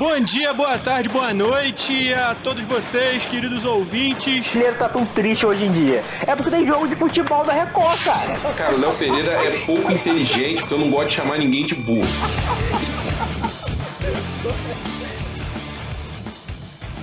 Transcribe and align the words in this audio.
Bom 0.00 0.18
dia, 0.18 0.54
boa 0.54 0.78
tarde, 0.78 1.10
boa 1.10 1.34
noite 1.34 2.10
a 2.14 2.34
todos 2.34 2.64
vocês, 2.64 3.26
queridos 3.26 3.66
ouvintes. 3.66 4.38
O 4.38 4.40
brasileiro 4.40 4.78
tá 4.78 4.88
tão 4.88 5.04
triste 5.04 5.44
hoje 5.44 5.66
em 5.66 5.72
dia. 5.72 6.02
É 6.26 6.34
porque 6.34 6.50
tem 6.50 6.66
jogo 6.66 6.88
de 6.88 6.96
futebol 6.96 7.44
da 7.44 7.52
Record, 7.52 8.02
cara. 8.02 8.54
Cara, 8.54 8.74
o 8.76 8.80
Léo 8.80 8.96
Pereira 8.96 9.30
é 9.30 9.50
pouco 9.66 9.92
inteligente, 9.92 10.60
porque 10.60 10.72
eu 10.72 10.78
não 10.78 10.90
gosto 10.90 11.08
de 11.08 11.14
chamar 11.16 11.36
ninguém 11.36 11.66
de 11.66 11.74
burro. 11.74 12.08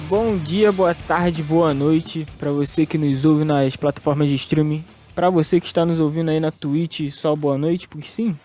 Bom 0.09 0.35
dia, 0.37 0.71
boa 0.71 0.95
tarde, 0.95 1.43
boa 1.43 1.75
noite 1.75 2.25
para 2.39 2.51
você 2.51 2.83
que 2.83 2.97
nos 2.97 3.25
ouve 3.25 3.45
nas 3.45 3.75
plataformas 3.75 4.27
de 4.27 4.33
streaming. 4.33 4.83
Para 5.13 5.29
você 5.29 5.59
que 5.59 5.67
está 5.67 5.85
nos 5.85 5.99
ouvindo 5.99 6.31
aí 6.31 6.39
na 6.39 6.49
Twitch, 6.49 7.11
só 7.11 7.35
boa 7.35 7.59
noite, 7.59 7.87
porque 7.87 8.07
sim, 8.09 8.35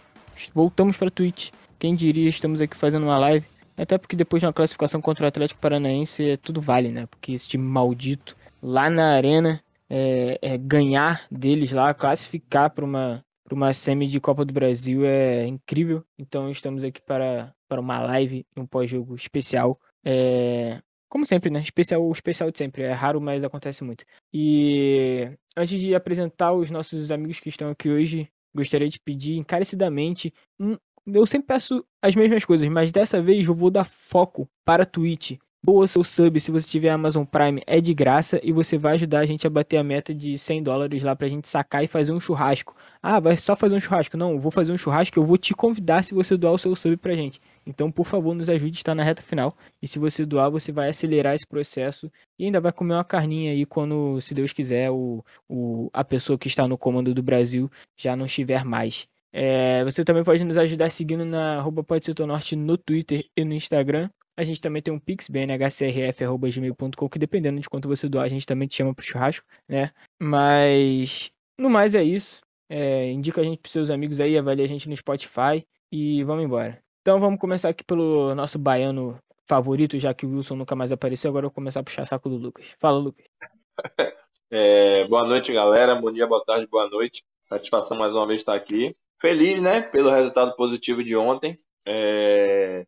voltamos 0.54 0.94
para 0.98 1.10
Twitch. 1.10 1.48
Quem 1.78 1.94
diria, 1.94 2.28
estamos 2.28 2.60
aqui 2.60 2.76
fazendo 2.76 3.04
uma 3.04 3.16
live 3.16 3.46
até 3.76 3.98
porque 3.98 4.16
depois 4.16 4.40
de 4.40 4.46
uma 4.46 4.52
classificação 4.52 5.00
contra 5.00 5.24
o 5.24 5.28
Atlético 5.28 5.60
Paranaense, 5.60 6.30
é 6.30 6.36
tudo 6.36 6.60
vale, 6.60 6.90
né? 6.90 7.06
Porque 7.06 7.32
esse 7.32 7.48
time 7.48 7.64
maldito 7.64 8.36
lá 8.62 8.88
na 8.88 9.14
arena, 9.14 9.62
é, 9.90 10.38
é 10.40 10.56
ganhar 10.56 11.26
deles 11.30 11.72
lá, 11.72 11.92
classificar 11.92 12.70
para 12.70 12.84
uma, 12.84 13.24
pra 13.44 13.54
uma 13.54 13.72
semi 13.72 14.06
de 14.06 14.20
Copa 14.20 14.44
do 14.44 14.52
Brasil 14.52 15.04
é 15.04 15.46
incrível. 15.46 16.04
Então 16.18 16.50
estamos 16.50 16.84
aqui 16.84 17.02
para, 17.02 17.52
para 17.68 17.80
uma 17.80 17.98
live 18.00 18.46
e 18.56 18.60
um 18.60 18.66
pós-jogo 18.66 19.14
especial. 19.14 19.78
É, 20.04 20.80
como 21.08 21.26
sempre, 21.26 21.50
né? 21.50 21.60
Especial, 21.60 22.10
especial 22.10 22.50
de 22.50 22.56
sempre. 22.56 22.84
É 22.84 22.92
raro, 22.92 23.20
mas 23.20 23.44
acontece 23.44 23.84
muito. 23.84 24.04
E 24.32 25.30
antes 25.56 25.78
de 25.78 25.94
apresentar 25.94 26.52
os 26.54 26.70
nossos 26.70 27.10
amigos 27.10 27.38
que 27.38 27.50
estão 27.50 27.70
aqui 27.70 27.90
hoje, 27.90 28.30
gostaria 28.54 28.88
de 28.88 28.98
pedir 28.98 29.36
encarecidamente 29.36 30.32
um 30.58 30.78
eu 31.06 31.26
sempre 31.26 31.48
peço 31.48 31.84
as 32.00 32.14
mesmas 32.14 32.44
coisas, 32.44 32.68
mas 32.68 32.92
dessa 32.92 33.20
vez 33.20 33.46
eu 33.46 33.54
vou 33.54 33.70
dar 33.70 33.84
foco 33.84 34.48
para 34.64 34.84
a 34.84 34.86
Twitch. 34.86 35.38
Boa 35.64 35.86
seu 35.86 36.02
sub 36.02 36.40
se 36.40 36.50
você 36.50 36.68
tiver 36.68 36.90
Amazon 36.90 37.24
Prime, 37.24 37.62
é 37.68 37.80
de 37.80 37.94
graça 37.94 38.40
e 38.42 38.50
você 38.50 38.76
vai 38.76 38.94
ajudar 38.94 39.20
a 39.20 39.26
gente 39.26 39.46
a 39.46 39.50
bater 39.50 39.76
a 39.76 39.84
meta 39.84 40.12
de 40.12 40.36
100 40.36 40.60
dólares 40.60 41.04
lá 41.04 41.14
pra 41.14 41.28
gente 41.28 41.46
sacar 41.48 41.84
e 41.84 41.86
fazer 41.86 42.12
um 42.12 42.18
churrasco. 42.18 42.74
Ah, 43.00 43.20
vai 43.20 43.36
só 43.36 43.54
fazer 43.54 43.76
um 43.76 43.80
churrasco? 43.80 44.16
Não, 44.16 44.40
vou 44.40 44.50
fazer 44.50 44.72
um 44.72 44.76
churrasco, 44.76 45.16
eu 45.16 45.24
vou 45.24 45.38
te 45.38 45.54
convidar 45.54 46.02
se 46.02 46.14
você 46.14 46.36
doar 46.36 46.54
o 46.54 46.58
seu 46.58 46.74
sub 46.74 46.96
pra 46.96 47.14
gente. 47.14 47.40
Então, 47.64 47.92
por 47.92 48.04
favor, 48.06 48.34
nos 48.34 48.50
ajude, 48.50 48.76
está 48.76 48.92
na 48.92 49.04
reta 49.04 49.22
final. 49.22 49.56
E 49.80 49.86
se 49.86 50.00
você 50.00 50.26
doar, 50.26 50.50
você 50.50 50.72
vai 50.72 50.88
acelerar 50.88 51.32
esse 51.36 51.46
processo 51.46 52.10
e 52.36 52.44
ainda 52.44 52.60
vai 52.60 52.72
comer 52.72 52.94
uma 52.94 53.04
carninha 53.04 53.52
aí 53.52 53.64
quando, 53.64 54.20
se 54.20 54.34
Deus 54.34 54.52
quiser, 54.52 54.90
o, 54.90 55.24
o, 55.48 55.88
a 55.92 56.02
pessoa 56.02 56.36
que 56.36 56.48
está 56.48 56.66
no 56.66 56.76
comando 56.76 57.14
do 57.14 57.22
Brasil 57.22 57.70
já 57.96 58.16
não 58.16 58.26
estiver 58.26 58.64
mais. 58.64 59.06
É, 59.32 59.82
você 59.82 60.04
também 60.04 60.22
pode 60.22 60.44
nos 60.44 60.58
ajudar 60.58 60.90
seguindo 60.90 61.24
na 61.24 61.56
arroba 61.56 61.84
Norte 62.26 62.54
no 62.54 62.76
Twitter 62.76 63.26
e 63.34 63.44
no 63.44 63.54
Instagram. 63.54 64.10
A 64.36 64.42
gente 64.42 64.60
também 64.60 64.82
tem 64.82 64.92
um 64.92 64.98
pix, 64.98 65.28
bnhcrf.gmail.com, 65.28 67.08
que 67.08 67.18
dependendo 67.18 67.60
de 67.60 67.68
quanto 67.68 67.88
você 67.88 68.08
doar, 68.08 68.24
a 68.24 68.28
gente 68.28 68.46
também 68.46 68.68
te 68.68 68.76
chama 68.76 68.94
pro 68.94 69.04
churrasco, 69.04 69.46
né? 69.68 69.90
Mas, 70.20 71.30
no 71.58 71.70
mais 71.70 71.94
é 71.94 72.02
isso. 72.02 72.40
É, 72.68 73.10
indica 73.10 73.40
a 73.40 73.44
gente 73.44 73.58
pros 73.58 73.72
seus 73.72 73.90
amigos 73.90 74.20
aí, 74.20 74.36
avalie 74.36 74.64
a 74.64 74.68
gente 74.68 74.88
no 74.88 74.96
Spotify 74.96 75.66
e 75.90 76.22
vamos 76.24 76.44
embora. 76.44 76.82
Então 77.02 77.20
vamos 77.20 77.38
começar 77.38 77.68
aqui 77.68 77.84
pelo 77.84 78.34
nosso 78.34 78.58
baiano 78.58 79.18
favorito, 79.46 79.98
já 79.98 80.14
que 80.14 80.24
o 80.24 80.30
Wilson 80.30 80.56
nunca 80.56 80.74
mais 80.74 80.92
apareceu, 80.92 81.28
agora 81.28 81.44
eu 81.44 81.50
vou 81.50 81.54
começar 81.54 81.80
a 81.80 81.82
puxar 81.82 82.06
saco 82.06 82.28
do 82.28 82.36
Lucas. 82.36 82.74
Fala, 82.78 82.98
Lucas. 82.98 83.24
É, 84.54 85.06
boa 85.06 85.26
noite, 85.26 85.50
galera. 85.50 85.94
Bom 85.94 86.12
dia, 86.12 86.26
boa 86.26 86.44
tarde, 86.44 86.66
boa 86.66 86.86
noite. 86.86 87.24
Satisfação 87.48 87.96
mais 87.96 88.12
uma 88.12 88.26
vez 88.26 88.40
estar 88.40 88.52
aqui 88.52 88.94
feliz, 89.22 89.62
né, 89.62 89.80
pelo 89.80 90.10
resultado 90.10 90.54
positivo 90.56 91.02
de 91.02 91.14
ontem. 91.16 91.56
É, 91.86 92.84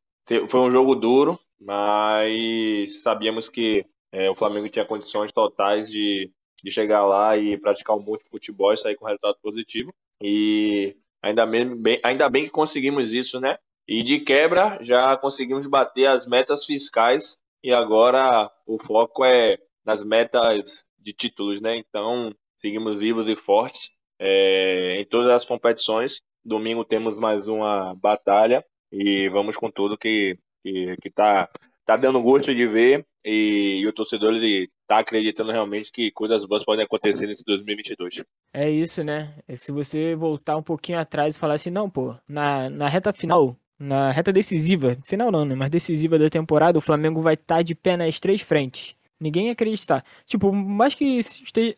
foi 0.49 0.61
um 0.61 0.71
jogo 0.71 0.97
duro, 0.97 1.39
mas 1.61 3.03
sabíamos 3.03 3.49
que 3.49 3.87
é, 4.13 4.29
o 4.29 4.35
Flamengo 4.35 4.69
tinha 4.69 4.85
condições 4.85 5.31
totais 5.31 5.89
de, 5.89 6.31
de 6.63 6.71
chegar 6.73 7.07
lá 7.07 7.37
e 7.37 7.57
praticar 7.57 7.97
um 7.97 8.03
monte 8.03 8.25
de 8.25 8.31
futebol 8.31 8.73
e 8.73 8.77
sair 8.77 8.97
com 8.97 9.07
resultado 9.07 9.36
positivo. 9.41 9.95
E 10.20 10.97
ainda 11.23 11.47
bem, 11.47 12.01
ainda 12.03 12.29
bem 12.29 12.45
que 12.45 12.51
conseguimos 12.51 13.13
isso, 13.13 13.41
né? 13.41 13.57
E 13.87 14.03
de 14.03 14.19
quebra 14.19 14.79
já 14.83 15.17
conseguimos 15.17 15.67
bater 15.69 16.07
as 16.07 16.27
metas 16.27 16.64
fiscais 16.64 17.37
e 17.63 17.73
agora 17.73 18.51
o 18.67 18.79
foco 18.79 19.25
é 19.25 19.58
nas 19.85 20.03
metas 20.03 20.85
de 20.98 21.13
títulos, 21.13 21.61
né? 21.61 21.77
Então 21.77 22.35
seguimos 22.57 22.97
vivos 22.98 23.29
e 23.29 23.37
fortes 23.37 23.95
é, 24.19 25.01
em 25.01 25.05
todas 25.05 25.29
as 25.29 25.45
competições. 25.45 26.20
Domingo 26.45 26.85
temos 26.85 27.17
mais 27.17 27.47
uma 27.47 27.95
batalha 27.95 28.65
e 28.93 29.29
vamos 29.31 29.57
com 29.57 29.71
tudo 29.71 29.99
que, 29.99 30.39
que, 30.63 30.97
que 31.01 31.11
tá, 31.11 31.49
tá 31.87 31.97
dando 31.97 32.23
gosto 32.23 32.55
de 32.55 32.67
ver 32.67 33.07
e, 33.25 33.81
e 33.81 33.87
o 33.87 33.93
torcedor 33.93 34.35
está 34.35 34.99
acreditando 34.99 35.51
realmente 35.51 35.91
que 35.91 36.11
coisas 36.11 36.45
boas 36.45 36.65
podem 36.65 36.85
acontecer 36.85 37.27
nesse 37.27 37.45
2022. 37.45 38.23
É 38.53 38.71
isso, 38.71 39.03
né? 39.03 39.35
Se 39.55 39.73
você 39.73 40.15
voltar 40.15 40.57
um 40.57 40.63
pouquinho 40.63 40.99
atrás 40.99 41.35
e 41.35 41.39
falar 41.39 41.55
assim, 41.55 41.71
não, 41.71 41.89
pô, 41.89 42.15
na, 42.29 42.69
na 42.69 42.89
reta 42.89 43.13
final, 43.13 43.57
na 43.79 44.11
reta 44.11 44.33
decisiva, 44.33 44.97
final 45.05 45.33
não, 45.33 45.45
né? 45.45 45.55
Mas 45.55 45.71
decisiva 45.71 46.19
da 46.19 46.29
temporada, 46.29 46.79
o 46.79 46.83
Flamengo 46.83 47.23
vai 47.23 47.35
estar 47.35 47.57
tá 47.57 47.63
de 47.63 47.75
pé 47.75 47.97
nas 47.97 48.21
três 48.21 48.41
frentes. 48.41 48.95
Ninguém 49.20 49.47
ia 49.47 49.52
acreditar. 49.52 50.05
Tipo, 50.27 50.52
mais 50.52 50.95
que 50.95 51.20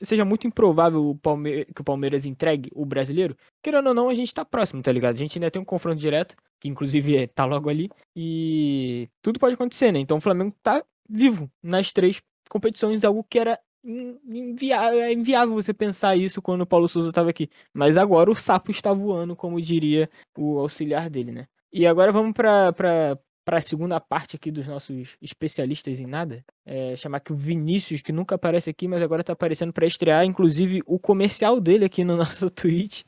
seja 0.03 0.25
muito 0.25 0.47
improvável 0.47 1.11
o 1.11 1.15
Palme 1.15 1.65
que 1.67 1.81
o 1.81 1.85
Palmeiras 1.85 2.27
entregue 2.27 2.71
o 2.75 2.85
brasileiro, 2.85 3.37
querendo 3.63 3.89
ou 3.89 3.95
não, 3.95 4.09
a 4.09 4.15
gente 4.15 4.35
tá 4.35 4.45
próximo, 4.45 4.83
tá 4.83 4.91
ligado? 4.91 5.15
A 5.15 5.19
gente 5.19 5.39
ainda 5.39 5.51
tem 5.51 5.61
um 5.61 5.65
confronto 5.65 6.01
direto, 6.01 6.35
que 6.61 6.69
inclusive 6.69 7.17
é, 7.17 7.27
tá 7.27 7.45
logo 7.45 7.69
ali, 7.69 7.91
e 8.15 9.09
tudo 9.23 9.39
pode 9.39 9.55
acontecer, 9.55 9.93
né? 9.93 9.99
Então 9.99 10.17
o 10.17 10.21
Flamengo 10.21 10.55
tá 10.63 10.83
vivo 11.09 11.51
nas 11.63 11.93
três 11.93 12.21
competições, 12.49 13.05
algo 13.05 13.25
que 13.29 13.39
era 13.39 13.59
inviável, 13.85 15.01
é 15.01 15.13
inviável 15.13 15.55
você 15.55 15.73
pensar 15.73 16.17
isso 16.17 16.43
quando 16.43 16.63
o 16.63 16.67
Paulo 16.67 16.89
Souza 16.89 17.11
estava 17.11 17.31
aqui. 17.31 17.49
Mas 17.73 17.97
agora 17.97 18.31
o 18.31 18.35
sapo 18.35 18.71
está 18.71 18.93
voando, 18.93 19.37
como 19.37 19.61
diria 19.61 20.11
o 20.37 20.59
auxiliar 20.59 21.09
dele, 21.09 21.31
né? 21.31 21.47
E 21.73 21.87
agora 21.87 22.11
vamos 22.11 22.33
para 22.33 23.19
para 23.47 23.59
a 23.59 23.63
segunda 23.63 24.01
parte 24.01 24.35
aqui 24.35 24.51
dos 24.51 24.67
nossos 24.67 25.17
especialistas 25.23 26.01
em 26.01 26.07
nada, 26.07 26.45
é, 26.67 26.97
chamar 26.97 27.19
aqui 27.19 27.33
o 27.33 27.37
Vinícius, 27.37 28.03
que 28.03 28.11
nunca 28.11 28.35
aparece 28.35 28.69
aqui, 28.69 28.89
mas 28.89 29.01
agora 29.01 29.21
está 29.21 29.35
aparecendo 29.35 29.73
para 29.73 29.87
estrear, 29.87 30.25
inclusive, 30.25 30.83
o 30.85 30.99
comercial 30.99 31.61
dele 31.61 31.85
aqui 31.85 32.03
no 32.03 32.17
nosso 32.19 32.51
Twitch. 32.51 33.05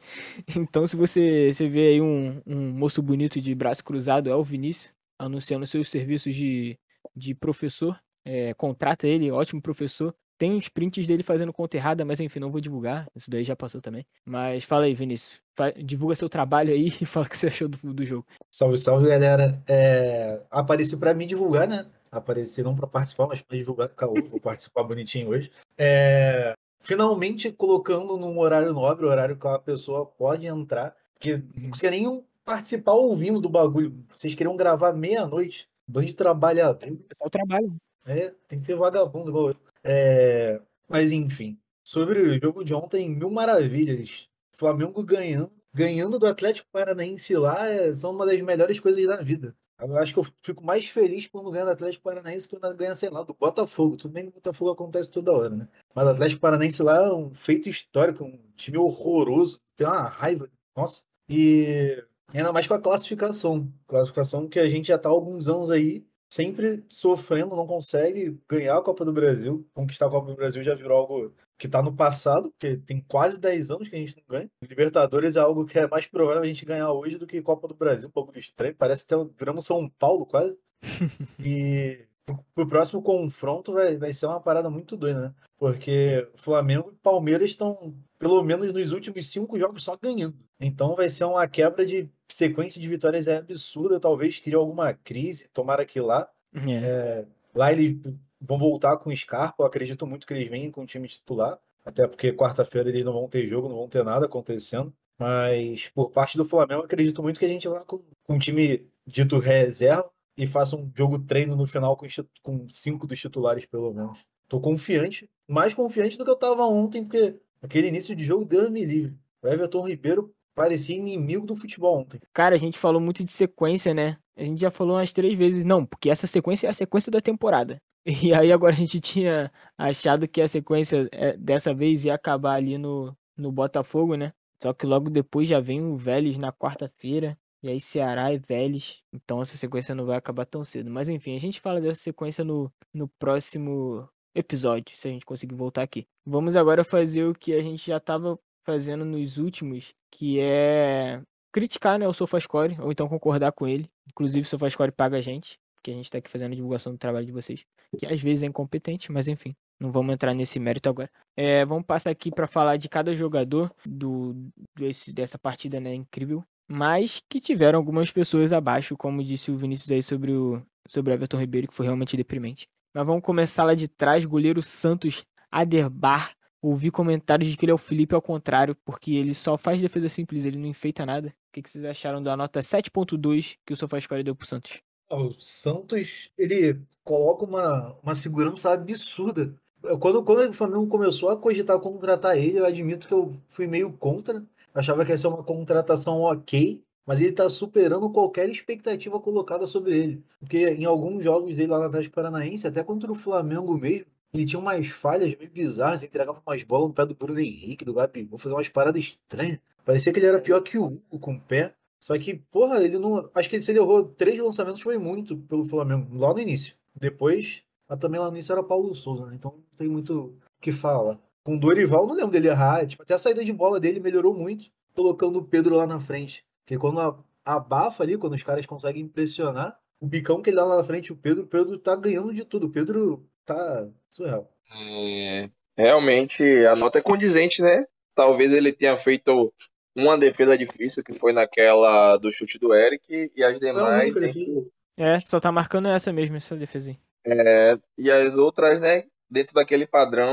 Então, 0.56 0.86
se 0.86 0.94
você, 0.94 1.52
você 1.52 1.68
vê 1.68 1.88
aí 1.88 2.00
um, 2.00 2.40
um 2.46 2.70
moço 2.70 3.02
bonito 3.02 3.40
de 3.40 3.52
braço 3.52 3.82
cruzado, 3.82 4.30
é 4.30 4.36
o 4.36 4.44
Vinícius, 4.44 4.94
anunciando 5.18 5.66
seus 5.66 5.90
serviços 5.90 6.32
de, 6.36 6.78
de 7.16 7.34
professor. 7.34 7.98
É, 8.24 8.54
contrata 8.54 9.08
ele, 9.08 9.32
ótimo 9.32 9.60
professor. 9.60 10.14
Tem 10.38 10.52
uns 10.52 10.68
prints 10.68 11.04
dele 11.04 11.24
fazendo 11.24 11.52
conta 11.52 11.76
errada, 11.76 12.04
mas 12.04 12.20
enfim, 12.20 12.38
não 12.38 12.52
vou 12.52 12.60
divulgar. 12.60 13.08
Isso 13.14 13.28
daí 13.28 13.42
já 13.42 13.56
passou 13.56 13.80
também. 13.80 14.06
Mas 14.24 14.62
fala 14.62 14.84
aí, 14.84 14.94
Vinícius. 14.94 15.40
Divulga 15.84 16.14
seu 16.14 16.28
trabalho 16.28 16.72
aí 16.72 16.86
e 17.02 17.04
fala 17.04 17.26
o 17.26 17.28
que 17.28 17.36
você 17.36 17.48
achou 17.48 17.68
do, 17.68 17.92
do 17.92 18.04
jogo. 18.06 18.24
Salve, 18.48 18.78
salve, 18.78 19.08
galera. 19.08 19.60
É... 19.66 20.40
Apareceu 20.48 20.96
para 20.96 21.12
mim 21.12 21.26
divulgar, 21.26 21.66
né? 21.66 21.84
Aparecer 22.10 22.62
não 22.62 22.76
para 22.76 22.86
participar, 22.86 23.26
mas 23.26 23.42
para 23.42 23.58
divulgar. 23.58 23.90
Vou 24.30 24.40
participar 24.40 24.84
bonitinho 24.84 25.30
hoje. 25.30 25.50
É... 25.76 26.54
Finalmente 26.80 27.50
colocando 27.50 28.16
num 28.16 28.38
horário 28.38 28.72
nobre, 28.72 29.04
horário 29.04 29.36
que 29.36 29.48
a 29.48 29.58
pessoa 29.58 30.06
pode 30.06 30.46
entrar. 30.46 30.94
Que 31.18 31.42
não 31.56 31.70
conseguia 31.70 31.90
nem 31.90 32.24
participar 32.44 32.92
ouvindo 32.92 33.40
do 33.40 33.48
bagulho. 33.48 33.92
Vocês 34.14 34.36
queriam 34.36 34.56
gravar 34.56 34.92
meia-noite. 34.92 35.68
Bando 35.84 36.06
de 36.06 36.14
trabalhador. 36.14 36.86
É 36.86 37.26
o 37.26 37.30
trabalho. 37.30 37.74
É, 38.06 38.32
tem 38.46 38.60
que 38.60 38.66
ser 38.66 38.76
vagabundo 38.76 39.30
igual 39.30 39.48
eu. 39.48 39.56
É, 39.84 40.60
mas 40.88 41.12
enfim, 41.12 41.58
sobre 41.86 42.20
o 42.20 42.40
jogo 42.40 42.64
de 42.64 42.74
ontem, 42.74 43.08
mil 43.08 43.30
maravilhas. 43.30 44.28
Flamengo 44.54 45.02
ganhando, 45.04 45.52
ganhando 45.72 46.18
do 46.18 46.26
Atlético 46.26 46.68
Paranaense 46.72 47.34
lá 47.36 47.68
é, 47.68 47.94
são 47.94 48.10
uma 48.12 48.26
das 48.26 48.40
melhores 48.40 48.80
coisas 48.80 49.06
da 49.06 49.22
vida. 49.22 49.56
Eu 49.80 49.96
acho 49.96 50.12
que 50.12 50.18
eu 50.18 50.26
fico 50.42 50.64
mais 50.64 50.88
feliz 50.88 51.28
quando 51.28 51.50
ganha 51.52 51.64
do 51.64 51.70
Atlético 51.70 52.02
Paranaense 52.02 52.48
que 52.48 52.58
quando 52.58 52.76
ganha, 52.76 52.96
sei 52.96 53.10
lá, 53.10 53.22
do 53.22 53.32
Botafogo. 53.32 53.96
Tudo 53.96 54.12
bem 54.12 54.24
que 54.24 54.30
o 54.30 54.34
Botafogo 54.34 54.72
acontece 54.72 55.08
toda 55.08 55.32
hora, 55.32 55.50
né? 55.50 55.68
Mas 55.94 56.06
o 56.06 56.10
Atlético 56.10 56.40
Paranaense 56.40 56.82
lá 56.82 57.06
é 57.06 57.12
um 57.12 57.32
feito 57.32 57.68
histórico, 57.68 58.24
um 58.24 58.40
time 58.56 58.76
horroroso. 58.76 59.60
Tem 59.76 59.86
uma 59.86 60.08
raiva. 60.08 60.50
Nossa. 60.76 61.04
E 61.28 62.04
ainda 62.34 62.52
mais 62.52 62.66
com 62.66 62.74
a 62.74 62.80
classificação. 62.80 63.72
Classificação 63.86 64.48
que 64.48 64.58
a 64.58 64.68
gente 64.68 64.88
já 64.88 64.98
tá 64.98 65.08
há 65.08 65.12
alguns 65.12 65.48
anos 65.48 65.70
aí 65.70 66.04
sempre 66.28 66.84
sofrendo, 66.90 67.56
não 67.56 67.66
consegue 67.66 68.38
ganhar 68.48 68.76
a 68.76 68.82
Copa 68.82 69.04
do 69.04 69.12
Brasil. 69.12 69.66
Conquistar 69.72 70.06
a 70.06 70.10
Copa 70.10 70.28
do 70.28 70.36
Brasil 70.36 70.62
já 70.62 70.74
virou 70.74 70.98
algo 70.98 71.34
que 71.56 71.66
está 71.66 71.82
no 71.82 71.94
passado, 71.94 72.50
porque 72.50 72.76
tem 72.76 73.00
quase 73.08 73.40
10 73.40 73.70
anos 73.70 73.88
que 73.88 73.96
a 73.96 73.98
gente 73.98 74.16
não 74.16 74.24
ganha. 74.28 74.50
Libertadores 74.62 75.36
é 75.36 75.40
algo 75.40 75.64
que 75.64 75.78
é 75.78 75.88
mais 75.88 76.06
provável 76.06 76.42
a 76.42 76.46
gente 76.46 76.64
ganhar 76.64 76.92
hoje 76.92 77.18
do 77.18 77.26
que 77.26 77.42
Copa 77.42 77.66
do 77.66 77.74
Brasil, 77.74 78.08
um 78.08 78.12
pouco 78.12 78.38
estranho. 78.38 78.76
Parece 78.76 79.04
até 79.04 79.16
viramos 79.36 79.66
São 79.66 79.88
Paulo 79.98 80.26
quase. 80.26 80.56
e 81.40 82.06
pro 82.54 82.68
próximo 82.68 83.02
confronto 83.02 83.72
vai, 83.72 83.96
vai 83.96 84.12
ser 84.12 84.26
uma 84.26 84.40
parada 84.40 84.68
muito 84.68 84.96
doida, 84.96 85.20
né? 85.20 85.34
Porque 85.56 86.28
Flamengo 86.34 86.92
e 86.92 86.96
Palmeiras 86.96 87.50
estão, 87.50 87.94
pelo 88.18 88.42
menos 88.44 88.72
nos 88.72 88.92
últimos 88.92 89.26
cinco 89.26 89.58
jogos, 89.58 89.82
só 89.82 89.96
ganhando. 89.96 90.36
Então 90.60 90.94
vai 90.94 91.08
ser 91.08 91.24
uma 91.24 91.46
quebra 91.48 91.84
de 91.84 92.08
sequência 92.38 92.80
de 92.80 92.88
vitórias 92.88 93.26
é 93.26 93.36
absurda. 93.36 93.98
Talvez 93.98 94.38
crie 94.38 94.54
alguma 94.54 94.94
crise. 94.94 95.48
Tomara 95.52 95.84
que 95.84 96.00
lá. 96.00 96.28
É. 96.54 97.24
Lá 97.54 97.72
eles 97.72 97.96
vão 98.40 98.58
voltar 98.58 98.96
com 98.98 99.10
o 99.10 99.16
Scarpa. 99.16 99.62
Eu 99.62 99.66
acredito 99.66 100.06
muito 100.06 100.26
que 100.26 100.32
eles 100.32 100.48
venham 100.48 100.70
com 100.70 100.82
o 100.82 100.86
time 100.86 101.08
titular. 101.08 101.58
Até 101.84 102.06
porque 102.06 102.32
quarta-feira 102.32 102.88
eles 102.88 103.04
não 103.04 103.12
vão 103.12 103.28
ter 103.28 103.48
jogo, 103.48 103.68
não 103.68 103.76
vão 103.76 103.88
ter 103.88 104.04
nada 104.04 104.26
acontecendo. 104.26 104.92
Mas 105.18 105.88
por 105.88 106.10
parte 106.10 106.36
do 106.36 106.44
Flamengo, 106.44 106.82
eu 106.82 106.84
acredito 106.84 107.22
muito 107.22 107.40
que 107.40 107.44
a 107.44 107.48
gente 107.48 107.66
vá 107.66 107.80
com, 107.80 107.98
com 108.24 108.34
um 108.34 108.38
time 108.38 108.86
dito 109.04 109.38
reserva 109.38 110.08
e 110.36 110.46
faça 110.46 110.76
um 110.76 110.88
jogo 110.94 111.18
treino 111.18 111.56
no 111.56 111.66
final 111.66 111.96
com, 111.96 112.06
com 112.42 112.68
cinco 112.68 113.06
dos 113.06 113.18
titulares, 113.18 113.66
pelo 113.66 113.92
menos. 113.92 114.20
Tô 114.48 114.60
confiante, 114.60 115.28
mais 115.48 115.74
confiante 115.74 116.16
do 116.16 116.24
que 116.24 116.30
eu 116.30 116.36
tava 116.36 116.64
ontem, 116.64 117.02
porque 117.02 117.36
aquele 117.60 117.88
início 117.88 118.14
de 118.14 118.22
jogo, 118.22 118.44
Deus 118.44 118.70
me 118.70 118.84
livre. 118.84 119.18
O 119.42 119.48
Everton 119.48 119.86
Ribeiro 119.86 120.32
parecia 120.58 120.96
inimigo 120.96 121.46
do 121.46 121.54
futebol 121.54 122.00
ontem. 122.00 122.20
Cara, 122.32 122.56
a 122.56 122.58
gente 122.58 122.76
falou 122.76 123.00
muito 123.00 123.22
de 123.22 123.30
sequência, 123.30 123.94
né? 123.94 124.18
A 124.36 124.42
gente 124.42 124.60
já 124.60 124.70
falou 124.70 124.96
umas 124.96 125.12
três 125.12 125.34
vezes. 125.38 125.64
Não, 125.64 125.86
porque 125.86 126.10
essa 126.10 126.26
sequência 126.26 126.66
é 126.66 126.70
a 126.70 126.74
sequência 126.74 127.10
da 127.10 127.20
temporada. 127.20 127.80
E 128.24 128.32
aí 128.32 128.50
agora 128.50 128.72
a 128.72 128.76
gente 128.76 129.00
tinha 129.00 129.52
achado 129.76 130.26
que 130.26 130.40
a 130.40 130.48
sequência 130.48 131.08
é, 131.12 131.36
dessa 131.36 131.74
vez 131.74 132.06
ia 132.06 132.14
acabar 132.14 132.54
ali 132.54 132.78
no, 132.78 133.14
no 133.36 133.52
Botafogo, 133.52 134.14
né? 134.16 134.32
Só 134.62 134.72
que 134.72 134.86
logo 134.86 135.10
depois 135.10 135.46
já 135.46 135.60
vem 135.60 135.82
o 135.84 135.94
Vélez 135.94 136.38
na 136.38 136.50
quarta-feira. 136.50 137.38
E 137.62 137.68
aí 137.68 137.78
Ceará 137.78 138.32
e 138.32 138.38
Vélez. 138.38 139.02
Então 139.12 139.42
essa 139.42 139.58
sequência 139.58 139.94
não 139.94 140.06
vai 140.06 140.16
acabar 140.16 140.46
tão 140.46 140.64
cedo. 140.64 140.90
Mas 140.90 141.10
enfim, 141.10 141.36
a 141.36 141.40
gente 141.40 141.60
fala 141.60 141.82
dessa 141.82 142.00
sequência 142.00 142.42
no, 142.42 142.72
no 142.94 143.08
próximo 143.18 144.08
episódio, 144.34 144.96
se 144.96 145.08
a 145.08 145.10
gente 145.10 145.26
conseguir 145.26 145.54
voltar 145.54 145.82
aqui. 145.82 146.06
Vamos 146.24 146.56
agora 146.56 146.84
fazer 146.84 147.24
o 147.24 147.34
que 147.34 147.52
a 147.52 147.60
gente 147.60 147.86
já 147.86 147.98
estava 147.98 148.38
fazendo 148.64 149.04
nos 149.04 149.38
últimos, 149.38 149.94
que 150.10 150.40
é 150.40 151.20
criticar 151.52 151.98
né, 151.98 152.06
o 152.06 152.12
SofaScore, 152.12 152.76
ou 152.80 152.92
então 152.92 153.08
concordar 153.08 153.52
com 153.52 153.66
ele. 153.66 153.90
Inclusive 154.08 154.46
o 154.46 154.48
SofaScore 154.48 154.92
paga 154.92 155.16
a 155.16 155.20
gente, 155.20 155.58
porque 155.74 155.90
a 155.90 155.94
gente 155.94 156.04
está 156.06 156.18
aqui 156.18 156.30
fazendo 156.30 156.52
a 156.52 156.56
divulgação 156.56 156.92
do 156.92 156.98
trabalho 156.98 157.26
de 157.26 157.32
vocês, 157.32 157.64
que 157.98 158.06
às 158.06 158.20
vezes 158.20 158.42
é 158.42 158.46
incompetente, 158.46 159.10
mas 159.10 159.28
enfim. 159.28 159.54
Não 159.80 159.92
vamos 159.92 160.12
entrar 160.12 160.34
nesse 160.34 160.58
mérito 160.58 160.88
agora. 160.88 161.08
É, 161.36 161.64
vamos 161.64 161.86
passar 161.86 162.10
aqui 162.10 162.32
para 162.32 162.48
falar 162.48 162.76
de 162.76 162.88
cada 162.88 163.12
jogador 163.12 163.72
do, 163.86 164.34
desse, 164.76 165.12
dessa 165.12 165.38
partida 165.38 165.78
né, 165.78 165.94
incrível. 165.94 166.44
Mas 166.66 167.22
que 167.28 167.40
tiveram 167.40 167.78
algumas 167.78 168.10
pessoas 168.10 168.52
abaixo, 168.52 168.96
como 168.96 169.22
disse 169.22 169.50
o 169.50 169.56
Vinícius 169.56 169.90
aí 169.90 170.02
sobre 170.02 170.32
o, 170.32 170.60
sobre 170.86 171.14
Everton 171.14 171.38
Ribeiro, 171.38 171.68
que 171.68 171.74
foi 171.74 171.86
realmente 171.86 172.16
deprimente. 172.16 172.68
Mas 172.92 173.06
vamos 173.06 173.22
começar 173.22 173.62
lá 173.62 173.74
de 173.74 173.86
trás. 173.88 174.24
Goleiro 174.24 174.60
Santos 174.60 175.24
Aderbar. 175.50 176.36
Ouvi 176.60 176.90
comentários 176.90 177.48
de 177.48 177.56
que 177.56 177.64
ele 177.64 177.72
é 177.72 177.74
o 177.74 177.78
Felipe 177.78 178.14
ao 178.14 178.22
contrário, 178.22 178.76
porque 178.84 179.12
ele 179.12 179.32
só 179.34 179.56
faz 179.56 179.80
defesa 179.80 180.08
simples, 180.08 180.44
ele 180.44 180.58
não 180.58 180.66
enfeita 180.66 181.06
nada. 181.06 181.28
O 181.28 181.52
que, 181.52 181.62
que 181.62 181.70
vocês 181.70 181.84
acharam 181.84 182.22
da 182.22 182.36
nota 182.36 182.60
7.2 182.60 183.56
que 183.64 183.72
o 183.72 183.76
SofaScore 183.76 184.24
deu 184.24 184.34
pro 184.34 184.46
Santos? 184.46 184.80
O 185.10 185.32
Santos, 185.38 186.30
ele 186.36 186.80
coloca 187.04 187.44
uma, 187.44 187.96
uma 188.02 188.14
segurança 188.14 188.70
absurda. 188.70 189.54
Quando, 190.00 190.22
quando 190.24 190.50
o 190.50 190.52
Flamengo 190.52 190.86
começou 190.88 191.30
a 191.30 191.36
cogitar 191.36 191.78
contratar 191.78 192.36
ele, 192.36 192.58
eu 192.58 192.66
admito 192.66 193.06
que 193.06 193.14
eu 193.14 193.40
fui 193.48 193.66
meio 193.66 193.92
contra. 193.92 194.44
Achava 194.74 195.04
que 195.04 195.12
ia 195.12 195.18
ser 195.18 195.28
uma 195.28 195.42
contratação 195.42 196.20
ok, 196.22 196.82
mas 197.06 197.20
ele 197.20 197.32
tá 197.32 197.48
superando 197.48 198.10
qualquer 198.10 198.50
expectativa 198.50 199.18
colocada 199.18 199.66
sobre 199.66 199.96
ele. 199.96 200.24
Porque 200.40 200.68
em 200.68 200.84
alguns 200.84 201.24
jogos 201.24 201.56
dele 201.56 201.70
lá 201.70 201.78
no 201.78 201.86
Atlético 201.86 202.14
Paranaense, 202.16 202.66
até 202.66 202.84
contra 202.84 203.10
o 203.10 203.14
Flamengo 203.14 203.78
mesmo, 203.78 204.06
ele 204.32 204.44
tinha 204.44 204.60
umas 204.60 204.86
falhas 204.88 205.34
meio 205.36 205.50
bizarras, 205.50 206.02
entregava 206.02 206.42
umas 206.46 206.62
bolas 206.62 206.88
no 206.88 206.94
pé 206.94 207.06
do 207.06 207.14
Bruno 207.14 207.40
Henrique, 207.40 207.84
do 207.84 207.94
Gabigol, 207.94 208.38
fazia 208.38 208.56
umas 208.56 208.68
paradas 208.68 209.00
estranhas. 209.00 209.60
Parecia 209.84 210.12
que 210.12 210.18
ele 210.18 210.26
era 210.26 210.40
pior 210.40 210.60
que 210.60 210.76
o 210.76 210.84
Hugo 210.84 211.18
com 211.18 211.34
o 211.34 211.40
pé. 211.40 211.74
Só 211.98 212.16
que, 212.18 212.34
porra, 212.34 212.78
ele 212.84 212.98
não. 212.98 213.28
Acho 213.34 213.48
que 213.48 213.60
se 213.60 213.70
ele 213.70 213.78
errou 213.78 214.04
três 214.04 214.38
lançamentos 214.38 214.80
foi 214.80 214.98
muito 214.98 215.36
pelo 215.36 215.64
Flamengo, 215.64 216.16
lá 216.16 216.32
no 216.32 216.38
início. 216.38 216.74
Depois, 216.94 217.62
mas 217.88 217.98
também 217.98 218.20
lá 218.20 218.26
no 218.26 218.36
início 218.36 218.52
era 218.52 218.62
Paulo 218.62 218.94
Souza, 218.94 219.26
né? 219.26 219.34
Então 219.34 219.52
não 219.52 219.76
tem 219.76 219.88
muito 219.88 220.14
o 220.14 220.60
que 220.60 220.72
falar. 220.72 221.18
Com 221.42 221.56
o 221.56 221.58
Dorival, 221.58 222.06
não 222.06 222.14
lembro 222.14 222.30
dele 222.30 222.48
errar. 222.48 222.86
Tipo, 222.86 223.02
até 223.02 223.14
a 223.14 223.18
saída 223.18 223.44
de 223.44 223.52
bola 223.52 223.80
dele 223.80 223.98
melhorou 223.98 224.34
muito, 224.34 224.70
colocando 224.94 225.38
o 225.38 225.44
Pedro 225.44 225.76
lá 225.76 225.86
na 225.86 225.98
frente. 225.98 226.44
Porque 226.64 226.78
quando 226.78 227.24
abafa 227.44 228.02
ali, 228.02 228.18
quando 228.18 228.34
os 228.34 228.42
caras 228.42 228.66
conseguem 228.66 229.02
impressionar, 229.02 229.78
o 229.98 230.06
bicão 230.06 230.42
que 230.42 230.50
ele 230.50 230.56
dá 230.56 230.64
lá 230.64 230.76
na 230.76 230.84
frente, 230.84 231.12
o 231.12 231.16
Pedro, 231.16 231.44
o 231.44 231.46
Pedro 231.46 231.78
tá 231.78 231.96
ganhando 231.96 232.32
de 232.32 232.44
tudo. 232.44 232.66
O 232.66 232.70
Pedro 232.70 233.24
tá 233.54 233.88
surreal. 234.10 234.50
É, 234.72 235.48
realmente 235.76 236.42
a 236.66 236.76
nota 236.76 236.98
é 236.98 237.02
condizente, 237.02 237.62
né? 237.62 237.84
Talvez 238.14 238.52
ele 238.52 238.72
tenha 238.72 238.96
feito 238.96 239.52
uma 239.96 240.16
defesa 240.18 240.56
difícil, 240.56 241.02
que 241.02 241.18
foi 241.18 241.32
naquela 241.32 242.16
do 242.16 242.30
chute 242.32 242.58
do 242.58 242.74
Eric, 242.74 243.30
e 243.34 243.42
as 243.42 243.54
Não, 243.54 243.60
demais. 243.60 244.14
defesa. 244.14 244.32
que- 244.32 244.66
É, 244.96 245.20
só 245.20 245.38
tá 245.40 245.50
marcando 245.52 245.88
essa 245.88 246.12
mesmo, 246.12 246.36
essa 246.36 246.56
defesa 246.56 246.96
é, 247.26 247.76
e 247.96 248.10
as 248.10 248.36
outras, 248.36 248.80
né? 248.80 249.04
Dentro 249.30 249.54
daquele 249.54 249.86
padrão 249.86 250.28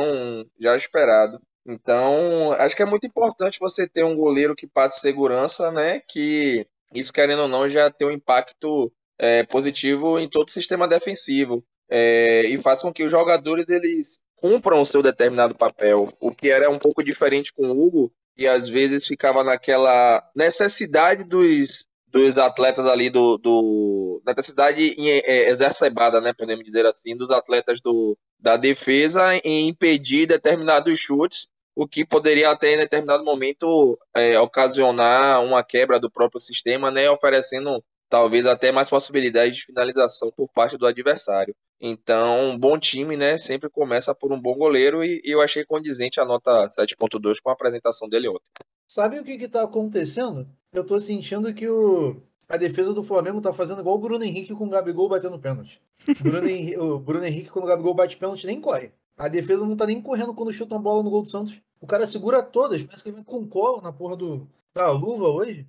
já 0.60 0.76
esperado. 0.78 1.40
Então, 1.68 2.52
acho 2.54 2.76
que 2.76 2.84
é 2.84 2.86
muito 2.86 3.06
importante 3.08 3.60
você 3.60 3.88
ter 3.90 4.04
um 4.04 4.16
goleiro 4.16 4.56
que 4.56 4.68
passe 4.68 5.02
segurança, 5.02 5.72
né? 5.72 6.02
Que 6.08 6.66
isso, 6.94 7.12
querendo 7.12 7.42
ou 7.44 7.48
não, 7.48 7.70
já 7.70 7.90
tem 7.92 8.08
um 8.08 8.12
impacto 8.12 8.92
é, 9.20 9.44
positivo 9.44 10.20
em 10.20 10.30
todo 10.30 10.48
o 10.48 10.52
sistema 10.52 10.88
defensivo. 10.88 11.64
É, 11.90 12.44
e 12.44 12.58
faz 12.58 12.82
com 12.82 12.92
que 12.92 13.04
os 13.04 13.12
jogadores 13.12 13.68
eles 13.70 14.20
cumpram 14.36 14.82
o 14.82 14.86
seu 14.86 15.02
determinado 15.02 15.56
papel. 15.56 16.12
O 16.20 16.32
que 16.32 16.50
era 16.50 16.70
um 16.70 16.80
pouco 16.80 17.04
diferente 17.04 17.54
com 17.54 17.68
o 17.68 17.86
Hugo, 17.86 18.12
e 18.38 18.48
às 18.48 18.70
vezes 18.70 19.08
ficava 19.08 19.44
naquela 19.44 20.24
necessidade 20.36 21.24
dos, 21.24 21.86
dos 22.08 22.38
atletas 22.38 22.86
ali 22.86 23.10
do, 23.10 23.38
do 23.38 24.22
necessidade 24.26 24.96
é, 24.98 25.50
exacerbada, 25.50 26.20
né, 26.20 26.34
podemos 26.34 26.66
dizer 26.66 26.86
assim, 26.86 27.16
dos 27.16 27.30
atletas 27.32 27.80
do, 27.82 28.18
da 28.40 28.58
defesa 28.58 29.36
em 29.44 29.70
impedir 29.70 30.26
determinados 30.26 31.00
chutes, 31.00 31.48
o 31.76 31.88
que 31.88 32.06
poderia 32.06 32.50
até 32.50 32.74
em 32.74 32.78
determinado 32.78 33.24
momento 33.24 33.98
é, 34.16 34.40
ocasionar 34.40 35.44
uma 35.44 35.64
quebra 35.64 36.00
do 36.00 36.10
próprio 36.12 36.40
sistema, 36.40 36.90
né, 36.90 37.10
oferecendo 37.10 37.84
talvez 38.10 38.46
até 38.46 38.72
mais 38.72 38.90
possibilidades 38.90 39.58
de 39.58 39.66
finalização 39.66 40.32
por 40.32 40.50
parte 40.54 40.78
do 40.78 40.88
adversário. 40.88 41.56
Então, 41.88 42.50
um 42.50 42.58
bom 42.58 42.80
time, 42.80 43.16
né, 43.16 43.38
sempre 43.38 43.70
começa 43.70 44.16
por 44.16 44.34
um 44.34 44.42
bom 44.42 44.56
goleiro 44.56 45.04
e, 45.04 45.22
e 45.24 45.30
eu 45.30 45.40
achei 45.40 45.64
condizente 45.64 46.20
a 46.20 46.26
nota 46.26 46.68
7.2 46.70 47.36
com 47.40 47.52
a 47.52 47.54
apresentação 47.54 48.10
dele 48.10 48.28
ontem. 48.28 48.42
Sabe 48.88 49.20
o 49.20 49.24
que 49.24 49.38
que 49.38 49.48
tá 49.48 49.62
acontecendo? 49.62 50.48
Eu 50.74 50.84
tô 50.84 51.00
sentindo 51.00 51.54
que 51.54 51.70
o... 51.70 52.20
a 52.50 52.58
defesa 52.58 52.92
do 52.92 53.04
Flamengo 53.04 53.40
tá 53.40 53.54
fazendo 53.54 53.82
igual 53.82 53.98
o 53.98 54.00
Bruno 54.00 54.24
Henrique 54.24 54.56
com 54.56 54.66
o 54.66 54.70
Gabigol 54.70 55.08
batendo 55.08 55.38
pênalti. 55.38 55.80
Bruno, 56.20 56.50
Henrique, 56.50 56.76
o 56.82 56.98
Bruno 56.98 57.24
Henrique, 57.24 57.52
quando 57.52 57.66
o 57.66 57.68
Gabigol 57.68 57.94
bate 57.94 58.18
pênalti, 58.18 58.48
nem 58.48 58.60
corre. 58.60 58.92
A 59.16 59.28
defesa 59.28 59.64
não 59.64 59.76
tá 59.76 59.86
nem 59.86 60.02
correndo 60.02 60.34
quando 60.34 60.52
chuta 60.52 60.74
uma 60.74 60.82
bola 60.82 61.04
no 61.04 61.12
gol 61.12 61.22
do 61.22 61.30
Santos. 61.30 61.56
O 61.80 61.86
cara 61.86 62.08
segura 62.08 62.42
todas, 62.42 62.82
parece 62.82 63.04
que 63.04 63.10
ele 63.10 63.24
com 63.24 63.48
cola 63.48 63.80
na 63.80 63.94
porra 63.94 64.16
do, 64.16 64.50
da 64.76 64.92
luva 64.92 65.30
hoje. 65.30 65.66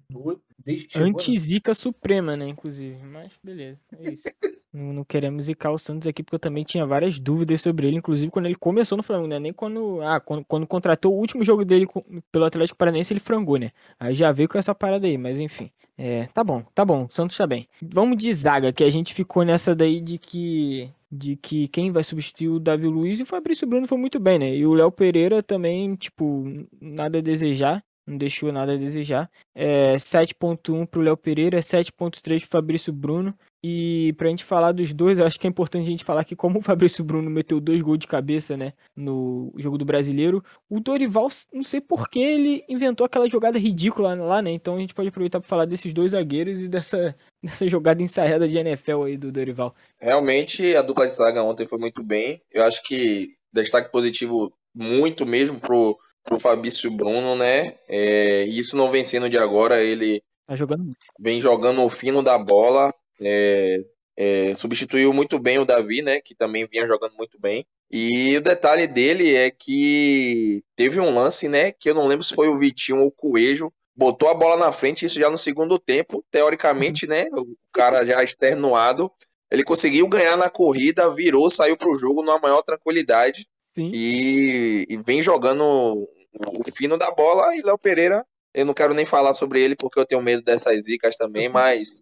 Desde 0.65 0.87
que 0.87 0.93
chegou, 0.95 1.07
né? 1.07 1.13
Anti-zica 1.13 1.75
suprema, 1.75 2.37
né, 2.37 2.49
inclusive. 2.49 2.97
Mas 3.05 3.31
beleza, 3.43 3.79
é 3.99 4.13
isso. 4.13 4.25
não, 4.75 4.93
não 4.93 5.05
queremos 5.05 5.45
zicar 5.45 5.71
o 5.71 5.79
Santos 5.79 6.09
aqui, 6.09 6.25
porque 6.25 6.35
eu 6.35 6.41
também 6.41 6.65
tinha 6.65 6.85
várias 6.85 7.19
dúvidas 7.21 7.61
sobre 7.61 7.87
ele, 7.87 7.99
inclusive 7.99 8.33
quando 8.33 8.47
ele 8.47 8.57
começou 8.57 8.97
no 8.97 9.05
Flamengo, 9.05 9.29
né? 9.29 9.39
Nem 9.39 9.53
quando. 9.53 10.01
Ah, 10.03 10.19
quando, 10.19 10.45
quando 10.45 10.67
contratou 10.67 11.15
o 11.15 11.19
último 11.19 11.45
jogo 11.45 11.65
dele 11.65 11.87
pelo 12.33 12.45
Atlético 12.45 12.77
Paranaense, 12.77 13.13
ele 13.13 13.21
frangou, 13.21 13.59
né? 13.59 13.71
Aí 13.99 14.13
já 14.13 14.33
veio 14.33 14.49
com 14.49 14.59
essa 14.59 14.75
parada 14.75 15.07
aí, 15.07 15.17
mas 15.17 15.39
enfim. 15.39 15.71
É, 15.97 16.27
tá 16.35 16.43
bom, 16.43 16.63
tá 16.75 16.85
bom, 16.85 17.07
o 17.09 17.15
Santos 17.15 17.37
tá 17.37 17.47
bem. 17.47 17.69
Vamos 17.81 18.19
de 18.19 18.33
zaga, 18.35 18.73
que 18.73 18.83
a 18.83 18.91
gente 18.91 19.15
ficou 19.15 19.45
nessa 19.45 19.75
daí 19.75 20.01
de 20.01 20.19
que. 20.19 20.91
De 21.09 21.37
que 21.37 21.69
quem 21.69 21.93
vai 21.93 22.03
substituir 22.03 22.49
o 22.49 22.59
Davi 22.59 22.89
Luiz 22.89 23.21
e 23.21 23.23
o 23.23 23.27
Fabrício 23.27 23.65
Bruno 23.65 23.87
foi 23.87 23.97
muito 23.97 24.19
bem, 24.19 24.41
né? 24.41 24.57
E 24.57 24.67
o 24.67 24.75
Léo 24.75 24.91
Pereira 24.91 25.41
também, 25.41 25.95
tipo, 25.95 26.45
nada 26.81 27.19
a 27.19 27.23
desejar. 27.23 27.83
Não 28.07 28.17
deixou 28.17 28.53
nada 28.53 28.75
a 28.75 28.77
desejar. 28.77 29.29
É 29.55 29.97
7.1 29.97 30.87
pro 30.87 31.01
Léo 31.01 31.17
Pereira, 31.17 31.59
7.3 31.59 32.41
pro 32.41 32.49
Fabrício 32.49 32.93
Bruno. 32.93 33.37
E 33.69 34.13
pra 34.17 34.29
gente 34.29 34.45
falar 34.45 34.71
dos 34.71 34.93
dois, 34.93 35.19
acho 35.19 35.41
que 35.41 35.47
é 35.47 35.51
importante 35.51 35.87
a 35.87 35.91
gente 35.91 36.05
falar 36.05 36.25
que 36.25 36.37
como 36.37 36.61
o 36.61 36.63
Fabrício 36.63 37.03
Bruno 37.03 37.29
meteu 37.29 37.59
dois 37.59 37.83
gols 37.83 37.99
de 37.99 38.07
cabeça, 38.07 38.57
né, 38.57 38.75
no 38.95 39.53
jogo 39.57 39.77
do 39.77 39.85
Brasileiro, 39.85 40.45
o 40.71 40.79
Dorival, 40.79 41.29
não 41.53 41.65
sei 41.65 41.81
por 41.81 42.09
que 42.09 42.21
ele 42.21 42.65
inventou 42.69 43.05
aquela 43.05 43.29
jogada 43.29 43.59
ridícula 43.59 44.15
lá, 44.15 44.41
né? 44.41 44.53
Então 44.53 44.77
a 44.77 44.79
gente 44.79 44.95
pode 44.95 45.09
aproveitar 45.09 45.41
para 45.41 45.49
falar 45.49 45.65
desses 45.65 45.93
dois 45.93 46.13
zagueiros 46.13 46.61
e 46.61 46.69
dessa, 46.69 47.17
dessa 47.43 47.67
jogada 47.67 48.01
ensaiada 48.01 48.47
de 48.47 48.57
NFL 48.57 49.03
aí 49.03 49.17
do 49.17 49.33
Dorival. 49.33 49.75
Realmente 50.01 50.77
a 50.77 50.83
dupla 50.83 51.09
de 51.09 51.15
zaga 51.15 51.43
ontem 51.43 51.67
foi 51.67 51.79
muito 51.79 52.05
bem. 52.05 52.41
Eu 52.53 52.63
acho 52.63 52.81
que 52.85 53.35
destaque 53.53 53.91
positivo 53.91 54.53
muito 54.73 55.27
mesmo 55.27 55.59
pro, 55.59 55.99
pro 56.27 56.39
Fabrício 56.39 56.91
Bruno, 56.91 57.35
né? 57.37 57.75
É, 57.89 58.43
isso 58.43 58.77
não 58.77 58.91
vem 58.91 59.05
sendo 59.05 59.31
de 59.31 59.39
agora, 59.39 59.83
ele 59.83 60.23
Tá 60.47 60.55
jogando 60.55 60.85
muito. 60.85 60.99
vem 61.19 61.41
jogando 61.41 61.83
o 61.83 61.89
fino 61.89 62.23
da 62.23 62.39
bola. 62.39 62.93
é, 63.21 63.79
é, 64.19 64.55
substituiu 64.57 65.13
muito 65.13 65.39
bem 65.39 65.59
o 65.59 65.65
Davi, 65.65 66.03
né? 66.03 66.21
Que 66.21 66.35
também 66.35 66.67
vinha 66.71 66.87
jogando 66.87 67.15
muito 67.17 67.39
bem. 67.41 67.65
E 67.91 68.37
o 68.37 68.41
detalhe 68.43 68.87
dele 68.87 69.35
é 69.37 69.51
que 69.51 70.63
teve 70.77 70.99
um 71.01 71.15
lance, 71.15 71.49
né? 71.49 71.71
Que 71.73 71.91
eu 71.91 71.95
não 71.95 72.07
lembro 72.07 72.25
se 72.25 72.35
foi 72.35 72.49
o 72.49 72.59
Vitinho 72.59 73.01
ou 73.01 73.09
o 73.09 73.13
Coelho, 73.13 73.73
botou 73.95 74.29
a 74.29 74.35
bola 74.35 74.57
na 74.57 74.73
frente, 74.73 75.05
isso 75.07 75.21
já 75.21 75.31
no 75.31 75.37
segundo 75.37 75.79
tempo, 75.79 76.25
teoricamente, 76.31 77.07
né? 77.07 77.27
O 77.33 77.47
cara 77.73 78.05
já 78.07 78.23
externuado, 78.25 79.11
ele 79.51 79.63
conseguiu 79.65 80.09
ganhar 80.09 80.37
na 80.37 80.49
corrida, 80.51 81.15
virou, 81.15 81.49
saiu 81.51 81.77
pro 81.77 81.95
jogo 81.95 82.23
numa 82.23 82.39
maior 82.39 82.63
tranquilidade 82.63 83.47
Sim. 83.67 83.91
e, 83.93 84.87
e 84.89 84.97
vem 84.99 85.23
jogando 85.23 86.09
o 86.39 86.73
fino 86.75 86.97
da 86.99 87.11
bola 87.11 87.57
e 87.57 87.63
Léo 87.63 87.79
Pereira, 87.79 88.25
eu 88.55 88.65
não 88.65 88.75
quero 88.75 88.95
nem 88.95 89.05
falar 89.05 89.35
sobre 89.35 89.61
ele 89.61 89.77
porque 89.77 89.99
eu 90.01 90.07
tenho 90.07 90.23
medo 90.23 90.43
dessas 90.43 90.85
zicas 90.85 91.17
também, 91.17 91.49
mas 91.49 92.01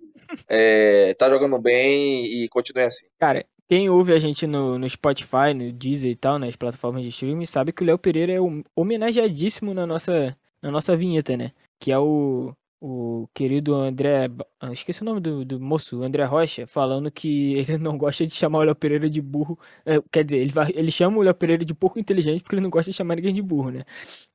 é, 0.49 1.15
tá 1.15 1.29
jogando 1.29 1.59
bem 1.59 2.25
e 2.27 2.49
continue 2.49 2.85
assim. 2.85 3.07
Cara, 3.19 3.45
quem 3.69 3.89
ouve 3.89 4.13
a 4.13 4.19
gente 4.19 4.47
no, 4.47 4.79
no 4.79 4.89
Spotify, 4.89 5.53
no 5.55 5.73
Deezer 5.73 6.11
e 6.11 6.17
tal, 6.17 6.39
nas 6.39 6.55
plataformas 6.57 7.03
de 7.03 7.09
streaming, 7.09 7.47
sabe 7.47 7.73
que 7.73 7.83
o 7.83 7.87
Léo 7.87 7.99
Pereira 7.99 8.33
é 8.33 8.41
hom- 8.41 8.63
homenageadíssimo 8.77 9.73
na 9.75 9.87
nossa, 9.87 10.37
na 10.63 10.71
nossa 10.71 10.97
vinheta, 10.97 11.37
né? 11.37 11.53
Que 11.81 11.91
é 11.93 11.99
o, 11.99 12.53
o 12.87 13.29
querido 13.35 13.75
André. 13.75 14.29
Ah, 14.61 14.73
Esqueci 14.73 15.03
o 15.03 15.05
nome 15.05 15.21
do, 15.21 15.45
do 15.45 15.61
moço, 15.61 16.03
André 16.03 16.25
Rocha, 16.25 16.67
falando 16.67 17.11
que 17.11 17.55
ele 17.59 17.79
não 17.79 17.97
gosta 17.97 18.27
de 18.27 18.35
chamar 18.35 18.59
o 18.61 18.63
Léo 18.65 18.75
Pereira 18.75 19.09
de 19.09 19.23
burro. 19.23 19.59
É, 19.87 20.01
quer 20.13 20.25
dizer, 20.25 20.39
ele, 20.39 20.53
vai- 20.53 20.71
ele 20.75 20.91
chama 20.91 21.19
o 21.19 21.23
Léo 21.23 21.35
Pereira 21.35 21.65
de 21.65 21.75
pouco 21.75 21.99
inteligente 21.99 22.43
porque 22.43 22.57
ele 22.57 22.63
não 22.63 22.71
gosta 22.71 22.91
de 22.91 22.97
chamar 22.97 23.17
ninguém 23.17 23.35
de 23.35 23.41
burro, 23.43 23.71
né? 23.71 23.85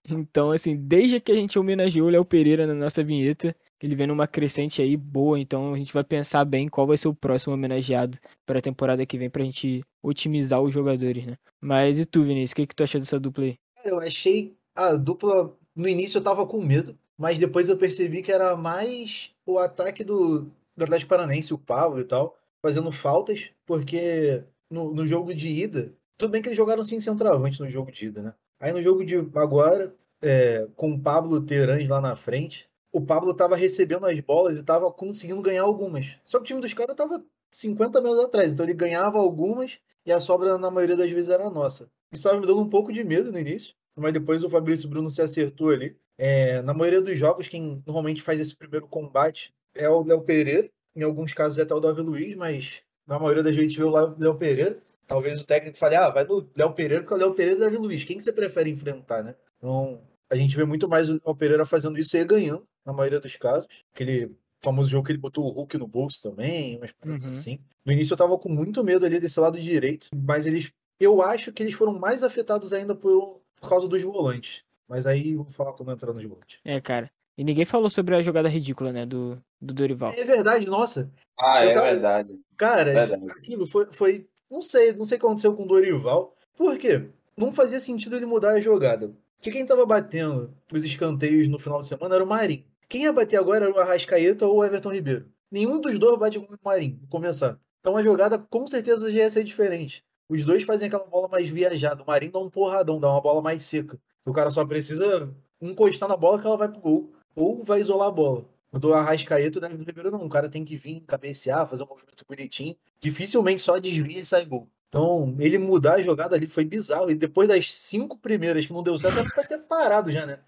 Então, 0.10 0.51
assim, 0.51 0.75
desde 0.75 1.20
que 1.20 1.32
a 1.32 1.36
gente 1.36 1.60
homenageou 1.60 2.08
o 2.08 2.10
Léo 2.12 2.25
Pereira 2.25 2.65
na 2.68 2.74
nossa 2.74 3.03
vinheta, 3.03 3.56
ele 3.82 3.96
vem 3.96 4.08
numa 4.08 4.27
crescente 4.27 4.82
aí 4.82 4.98
boa, 4.98 5.39
então 5.39 5.74
a 5.74 5.77
gente 5.77 5.94
vai 5.94 6.03
pensar 6.03 6.44
bem 6.46 6.68
qual 6.68 6.88
vai 6.88 6.98
ser 6.98 7.08
o 7.08 7.13
próximo 7.15 7.53
homenageado 7.53 8.18
para 8.46 8.60
a 8.60 8.62
temporada 8.62 9.06
que 9.06 9.18
vem 9.18 9.29
pra 9.29 9.44
gente 9.44 9.84
otimizar 10.01 10.62
os 10.62 10.74
jogadores, 10.74 11.25
né? 11.25 11.38
Mas 11.62 12.00
e 12.00 12.06
tu, 12.06 12.24
Vinícius, 12.24 12.51
o 12.53 12.56
que, 12.56 12.68
que 12.68 12.75
tu 12.75 12.84
achou 12.84 13.00
dessa 13.00 13.20
dupla 13.20 13.46
aí? 13.46 13.58
Cara, 13.75 13.89
eu 13.89 14.00
achei 14.00 14.58
a 14.75 14.96
dupla. 14.96 15.56
No 15.75 15.88
início 15.88 16.18
eu 16.18 16.24
tava 16.24 16.46
com 16.46 16.62
medo, 16.62 16.98
mas 17.19 17.38
depois 17.38 17.67
eu 17.67 17.75
percebi 17.75 18.21
que 18.21 18.31
era 18.31 18.55
mais 18.55 19.31
o 19.45 19.59
ataque 19.59 20.05
do, 20.05 20.49
do 20.75 20.83
Atlético 20.85 21.09
Paranaense, 21.09 21.53
o 21.53 21.57
Pablo 21.57 21.99
e 21.99 22.05
tal, 22.05 22.38
fazendo 22.61 22.89
faltas, 22.93 23.49
porque 23.65 24.41
no, 24.71 24.93
no 24.93 25.05
jogo 25.05 25.35
de 25.35 25.49
ida, 25.49 25.93
tudo 26.17 26.31
bem 26.31 26.41
que 26.41 26.47
eles 26.47 26.57
jogaram 26.57 26.81
sem 26.81 27.01
centroavante 27.01 27.59
no 27.59 27.69
jogo 27.69 27.91
de 27.91 28.05
ida, 28.05 28.21
né? 28.21 28.33
Aí 28.57 28.71
no 28.71 28.81
jogo 28.81 29.03
de 29.03 29.17
agora, 29.35 29.93
é, 30.21 30.65
com 30.77 30.93
o 30.93 30.99
Pablo 30.99 31.41
Terãs 31.41 31.89
lá 31.89 31.99
na 31.99 32.15
frente, 32.15 32.69
o 32.89 33.01
Pablo 33.01 33.33
tava 33.33 33.57
recebendo 33.57 34.05
as 34.05 34.19
bolas 34.21 34.57
e 34.57 34.63
tava 34.63 34.89
conseguindo 34.89 35.41
ganhar 35.41 35.63
algumas. 35.63 36.15
Só 36.25 36.38
que 36.38 36.43
o 36.43 36.47
time 36.47 36.61
dos 36.61 36.73
caras 36.73 36.95
tava 36.95 37.21
50 37.51 37.99
metros 37.99 38.19
atrás, 38.21 38.53
então 38.53 38.65
ele 38.65 38.73
ganhava 38.73 39.17
algumas 39.17 39.77
e 40.05 40.11
a 40.11 40.21
sobra 40.21 40.57
na 40.57 40.71
maioria 40.71 40.95
das 40.95 41.11
vezes 41.11 41.29
era 41.29 41.49
nossa. 41.49 41.91
Isso 42.11 42.25
estava 42.25 42.39
me 42.39 42.47
dando 42.47 42.61
um 42.61 42.69
pouco 42.69 42.93
de 42.93 43.03
medo 43.03 43.29
no 43.29 43.38
início, 43.38 43.75
mas 43.96 44.13
depois 44.13 44.43
o 44.43 44.50
Fabrício 44.50 44.89
Bruno 44.89 45.10
se 45.10 45.22
acertou 45.22 45.69
ali. 45.69 45.96
É, 46.17 46.62
na 46.62 46.74
maioria 46.74 47.01
dos 47.01 47.17
jogos, 47.17 47.48
quem 47.48 47.81
normalmente 47.86 48.22
faz 48.22 48.39
esse 48.39 48.55
primeiro 48.55 48.88
combate 48.88 49.53
é 49.75 49.89
o 49.89 50.03
Léo 50.03 50.22
Pereira, 50.22 50.69
em 50.96 51.03
alguns 51.03 51.34
casos 51.34 51.58
é 51.58 51.62
até 51.62 51.74
o 51.74 51.79
Davi 51.79 52.01
Luiz, 52.01 52.36
mas 52.36 52.81
na 53.08 53.17
maioria 53.17 53.41
das 53.43 53.53
vezes 53.55 53.67
a 53.67 53.69
gente 53.69 53.79
vê 53.79 53.86
o 53.86 54.15
Léo 54.17 54.36
Pereira. 54.36 54.79
Talvez 55.08 55.41
o 55.41 55.46
técnico 55.46 55.77
fale, 55.77 55.96
ah, 55.96 56.10
vai 56.10 56.24
no 56.24 56.48
Léo 56.55 56.72
Pereira, 56.74 57.03
porque 57.03 57.13
é 57.13 57.17
o 57.17 57.19
Léo 57.19 57.34
Pereira 57.34 57.60
e 57.60 57.62
o 57.62 57.65
Davi 57.65 57.77
Luiz. 57.77 58.03
Quem 58.03 58.17
que 58.17 58.24
você 58.24 58.31
prefere 58.31 58.69
enfrentar, 58.69 59.24
né? 59.24 59.34
Então, 59.58 60.01
a 60.29 60.36
gente 60.36 60.55
vê 60.55 60.63
muito 60.65 60.88
mais 60.88 61.10
o 61.10 61.13
Léo 61.13 61.36
Pereira 61.36 61.65
fazendo 61.65 61.98
isso 61.98 62.15
e 62.15 62.24
ganhando, 62.25 62.63
na 62.86 62.93
maioria 62.93 63.19
dos 63.19 63.36
casos. 63.36 63.67
Aquele 63.93 64.36
famoso 64.63 64.89
jogo 64.89 65.05
que 65.05 65.12
ele 65.13 65.19
botou 65.19 65.46
o 65.46 65.50
Hulk 65.50 65.77
no 65.77 65.88
bolso 65.88 66.22
também, 66.22 66.77
umas 66.77 66.91
paradas 66.91 67.24
Uhum. 67.24 67.31
assim. 67.31 67.60
No 67.86 67.91
início 67.93 68.13
eu 68.13 68.17
tava 68.17 68.38
com 68.38 68.50
muito 68.50 68.84
medo 68.84 69.05
ali 69.05 69.19
desse 69.19 69.39
lado 69.39 69.60
direito, 69.60 70.08
mas 70.13 70.46
eles. 70.46 70.72
Eu 71.00 71.22
acho 71.22 71.51
que 71.53 71.63
eles 71.63 71.74
foram 71.74 71.98
mais 71.98 72.24
afetados 72.24 72.74
ainda 72.74 72.93
por, 72.93 73.38
por 73.60 73.70
causa 73.70 73.88
dos 73.88 74.01
volantes. 74.01 74.63
Mas 74.88 75.06
aí 75.06 75.36
vou 75.36 75.46
falar 75.50 75.74
como 75.74 75.92
entrar 75.92 76.13
nos 76.13 76.24
volantes. 76.24 76.60
É, 76.66 76.80
cara. 76.82 77.12
E 77.38 77.44
ninguém 77.44 77.66
falou 77.66 77.89
sobre 77.89 78.16
a 78.16 78.22
jogada 78.22 78.50
ridícula, 78.50 78.92
né, 78.92 79.06
do, 79.06 79.42
do 79.62 79.74
Dorival. 79.74 80.12
É 80.13 80.24
verdade, 80.24 80.66
nossa. 80.66 81.10
Ah, 81.39 81.63
Eu 81.63 81.70
é 81.70 81.74
tava- 81.74 81.86
verdade. 81.92 82.39
Cara, 82.58 82.89
isso- 83.01 83.12
Verdade. 83.12 83.32
aquilo 83.39 83.66
foi, 83.66 83.88
foi. 83.92 84.28
Não 84.51 84.62
sei, 84.62 84.92
não 84.94 85.06
sei 85.06 85.18
o 85.18 85.20
que 85.22 85.25
aconteceu 85.25 85.54
com 85.56 85.63
o 85.63 85.68
Dorival. 85.68 86.36
Por 86.58 86.78
quê? 86.78 87.08
Não 87.38 87.54
fazia 87.54 87.80
sentido 87.80 88.16
ele 88.18 88.25
mudar 88.25 88.51
a 88.51 88.60
jogada. 88.60 89.12
Porque 89.38 89.51
quem 89.51 89.66
tava 89.66 89.86
batendo 89.86 90.54
os 90.74 90.84
escanteios 90.84 91.48
no 91.48 91.58
final 91.58 91.80
de 91.80 91.88
semana 91.88 92.16
era 92.16 92.24
o 92.24 92.28
Marinho. 92.28 92.66
Quem 92.89 93.04
ia 93.04 93.13
bater 93.13 93.38
agora 93.39 93.66
era 93.68 93.74
o 93.74 93.80
Arrascaeta 93.80 94.46
ou 94.46 94.58
o 94.58 94.66
Everton 94.66 94.92
Ribeiro. 94.92 95.28
Nenhum 95.50 95.80
dos 95.80 95.98
dois 95.98 96.20
bate 96.20 96.39
com 96.39 96.54
o 96.54 96.58
Marinho, 96.66 97.00
começar. 97.10 97.58
Então 97.80 97.96
a 97.96 98.04
jogada 98.04 98.38
com 98.38 98.68
certeza 98.68 99.10
já 99.10 99.20
ia 99.20 99.30
ser 99.30 99.46
diferente. 99.46 100.04
Os 100.29 100.45
dois 100.45 100.63
fazem 100.63 100.88
aquela 100.88 101.05
bola 101.05 101.27
mais 101.27 101.50
viajada. 101.50 102.03
O 102.03 102.05
Marinho 102.05 102.31
dá 102.31 102.39
um 102.39 102.50
porradão, 102.50 103.00
dá 103.00 103.09
uma 103.09 103.19
bola 103.19 103.41
mais 103.41 103.63
seca. 103.63 104.00
O 104.24 104.31
cara 104.31 104.51
só 104.51 104.63
precisa 104.63 105.33
encostar 105.59 106.07
na 106.07 106.15
bola 106.15 106.39
que 106.39 106.45
ela 106.45 106.55
vai 106.55 106.69
pro 106.69 106.79
gol. 106.79 107.12
Ou 107.36 107.63
vai 107.63 107.79
isolar 107.81 108.09
a 108.09 108.12
bola. 108.12 108.45
O 108.71 108.77
do 108.77 108.93
Arrascaeta, 108.93 109.59
o 109.59 109.65
Everton 109.65 109.83
Ribeiro 109.83 110.12
não. 110.12 110.24
O 110.25 110.29
cara 110.29 110.48
tem 110.48 110.63
que 110.63 110.75
vir, 110.75 111.01
cabecear, 111.01 111.65
fazer 111.65 111.83
um 111.83 111.88
movimento 111.88 112.24
bonitinho. 112.27 112.75
Dificilmente 113.01 113.62
só 113.62 113.79
desvia 113.79 114.19
e 114.19 114.25
sai 114.25 114.45
gol. 114.45 114.67
Então, 114.89 115.36
ele 115.39 115.57
mudar 115.57 115.95
a 115.95 116.01
jogada 116.01 116.36
ali 116.36 116.48
foi 116.48 116.65
bizarro. 116.65 117.09
E 117.09 117.15
depois 117.15 117.48
das 117.48 117.74
cinco 117.74 118.17
primeiras 118.17 118.65
que 118.65 118.74
não 118.74 118.83
deu 118.83 118.98
certo, 119.00 119.19
era 119.19 119.29
pra 119.29 119.43
ter 119.43 119.57
parado 119.59 120.12
já, 120.12 120.25
né? 120.25 120.39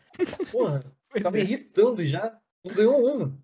Porra, 0.52 0.80
Pois 1.10 1.24
tava 1.24 1.38
é. 1.38 1.42
irritando 1.42 2.04
já. 2.06 2.38
Não 2.64 2.74
ganhou 2.74 3.16
uma. 3.16 3.36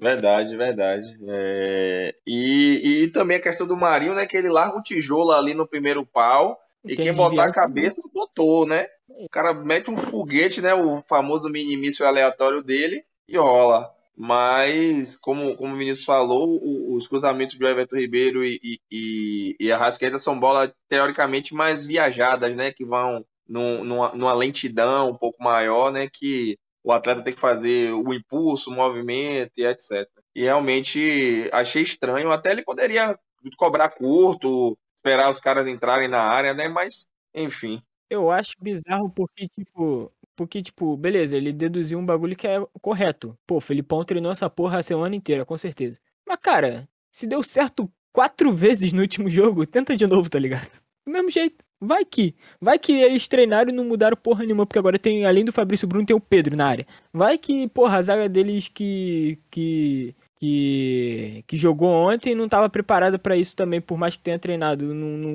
Verdade, 0.00 0.56
verdade. 0.56 1.18
É, 1.28 2.14
E, 2.26 3.02
e 3.04 3.08
também 3.10 3.36
a 3.36 3.42
questão 3.42 3.66
do 3.66 3.76
Marinho, 3.76 4.14
né? 4.14 4.26
Que 4.26 4.36
ele 4.36 4.48
larga 4.48 4.78
o 4.78 4.82
tijolo 4.82 5.32
ali 5.32 5.52
no 5.54 5.66
primeiro 5.68 6.06
pau 6.06 6.58
e 6.84 6.96
quem 6.96 7.12
botar 7.12 7.44
a 7.44 7.52
cabeça 7.52 8.00
botou, 8.12 8.66
né? 8.66 8.86
O 9.08 9.28
cara 9.28 9.52
mete 9.52 9.90
um 9.90 9.96
foguete, 9.96 10.62
né? 10.62 10.72
O 10.74 11.02
famoso 11.08 11.48
minimício 11.50 12.06
aleatório 12.06 12.62
dele 12.62 13.02
e 13.28 13.36
rola. 13.36 13.90
Mas, 14.16 15.16
como, 15.16 15.54
como 15.56 15.74
o 15.74 15.78
Vinícius 15.78 16.04
falou, 16.04 16.48
o- 16.62 16.94
os 16.94 17.06
cruzamentos 17.08 17.54
do 17.54 17.66
Everton 17.66 17.96
Ribeiro 17.96 18.44
e, 18.44 18.58
e, 18.90 19.54
e, 19.58 19.72
a 19.72 19.78
Rascaeta 19.78 20.18
são 20.18 20.38
bolas 20.38 20.70
teoricamente 20.88 21.54
mais 21.54 21.84
viajadas, 21.86 22.54
né? 22.56 22.70
Que 22.70 22.84
vão 22.84 23.24
num- 23.48 23.82
numa, 23.84 24.10
numa 24.14 24.32
lentidão 24.34 25.10
um 25.10 25.16
pouco 25.16 25.42
maior, 25.42 25.90
né? 25.92 26.06
Que 26.12 26.58
o 26.82 26.92
atleta 26.92 27.22
tem 27.22 27.34
que 27.34 27.40
fazer 27.40 27.92
o 27.92 28.12
impulso, 28.12 28.70
o 28.70 28.74
movimento 28.74 29.58
e 29.58 29.66
etc. 29.66 30.08
E 30.34 30.42
realmente 30.42 31.48
achei 31.52 31.82
estranho. 31.82 32.30
Até 32.30 32.52
ele 32.52 32.62
poderia 32.62 33.18
cobrar 33.56 33.90
curto, 33.90 34.76
esperar 34.96 35.30
os 35.30 35.40
caras 35.40 35.66
entrarem 35.66 36.08
na 36.08 36.20
área, 36.20 36.54
né? 36.54 36.68
Mas, 36.68 37.08
enfim. 37.34 37.82
Eu 38.08 38.30
acho 38.30 38.54
bizarro 38.60 39.10
porque, 39.10 39.48
tipo. 39.48 40.12
Porque, 40.36 40.62
tipo, 40.62 40.96
beleza, 40.96 41.36
ele 41.36 41.52
deduziu 41.52 41.98
um 41.98 42.06
bagulho 42.06 42.34
que 42.34 42.46
é 42.46 42.64
correto. 42.80 43.36
Pô, 43.46 43.60
Felipão 43.60 44.02
treinou 44.04 44.32
essa 44.32 44.48
porra 44.48 44.78
a 44.78 44.82
semana 44.82 45.14
inteira, 45.14 45.44
com 45.44 45.58
certeza. 45.58 46.00
Mas, 46.26 46.38
cara, 46.40 46.88
se 47.12 47.26
deu 47.26 47.42
certo 47.42 47.92
quatro 48.10 48.52
vezes 48.54 48.92
no 48.92 49.02
último 49.02 49.28
jogo, 49.28 49.66
tenta 49.66 49.94
de 49.94 50.06
novo, 50.06 50.30
tá 50.30 50.38
ligado? 50.38 50.70
Do 51.04 51.12
mesmo 51.12 51.30
jeito. 51.30 51.62
Vai 51.82 52.04
que. 52.04 52.34
Vai 52.60 52.78
que 52.78 52.92
eles 52.92 53.26
treinaram 53.26 53.70
e 53.70 53.72
não 53.72 53.84
mudaram 53.84 54.16
porra 54.16 54.44
nenhuma, 54.44 54.66
porque 54.66 54.78
agora 54.78 54.98
tem, 54.98 55.24
além 55.24 55.44
do 55.44 55.52
Fabrício 55.52 55.88
Bruno, 55.88 56.04
tem 56.04 56.14
o 56.14 56.20
Pedro 56.20 56.54
na 56.56 56.66
área. 56.68 56.86
Vai 57.12 57.38
que, 57.38 57.68
porra, 57.68 57.96
a 57.98 58.02
zaga 58.02 58.28
deles 58.28 58.68
que. 58.68 59.38
que. 59.50 60.14
que, 60.38 61.42
que 61.46 61.56
jogou 61.56 61.88
ontem 61.90 62.34
não 62.34 62.48
tava 62.48 62.68
preparada 62.68 63.18
pra 63.18 63.36
isso 63.36 63.56
também, 63.56 63.80
por 63.80 63.96
mais 63.98 64.14
que 64.16 64.22
tenha 64.22 64.38
treinado, 64.38 64.92
não, 64.94 65.08
não, 65.16 65.30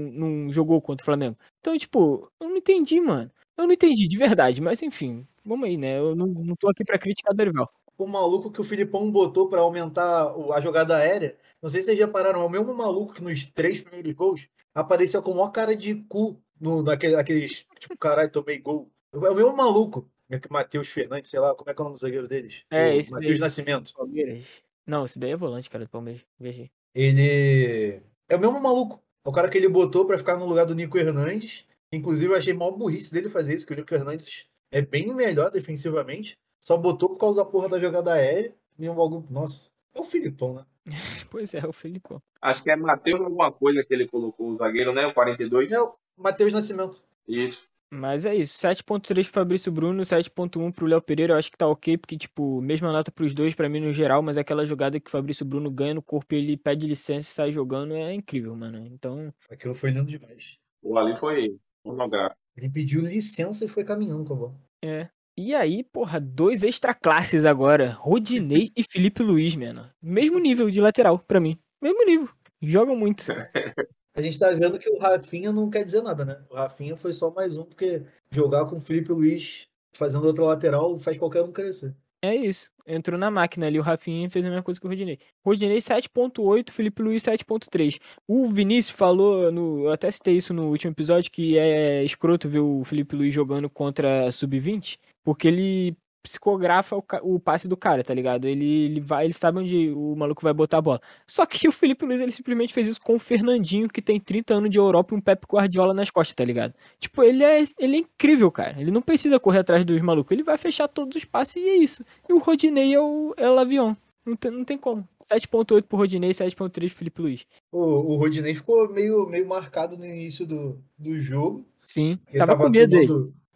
não 0.46 0.52
jogou 0.54 0.80
contra 0.82 1.04
o 1.04 1.06
Flamengo. 1.06 1.36
Então, 1.60 1.76
tipo, 1.78 2.30
eu 2.40 2.50
não 2.50 2.58
entendi, 2.58 3.00
mano. 3.02 3.32
Eu 3.58 3.66
não 3.66 3.74
entendi, 3.74 4.08
de 4.08 4.18
verdade, 4.18 4.62
mas 4.62 4.82
enfim, 4.82 5.26
vamos 5.44 5.66
aí, 5.68 5.78
né? 5.78 5.98
Eu 5.98 6.16
não, 6.16 6.28
não 6.28 6.56
tô 6.56 6.70
aqui 6.70 6.84
pra 6.84 7.00
criticar 7.00 7.32
o 7.34 7.36
Dorival. 7.36 7.72
O 7.98 8.08
maluco 8.08 8.52
que 8.52 8.62
o 8.62 8.64
Filipão 8.64 9.10
botou 9.10 9.50
pra 9.50 9.62
aumentar 9.62 10.34
a 10.54 10.62
jogada 10.62 10.98
aérea. 10.98 11.38
Não 11.62 11.70
sei 11.70 11.82
se 11.82 11.88
vocês 11.88 12.00
repararam, 12.00 12.42
é 12.42 12.46
o 12.46 12.50
mesmo 12.50 12.74
maluco 12.74 13.14
que 13.14 13.24
nos 13.24 13.46
três 13.46 13.82
primeiros 13.82 14.12
gols 14.14 14.50
apareceu 14.74 15.22
com 15.22 15.32
a 15.32 15.36
maior 15.36 15.50
cara 15.50 15.76
de 15.76 15.96
cu 15.96 16.42
no, 16.60 16.84
naquele, 16.84 17.16
naqueles. 17.16 17.66
Tipo, 17.80 17.98
caralho, 17.98 18.30
tomei 18.30 18.60
gol. 18.60 18.92
É 19.14 19.18
o 19.18 19.36
mesmo 19.36 19.56
maluco. 19.56 20.10
É 20.30 20.40
que 20.40 20.52
Matheus 20.52 20.90
Fernandes, 20.90 21.30
sei 21.30 21.40
lá, 21.40 21.54
como 21.54 21.70
é 21.70 21.74
que 21.74 21.80
é 21.80 21.84
o 21.84 21.86
nome 21.86 21.96
do 21.96 22.02
zagueiro 22.02 22.28
deles? 22.28 22.64
É, 22.70 22.98
esse 22.98 23.12
Matheus. 23.12 23.40
Nascimento. 23.40 23.94
Palmeiras. 23.94 24.64
Não, 24.86 25.06
esse 25.06 25.18
daí 25.18 25.32
é 25.32 25.38
volante, 25.38 25.70
cara, 25.70 25.86
do 25.86 25.90
Palmeiras. 25.90 26.22
Veja. 26.40 26.70
Ele 26.94 28.02
é 28.30 28.36
o 28.36 28.40
mesmo 28.40 28.60
maluco. 28.60 29.02
É 29.24 29.30
o 29.30 29.32
cara 29.32 29.50
que 29.50 29.58
ele 29.58 29.70
botou 29.70 30.06
pra 30.06 30.18
ficar 30.18 30.38
no 30.38 30.46
lugar 30.46 30.66
do 30.66 30.76
Nico 30.76 30.98
Hernandes. 30.98 31.66
Inclusive, 31.92 32.34
eu 32.34 32.38
achei 32.38 32.54
mó 32.54 32.70
burrice 32.72 33.14
dele 33.14 33.30
fazer 33.30 33.56
isso, 33.56 33.66
que 33.66 33.74
o 33.74 33.76
Nico 33.76 33.94
Hernandes 33.94 34.46
é 34.72 34.82
bem 34.82 35.14
melhor 35.14 35.50
defensivamente. 35.52 36.38
Só 36.66 36.76
botou 36.76 37.10
por 37.10 37.18
causa 37.18 37.44
da 37.44 37.48
porra 37.48 37.70
da 37.70 37.80
jogada 37.80 38.14
aérea. 38.14 38.52
E 38.80 38.90
um 38.90 38.96
bagulho. 38.96 39.24
Nossa, 39.30 39.70
é 39.94 40.00
o 40.00 40.04
Filipão, 40.04 40.56
né? 40.56 40.66
Pois 41.30 41.54
é, 41.54 41.64
o 41.64 41.72
Felipão. 41.72 42.20
Acho 42.42 42.64
que 42.64 42.72
é 42.72 42.76
Matheus 42.76 43.22
alguma 43.22 43.52
coisa 43.52 43.84
que 43.84 43.94
ele 43.94 44.08
colocou, 44.08 44.50
o 44.50 44.56
zagueiro, 44.56 44.92
né? 44.92 45.06
O 45.06 45.14
42. 45.14 45.72
É 45.72 45.80
o 45.80 45.96
Matheus 46.18 46.52
Nascimento. 46.52 47.04
Isso. 47.28 47.62
Mas 47.92 48.26
é 48.26 48.34
isso. 48.34 48.58
7.3 48.58 49.26
pro 49.26 49.34
Fabrício 49.34 49.72
Bruno, 49.72 50.02
7.1 50.02 50.72
pro 50.74 50.88
Léo 50.88 51.00
Pereira. 51.04 51.34
Eu 51.34 51.38
acho 51.38 51.52
que 51.52 51.58
tá 51.58 51.68
ok, 51.68 52.00
porque, 52.00 52.18
tipo, 52.18 52.60
mesma 52.62 52.92
nota 52.92 53.12
pros 53.12 53.32
dois 53.36 53.54
pra 53.54 53.70
mim 53.70 53.80
no 53.80 53.92
geral, 53.92 54.24
mas 54.24 54.36
aquela 54.36 54.66
jogada 54.66 55.00
que 55.00 55.08
o 55.08 55.12
Fabrício 55.12 55.46
Bruno 55.46 55.70
ganha 55.70 55.94
no 55.94 56.02
corpo 56.02 56.34
e 56.34 56.40
ele 56.40 56.58
pede 56.58 56.88
licença 56.88 57.30
e 57.30 57.32
sai 57.32 57.52
jogando 57.52 57.94
é 57.94 58.12
incrível, 58.12 58.56
mano. 58.56 58.88
Então, 58.88 59.32
Aquilo 59.52 59.76
foi 59.76 59.92
lindo 59.92 60.10
demais. 60.10 60.58
O 60.82 60.98
ali 60.98 61.16
foi 61.16 61.60
monográfico. 61.84 62.42
Ele 62.58 62.70
pediu 62.70 63.02
licença 63.02 63.66
e 63.66 63.68
foi 63.68 63.84
caminhando 63.84 64.26
com 64.26 64.34
a 64.34 64.38
bola. 64.38 64.56
é. 64.84 65.10
E 65.38 65.54
aí, 65.54 65.84
porra, 65.84 66.20
dois 66.20 66.64
extra 66.64 66.94
classes 66.94 67.44
agora. 67.44 67.92
Rodinei 68.00 68.72
e 68.76 68.84
Felipe 68.84 69.22
Luiz, 69.22 69.54
mano. 69.56 69.90
Mesmo 70.02 70.40
nível 70.40 70.70
de 70.70 70.80
lateral, 70.80 71.20
pra 71.20 71.42
mim. 71.42 71.60
Mesmo 71.82 72.06
nível. 72.06 72.30
Jogam 72.62 72.96
muito. 72.96 73.26
A 74.16 74.22
gente 74.22 74.40
tá 74.40 74.50
vendo 74.52 74.80
que 74.80 74.90
o 74.90 74.98
Rafinha 74.98 75.52
não 75.52 75.70
quer 75.70 75.84
dizer 75.84 76.02
nada, 76.02 76.24
né? 76.24 76.42
O 76.50 76.56
Rafinha 76.56 76.96
foi 76.96 77.12
só 77.12 77.32
mais 77.32 77.58
um, 77.58 77.66
porque 77.66 78.04
jogar 78.32 78.66
com 78.66 78.78
o 78.78 78.82
Felipe 78.82 79.12
Luiz 79.12 79.68
fazendo 79.94 80.26
outra 80.26 80.46
lateral 80.46 80.98
faz 80.98 81.18
qualquer 81.18 81.42
um 81.42 81.52
crescer. 81.52 81.94
É 82.24 82.34
isso. 82.34 82.72
Entrou 82.88 83.20
na 83.20 83.30
máquina 83.30 83.68
ali, 83.68 83.78
o 83.78 83.84
Rafinha 83.84 84.30
fez 84.30 84.46
a 84.46 84.50
mesma 84.50 84.64
coisa 84.64 84.80
que 84.80 84.86
o 84.86 84.90
Rodinei. 84.90 85.20
Rodinei 85.46 85.78
7.8, 85.78 86.72
Felipe 86.72 87.02
Luiz 87.02 87.24
7.3. 87.24 88.00
O 88.28 88.48
Vinícius 88.48 88.96
falou, 88.96 89.52
no, 89.52 89.86
eu 89.86 89.92
até 89.92 90.10
citei 90.10 90.38
isso 90.38 90.54
no 90.54 90.70
último 90.70 90.92
episódio, 90.92 91.30
que 91.30 91.58
é 91.58 92.04
escroto 92.04 92.48
ver 92.48 92.60
o 92.60 92.84
Felipe 92.84 93.16
Luiz 93.16 93.34
jogando 93.34 93.70
contra 93.70 94.32
sub-20, 94.32 94.98
porque 95.26 95.50
ele 95.50 95.98
psicografa 96.26 96.96
o, 96.96 97.04
o, 97.22 97.40
passe 97.40 97.68
do 97.68 97.78
cara, 97.78 98.04
tá 98.04 98.14
ligado? 98.14 98.46
Ele, 98.46 98.86
ele 98.86 99.00
vai, 99.00 99.26
ele 99.26 99.34
sabe 99.34 99.60
onde 99.60 99.92
o 99.92 100.16
maluco 100.16 100.42
vai 100.42 100.54
botar 100.54 100.80
a 100.80 100.82
bola. 100.82 101.02
Só 101.28 101.46
que 101.46 101.68
o 101.70 101.72
Felipe 101.72 102.04
Luiz, 102.04 102.20
ele 102.20 102.32
simplesmente 102.32 102.74
fez 102.74 102.88
isso 102.88 103.02
com 103.02 103.16
o 103.16 103.20
Fernandinho, 103.20 103.88
que 103.88 104.02
tem 104.02 104.20
30 104.20 104.56
anos 104.56 104.70
de 104.70 104.78
Europa 104.78 105.14
e 105.14 105.18
um 105.18 105.22
Pep 105.22 105.46
Guardiola 105.48 105.94
nas 105.94 106.10
costas, 106.10 106.34
tá 106.34 106.44
ligado? 106.44 106.74
Tipo, 107.00 107.24
ele 107.24 107.44
é, 107.44 107.64
ele 107.78 107.98
é 107.98 108.00
incrível, 108.00 108.52
cara. 108.52 108.80
Ele 108.80 108.90
não 108.90 109.02
precisa 109.02 109.40
correr 109.40 109.60
atrás 109.60 109.86
dos 109.86 110.02
malucos. 110.02 110.32
Ele 110.32 110.44
vai 110.44 110.58
fechar 110.58 110.88
todos 110.88 111.16
os 111.16 111.26
passes 111.26 111.58
e 111.58 111.70
é 111.70 111.76
isso. 111.76 112.04
E 112.28 112.34
o 112.34 112.40
Rodinei 112.40 112.94
é 112.94 113.00
o, 113.00 113.34
é 113.38 113.48
o 113.48 113.54
Lavion. 113.54 113.96
Não 114.26 114.36
tem, 114.36 114.52
não 114.52 114.66
tem 114.66 114.78
como. 114.78 115.08
7.8 115.32 115.84
pro 115.84 115.98
Rodinei, 115.98 116.32
7.3 116.32 116.72
pro 116.72 116.90
Felipe 116.90 117.22
Luiz. 117.22 117.46
O, 117.72 117.80
o 117.80 118.16
Rodinei 118.18 118.56
ficou 118.56 118.92
meio, 118.92 119.28
meio 119.28 119.48
marcado 119.48 119.96
no 119.96 120.06
início 120.06 120.48
do, 120.48 120.80
do 120.98 121.20
jogo. 121.22 121.66
Sim, 121.84 122.18
tava, 122.34 122.54
tava, 122.54 122.64
com 122.64 122.70
medo 122.70 122.98
aí. 122.98 123.08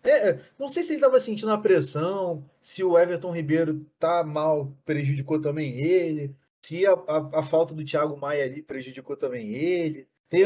É, 0.03 0.29
é, 0.29 0.39
não 0.57 0.67
sei 0.67 0.83
se 0.83 0.93
ele 0.93 0.99
estava 0.99 1.19
sentindo 1.19 1.51
a 1.51 1.57
pressão, 1.57 2.43
se 2.61 2.83
o 2.83 2.97
Everton 2.97 3.31
Ribeiro 3.31 3.85
tá 3.99 4.23
mal, 4.23 4.73
prejudicou 4.85 5.41
também 5.41 5.77
ele, 5.77 6.35
se 6.61 6.85
a, 6.85 6.91
a, 6.91 7.39
a 7.39 7.43
falta 7.43 7.73
do 7.73 7.83
Thiago 7.83 8.17
Maia 8.17 8.45
ali 8.45 8.61
prejudicou 8.61 9.15
também 9.17 9.53
ele. 9.53 10.07
Tem 10.29 10.43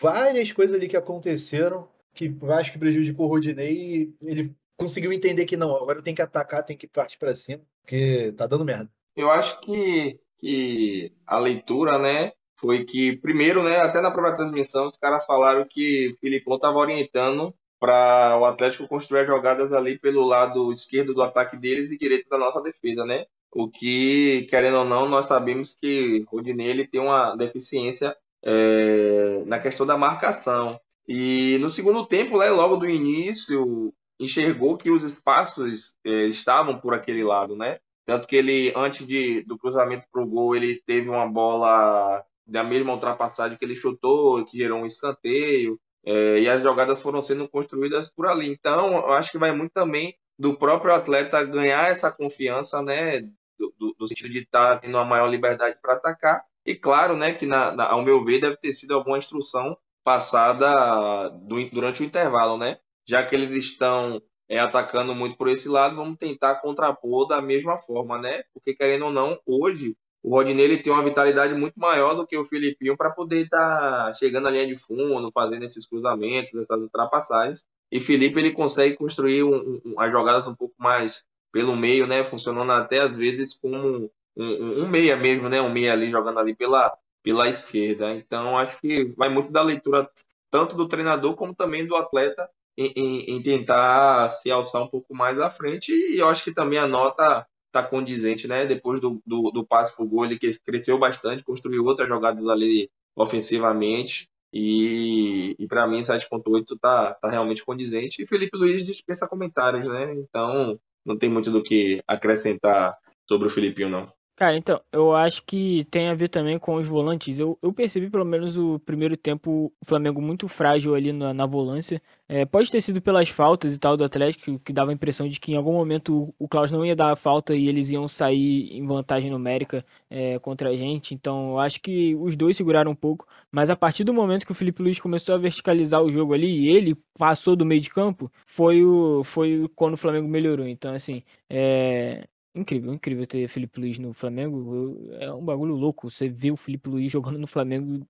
várias 0.00 0.50
coisas 0.52 0.74
ali 0.74 0.88
que 0.88 0.96
aconteceram 0.96 1.88
que 2.14 2.34
acho 2.58 2.72
que 2.72 2.78
prejudicou 2.78 3.26
o 3.26 3.28
Rodinei 3.28 3.72
e 3.72 4.14
ele 4.22 4.54
conseguiu 4.76 5.12
entender 5.12 5.44
que 5.44 5.56
não, 5.56 5.76
agora 5.76 6.02
tem 6.02 6.14
que 6.14 6.22
atacar, 6.22 6.64
tem 6.64 6.76
que 6.76 6.86
partir 6.86 7.18
para 7.18 7.36
cima, 7.36 7.62
porque 7.82 8.32
tá 8.32 8.46
dando 8.46 8.64
merda. 8.64 8.90
Eu 9.14 9.30
acho 9.30 9.60
que, 9.60 10.18
que 10.38 11.12
a 11.26 11.38
leitura, 11.38 11.98
né, 11.98 12.32
foi 12.56 12.84
que, 12.84 13.16
primeiro, 13.16 13.62
né, 13.62 13.78
até 13.78 14.00
na 14.00 14.10
própria 14.10 14.36
transmissão, 14.36 14.86
os 14.86 14.96
caras 14.96 15.24
falaram 15.26 15.66
que 15.68 16.12
o 16.14 16.18
Filipão 16.18 16.56
estava 16.56 16.78
orientando 16.78 17.54
para 17.80 18.38
o 18.38 18.44
Atlético 18.44 18.86
construir 18.86 19.26
jogadas 19.26 19.72
ali 19.72 19.98
pelo 19.98 20.24
lado 20.26 20.70
esquerdo 20.70 21.14
do 21.14 21.22
ataque 21.22 21.56
deles 21.56 21.90
e 21.90 21.98
direito 21.98 22.28
da 22.28 22.38
nossa 22.38 22.62
defesa, 22.62 23.04
né? 23.06 23.24
O 23.50 23.68
que, 23.68 24.46
querendo 24.50 24.78
ou 24.78 24.84
não, 24.84 25.08
nós 25.08 25.26
sabemos 25.26 25.74
que 25.74 26.22
o 26.30 26.36
Rodinei 26.36 26.68
ele 26.68 26.86
tem 26.86 27.00
uma 27.00 27.34
deficiência 27.34 28.16
é, 28.44 29.42
na 29.46 29.58
questão 29.58 29.86
da 29.86 29.96
marcação. 29.96 30.78
E 31.08 31.58
no 31.58 31.70
segundo 31.70 32.06
tempo, 32.06 32.38
né, 32.38 32.50
logo 32.50 32.76
do 32.76 32.88
início, 32.88 33.92
enxergou 34.20 34.76
que 34.76 34.90
os 34.90 35.02
espaços 35.02 35.94
é, 36.04 36.26
estavam 36.26 36.78
por 36.78 36.94
aquele 36.94 37.24
lado, 37.24 37.56
né? 37.56 37.78
Tanto 38.06 38.28
que 38.28 38.36
ele, 38.36 38.72
antes 38.76 39.06
de, 39.06 39.42
do 39.44 39.58
cruzamento 39.58 40.06
para 40.12 40.22
o 40.22 40.26
gol, 40.26 40.54
ele 40.54 40.80
teve 40.86 41.08
uma 41.08 41.26
bola 41.26 42.24
da 42.46 42.62
mesma 42.62 42.92
ultrapassagem 42.92 43.56
que 43.56 43.64
ele 43.64 43.76
chutou, 43.76 44.44
que 44.44 44.58
gerou 44.58 44.80
um 44.80 44.86
escanteio. 44.86 45.80
É, 46.04 46.40
e 46.40 46.48
as 46.48 46.62
jogadas 46.62 47.02
foram 47.02 47.20
sendo 47.20 47.48
construídas 47.48 48.10
por 48.10 48.26
ali. 48.26 48.50
Então, 48.50 48.92
eu 48.92 49.12
acho 49.12 49.32
que 49.32 49.38
vai 49.38 49.52
muito 49.52 49.72
também 49.72 50.14
do 50.38 50.56
próprio 50.56 50.94
atleta 50.94 51.44
ganhar 51.44 51.90
essa 51.90 52.10
confiança, 52.10 52.82
né? 52.82 53.20
Do, 53.58 53.74
do, 53.78 53.94
do 53.98 54.08
sentido 54.08 54.32
de 54.32 54.38
estar 54.40 54.76
tá 54.76 54.78
tendo 54.78 54.96
uma 54.96 55.04
maior 55.04 55.28
liberdade 55.28 55.78
para 55.82 55.94
atacar. 55.94 56.42
E 56.64 56.74
claro, 56.74 57.16
né, 57.16 57.34
que 57.34 57.46
na, 57.46 57.72
na, 57.72 57.90
ao 57.90 58.02
meu 58.02 58.24
ver 58.24 58.40
deve 58.40 58.56
ter 58.56 58.72
sido 58.72 58.94
alguma 58.94 59.18
instrução 59.18 59.76
passada 60.02 61.28
do, 61.46 61.70
durante 61.70 62.02
o 62.02 62.06
intervalo, 62.06 62.56
né? 62.56 62.78
Já 63.06 63.24
que 63.24 63.34
eles 63.34 63.50
estão 63.52 64.20
é, 64.48 64.58
atacando 64.58 65.14
muito 65.14 65.36
por 65.36 65.48
esse 65.48 65.68
lado, 65.68 65.96
vamos 65.96 66.18
tentar 66.18 66.56
contrapor 66.56 67.26
da 67.26 67.42
mesma 67.42 67.78
forma, 67.78 68.18
né? 68.18 68.42
Porque 68.54 68.74
querendo 68.74 69.06
ou 69.06 69.12
não, 69.12 69.38
hoje 69.46 69.94
o 70.22 70.30
Rodinei 70.30 70.66
ele 70.66 70.78
tem 70.78 70.92
uma 70.92 71.02
vitalidade 71.02 71.54
muito 71.54 71.78
maior 71.78 72.14
do 72.14 72.26
que 72.26 72.36
o 72.36 72.44
Filipinho 72.44 72.96
para 72.96 73.10
poder 73.10 73.44
estar 73.44 74.06
tá 74.06 74.14
chegando 74.14 74.44
na 74.44 74.50
linha 74.50 74.66
de 74.66 74.76
fundo, 74.76 75.30
fazendo 75.32 75.64
esses 75.64 75.86
cruzamentos, 75.86 76.54
essas 76.54 76.82
ultrapassagens. 76.82 77.64
E 77.90 78.00
Felipe 78.00 78.38
ele 78.38 78.52
consegue 78.52 78.96
construir 78.96 79.42
um, 79.42 79.80
um, 79.84 79.98
as 79.98 80.12
jogadas 80.12 80.46
um 80.46 80.54
pouco 80.54 80.74
mais 80.78 81.24
pelo 81.52 81.74
meio, 81.74 82.06
né? 82.06 82.22
Funcionando 82.22 82.70
até 82.70 83.00
às 83.00 83.16
vezes 83.16 83.58
como 83.58 84.10
um, 84.36 84.82
um, 84.82 84.88
meia 84.88 85.16
mesmo, 85.16 85.48
né? 85.48 85.60
Um 85.60 85.72
meia 85.72 85.92
ali 85.92 86.10
jogando 86.10 86.38
ali 86.38 86.54
pela, 86.54 86.96
pela 87.22 87.48
esquerda. 87.48 88.14
Então 88.14 88.58
acho 88.58 88.78
que 88.80 89.12
vai 89.16 89.28
muito 89.28 89.50
da 89.50 89.62
leitura 89.62 90.08
tanto 90.50 90.76
do 90.76 90.86
treinador 90.86 91.34
como 91.34 91.54
também 91.54 91.86
do 91.86 91.96
atleta 91.96 92.48
em, 92.76 92.92
em, 92.96 93.36
em 93.36 93.42
tentar 93.42 94.28
se 94.30 94.50
alçar 94.50 94.82
um 94.82 94.88
pouco 94.88 95.14
mais 95.14 95.38
à 95.40 95.50
frente. 95.50 95.92
E 95.92 96.18
eu 96.18 96.28
acho 96.28 96.44
que 96.44 96.54
também 96.54 96.78
a 96.78 96.86
nota 96.86 97.46
tá 97.72 97.82
condizente, 97.82 98.48
né? 98.48 98.66
Depois 98.66 99.00
do, 99.00 99.20
do, 99.24 99.50
do 99.50 99.66
passe 99.66 99.96
pro 99.96 100.06
gol, 100.06 100.24
ele 100.24 100.38
cresceu 100.38 100.98
bastante, 100.98 101.44
construiu 101.44 101.84
outras 101.84 102.08
jogadas 102.08 102.48
ali 102.48 102.90
ofensivamente. 103.16 104.28
E, 104.52 105.54
e 105.58 105.66
para 105.68 105.86
mim, 105.86 106.00
7.8 106.00 106.78
tá, 106.80 107.14
tá 107.14 107.30
realmente 107.30 107.64
condizente. 107.64 108.22
E 108.22 108.26
Felipe 108.26 108.56
Luiz 108.56 108.84
dispensa 108.84 109.28
comentários, 109.28 109.86
né? 109.86 110.12
Então, 110.14 110.78
não 111.04 111.16
tem 111.16 111.30
muito 111.30 111.50
do 111.50 111.62
que 111.62 112.02
acrescentar 112.06 112.96
sobre 113.28 113.46
o 113.46 113.50
Filipinho, 113.50 113.88
não. 113.88 114.12
Cara, 114.40 114.56
então, 114.56 114.80
eu 114.90 115.14
acho 115.14 115.42
que 115.42 115.84
tem 115.90 116.08
a 116.08 116.14
ver 116.14 116.28
também 116.28 116.58
com 116.58 116.76
os 116.76 116.88
volantes. 116.88 117.38
Eu, 117.38 117.58
eu 117.60 117.74
percebi, 117.74 118.08
pelo 118.08 118.24
menos, 118.24 118.56
o 118.56 118.78
primeiro 118.78 119.14
tempo, 119.14 119.70
o 119.78 119.84
Flamengo 119.84 120.18
muito 120.22 120.48
frágil 120.48 120.94
ali 120.94 121.12
na, 121.12 121.34
na 121.34 121.44
volância. 121.44 122.00
É, 122.26 122.46
pode 122.46 122.70
ter 122.70 122.80
sido 122.80 123.02
pelas 123.02 123.28
faltas 123.28 123.74
e 123.74 123.78
tal 123.78 123.98
do 123.98 124.04
Atlético, 124.04 124.58
que 124.60 124.72
dava 124.72 124.92
a 124.92 124.94
impressão 124.94 125.28
de 125.28 125.38
que 125.38 125.52
em 125.52 125.56
algum 125.56 125.74
momento 125.74 126.34
o, 126.38 126.48
Klaus 126.48 126.70
não 126.70 126.86
ia 126.86 126.96
dar 126.96 127.12
a 127.12 127.16
falta 127.16 127.54
e 127.54 127.68
eles 127.68 127.90
iam 127.90 128.08
sair 128.08 128.74
em 128.74 128.86
vantagem 128.86 129.30
numérica 129.30 129.84
é, 130.08 130.38
contra 130.38 130.70
a 130.70 130.76
gente. 130.76 131.12
Então, 131.14 131.50
eu 131.50 131.58
acho 131.58 131.78
que 131.78 132.16
os 132.16 132.34
dois 132.34 132.56
seguraram 132.56 132.92
um 132.92 132.94
pouco. 132.94 133.26
Mas 133.52 133.68
a 133.68 133.76
partir 133.76 134.04
do 134.04 134.14
momento 134.14 134.46
que 134.46 134.52
o 134.52 134.54
Felipe 134.54 134.82
Luiz 134.82 134.98
começou 134.98 135.34
a 135.34 135.38
verticalizar 135.38 136.02
o 136.02 136.10
jogo 136.10 136.32
ali 136.32 136.46
e 136.48 136.68
ele 136.70 136.96
passou 137.18 137.54
do 137.54 137.66
meio 137.66 137.82
de 137.82 137.90
campo, 137.90 138.32
foi, 138.46 138.82
o, 138.82 139.22
foi 139.22 139.68
quando 139.76 139.94
o 139.94 139.98
Flamengo 139.98 140.26
melhorou. 140.28 140.66
Então, 140.66 140.94
assim, 140.94 141.22
é, 141.50 142.26
Incrível, 142.54 142.92
incrível 142.92 143.26
ter 143.26 143.46
Felipe 143.48 143.80
Luiz 143.80 143.98
no 143.98 144.12
Flamengo. 144.12 145.08
É 145.20 145.32
um 145.32 145.44
bagulho 145.44 145.74
louco 145.74 146.10
você 146.10 146.28
ver 146.28 146.50
o 146.50 146.56
Felipe 146.56 146.88
Luiz 146.88 147.10
jogando 147.12 147.38
no 147.38 147.46
Flamengo 147.46 148.06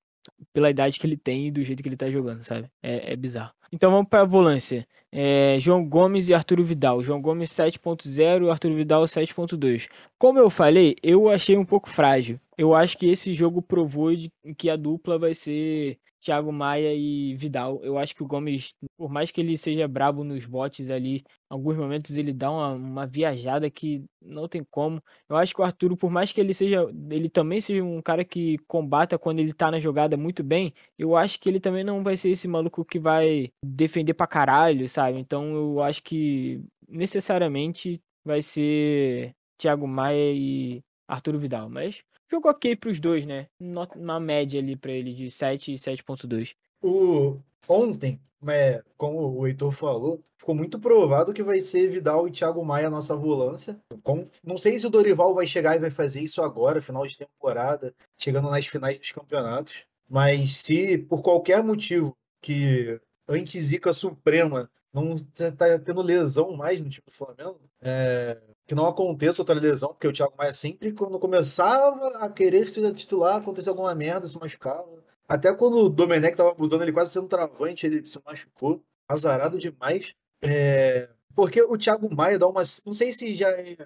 pela 0.52 0.70
idade 0.70 0.98
que 0.98 1.06
ele 1.06 1.16
tem 1.16 1.46
e 1.46 1.50
do 1.50 1.62
jeito 1.62 1.82
que 1.82 1.88
ele 1.88 1.96
tá 1.96 2.10
jogando, 2.10 2.42
sabe? 2.42 2.70
É, 2.82 3.12
é 3.12 3.16
bizarro. 3.16 3.52
Então 3.72 3.90
vamos 3.90 4.08
para 4.08 4.22
a 4.22 4.24
volância. 4.24 4.86
É, 5.12 5.56
João 5.60 5.84
Gomes 5.84 6.28
e 6.28 6.34
Arturo 6.34 6.64
Vidal. 6.64 7.02
João 7.02 7.20
Gomes 7.20 7.50
7.0 7.50 8.46
e 8.46 8.50
Arturo 8.50 8.74
Vidal 8.74 9.02
7.2. 9.04 9.88
Como 10.18 10.38
eu 10.38 10.50
falei, 10.50 10.96
eu 11.02 11.28
achei 11.28 11.56
um 11.56 11.64
pouco 11.64 11.88
frágil. 11.88 12.40
Eu 12.60 12.74
acho 12.74 12.98
que 12.98 13.06
esse 13.06 13.32
jogo 13.32 13.62
provou 13.62 14.14
de 14.14 14.30
que 14.58 14.68
a 14.68 14.76
dupla 14.76 15.18
vai 15.18 15.32
ser 15.32 15.98
Thiago 16.20 16.52
Maia 16.52 16.92
e 16.94 17.34
Vidal. 17.34 17.82
Eu 17.82 17.96
acho 17.96 18.14
que 18.14 18.22
o 18.22 18.26
Gomes, 18.26 18.74
por 18.98 19.08
mais 19.10 19.30
que 19.30 19.40
ele 19.40 19.56
seja 19.56 19.88
brabo 19.88 20.22
nos 20.22 20.44
botes 20.44 20.90
ali, 20.90 21.20
em 21.20 21.24
alguns 21.48 21.78
momentos 21.78 22.16
ele 22.16 22.34
dá 22.34 22.50
uma, 22.50 22.72
uma 22.74 23.06
viajada 23.06 23.70
que 23.70 24.04
não 24.20 24.46
tem 24.46 24.62
como. 24.70 25.02
Eu 25.26 25.36
acho 25.36 25.54
que 25.54 25.60
o 25.62 25.64
Arthur, 25.64 25.96
por 25.96 26.10
mais 26.10 26.32
que 26.32 26.40
ele 26.42 26.52
seja, 26.52 26.86
ele 27.10 27.30
também 27.30 27.62
seja 27.62 27.82
um 27.82 28.02
cara 28.02 28.26
que 28.26 28.58
combata 28.68 29.18
quando 29.18 29.38
ele 29.38 29.54
tá 29.54 29.70
na 29.70 29.80
jogada 29.80 30.18
muito 30.18 30.44
bem, 30.44 30.74
eu 30.98 31.16
acho 31.16 31.40
que 31.40 31.48
ele 31.48 31.60
também 31.60 31.82
não 31.82 32.02
vai 32.04 32.14
ser 32.18 32.28
esse 32.28 32.46
maluco 32.46 32.84
que 32.84 32.98
vai 32.98 33.50
defender 33.64 34.12
pra 34.12 34.26
caralho, 34.26 34.86
sabe? 34.86 35.18
Então 35.18 35.54
eu 35.54 35.82
acho 35.82 36.02
que 36.02 36.62
necessariamente 36.86 37.98
vai 38.22 38.42
ser 38.42 39.34
Thiago 39.56 39.88
Maia 39.88 40.34
e 40.34 40.82
Arthur 41.08 41.38
Vidal, 41.38 41.70
mas 41.70 42.04
Jogo 42.30 42.48
ok 42.48 42.76
pros 42.76 43.00
dois, 43.00 43.26
né? 43.26 43.48
Uma 43.96 44.20
média 44.20 44.60
ali 44.60 44.76
para 44.76 44.92
ele 44.92 45.12
de 45.12 45.30
7 45.30 45.72
e 45.72 45.76
7.2. 45.76 46.54
O... 46.82 47.38
Ontem, 47.68 48.20
é, 48.48 48.82
como 48.96 49.38
o 49.38 49.46
Heitor 49.46 49.72
falou, 49.72 50.22
ficou 50.38 50.54
muito 50.54 50.78
provado 50.78 51.32
que 51.32 51.42
vai 51.42 51.60
ser 51.60 51.88
Vidal 51.88 52.26
e 52.26 52.30
Thiago 52.30 52.64
Maia 52.64 52.86
a 52.86 52.90
nossa 52.90 53.16
volância. 53.16 53.78
Com... 54.02 54.28
Não 54.42 54.56
sei 54.56 54.78
se 54.78 54.86
o 54.86 54.90
Dorival 54.90 55.34
vai 55.34 55.46
chegar 55.46 55.76
e 55.76 55.80
vai 55.80 55.90
fazer 55.90 56.22
isso 56.22 56.40
agora, 56.40 56.80
final 56.80 57.06
de 57.06 57.18
temporada, 57.18 57.94
chegando 58.16 58.48
nas 58.48 58.66
finais 58.66 58.98
dos 58.98 59.10
campeonatos. 59.10 59.84
Mas 60.08 60.56
se 60.58 60.98
por 60.98 61.22
qualquer 61.22 61.62
motivo 61.62 62.16
que 62.40 63.00
anti-zica 63.28 63.92
suprema 63.92 64.70
não 64.92 65.16
tá 65.56 65.78
tendo 65.78 66.02
lesão 66.02 66.56
mais 66.56 66.80
no 66.80 66.88
time 66.88 67.04
do 67.06 67.12
Flamengo, 67.12 67.60
é, 67.80 68.40
que 68.70 68.74
não 68.76 68.86
aconteça 68.86 69.42
outra 69.42 69.58
lesão, 69.58 69.88
porque 69.88 70.06
o 70.06 70.12
Thiago 70.12 70.32
Maia 70.38 70.52
sempre, 70.52 70.92
quando 70.92 71.18
começava 71.18 72.18
a 72.18 72.30
querer 72.30 72.70
ser 72.70 72.94
titular, 72.94 73.34
acontecia 73.34 73.72
alguma 73.72 73.92
merda, 73.96 74.28
se 74.28 74.38
machucava. 74.38 74.86
Até 75.28 75.52
quando 75.52 75.78
o 75.78 75.88
Domenech 75.88 76.36
tava 76.36 76.52
abusando, 76.52 76.84
ele 76.84 76.92
quase 76.92 77.12
sendo 77.12 77.26
travante, 77.26 77.84
ele 77.84 78.06
se 78.06 78.22
machucou. 78.24 78.80
Azarado 79.08 79.58
demais. 79.58 80.14
É, 80.40 81.08
porque 81.34 81.60
o 81.60 81.76
Thiago 81.76 82.14
Maia 82.14 82.38
dá 82.38 82.46
uma. 82.46 82.62
Não 82.86 82.92
sei 82.92 83.12
se 83.12 83.34
já 83.34 83.50
é 83.50 83.76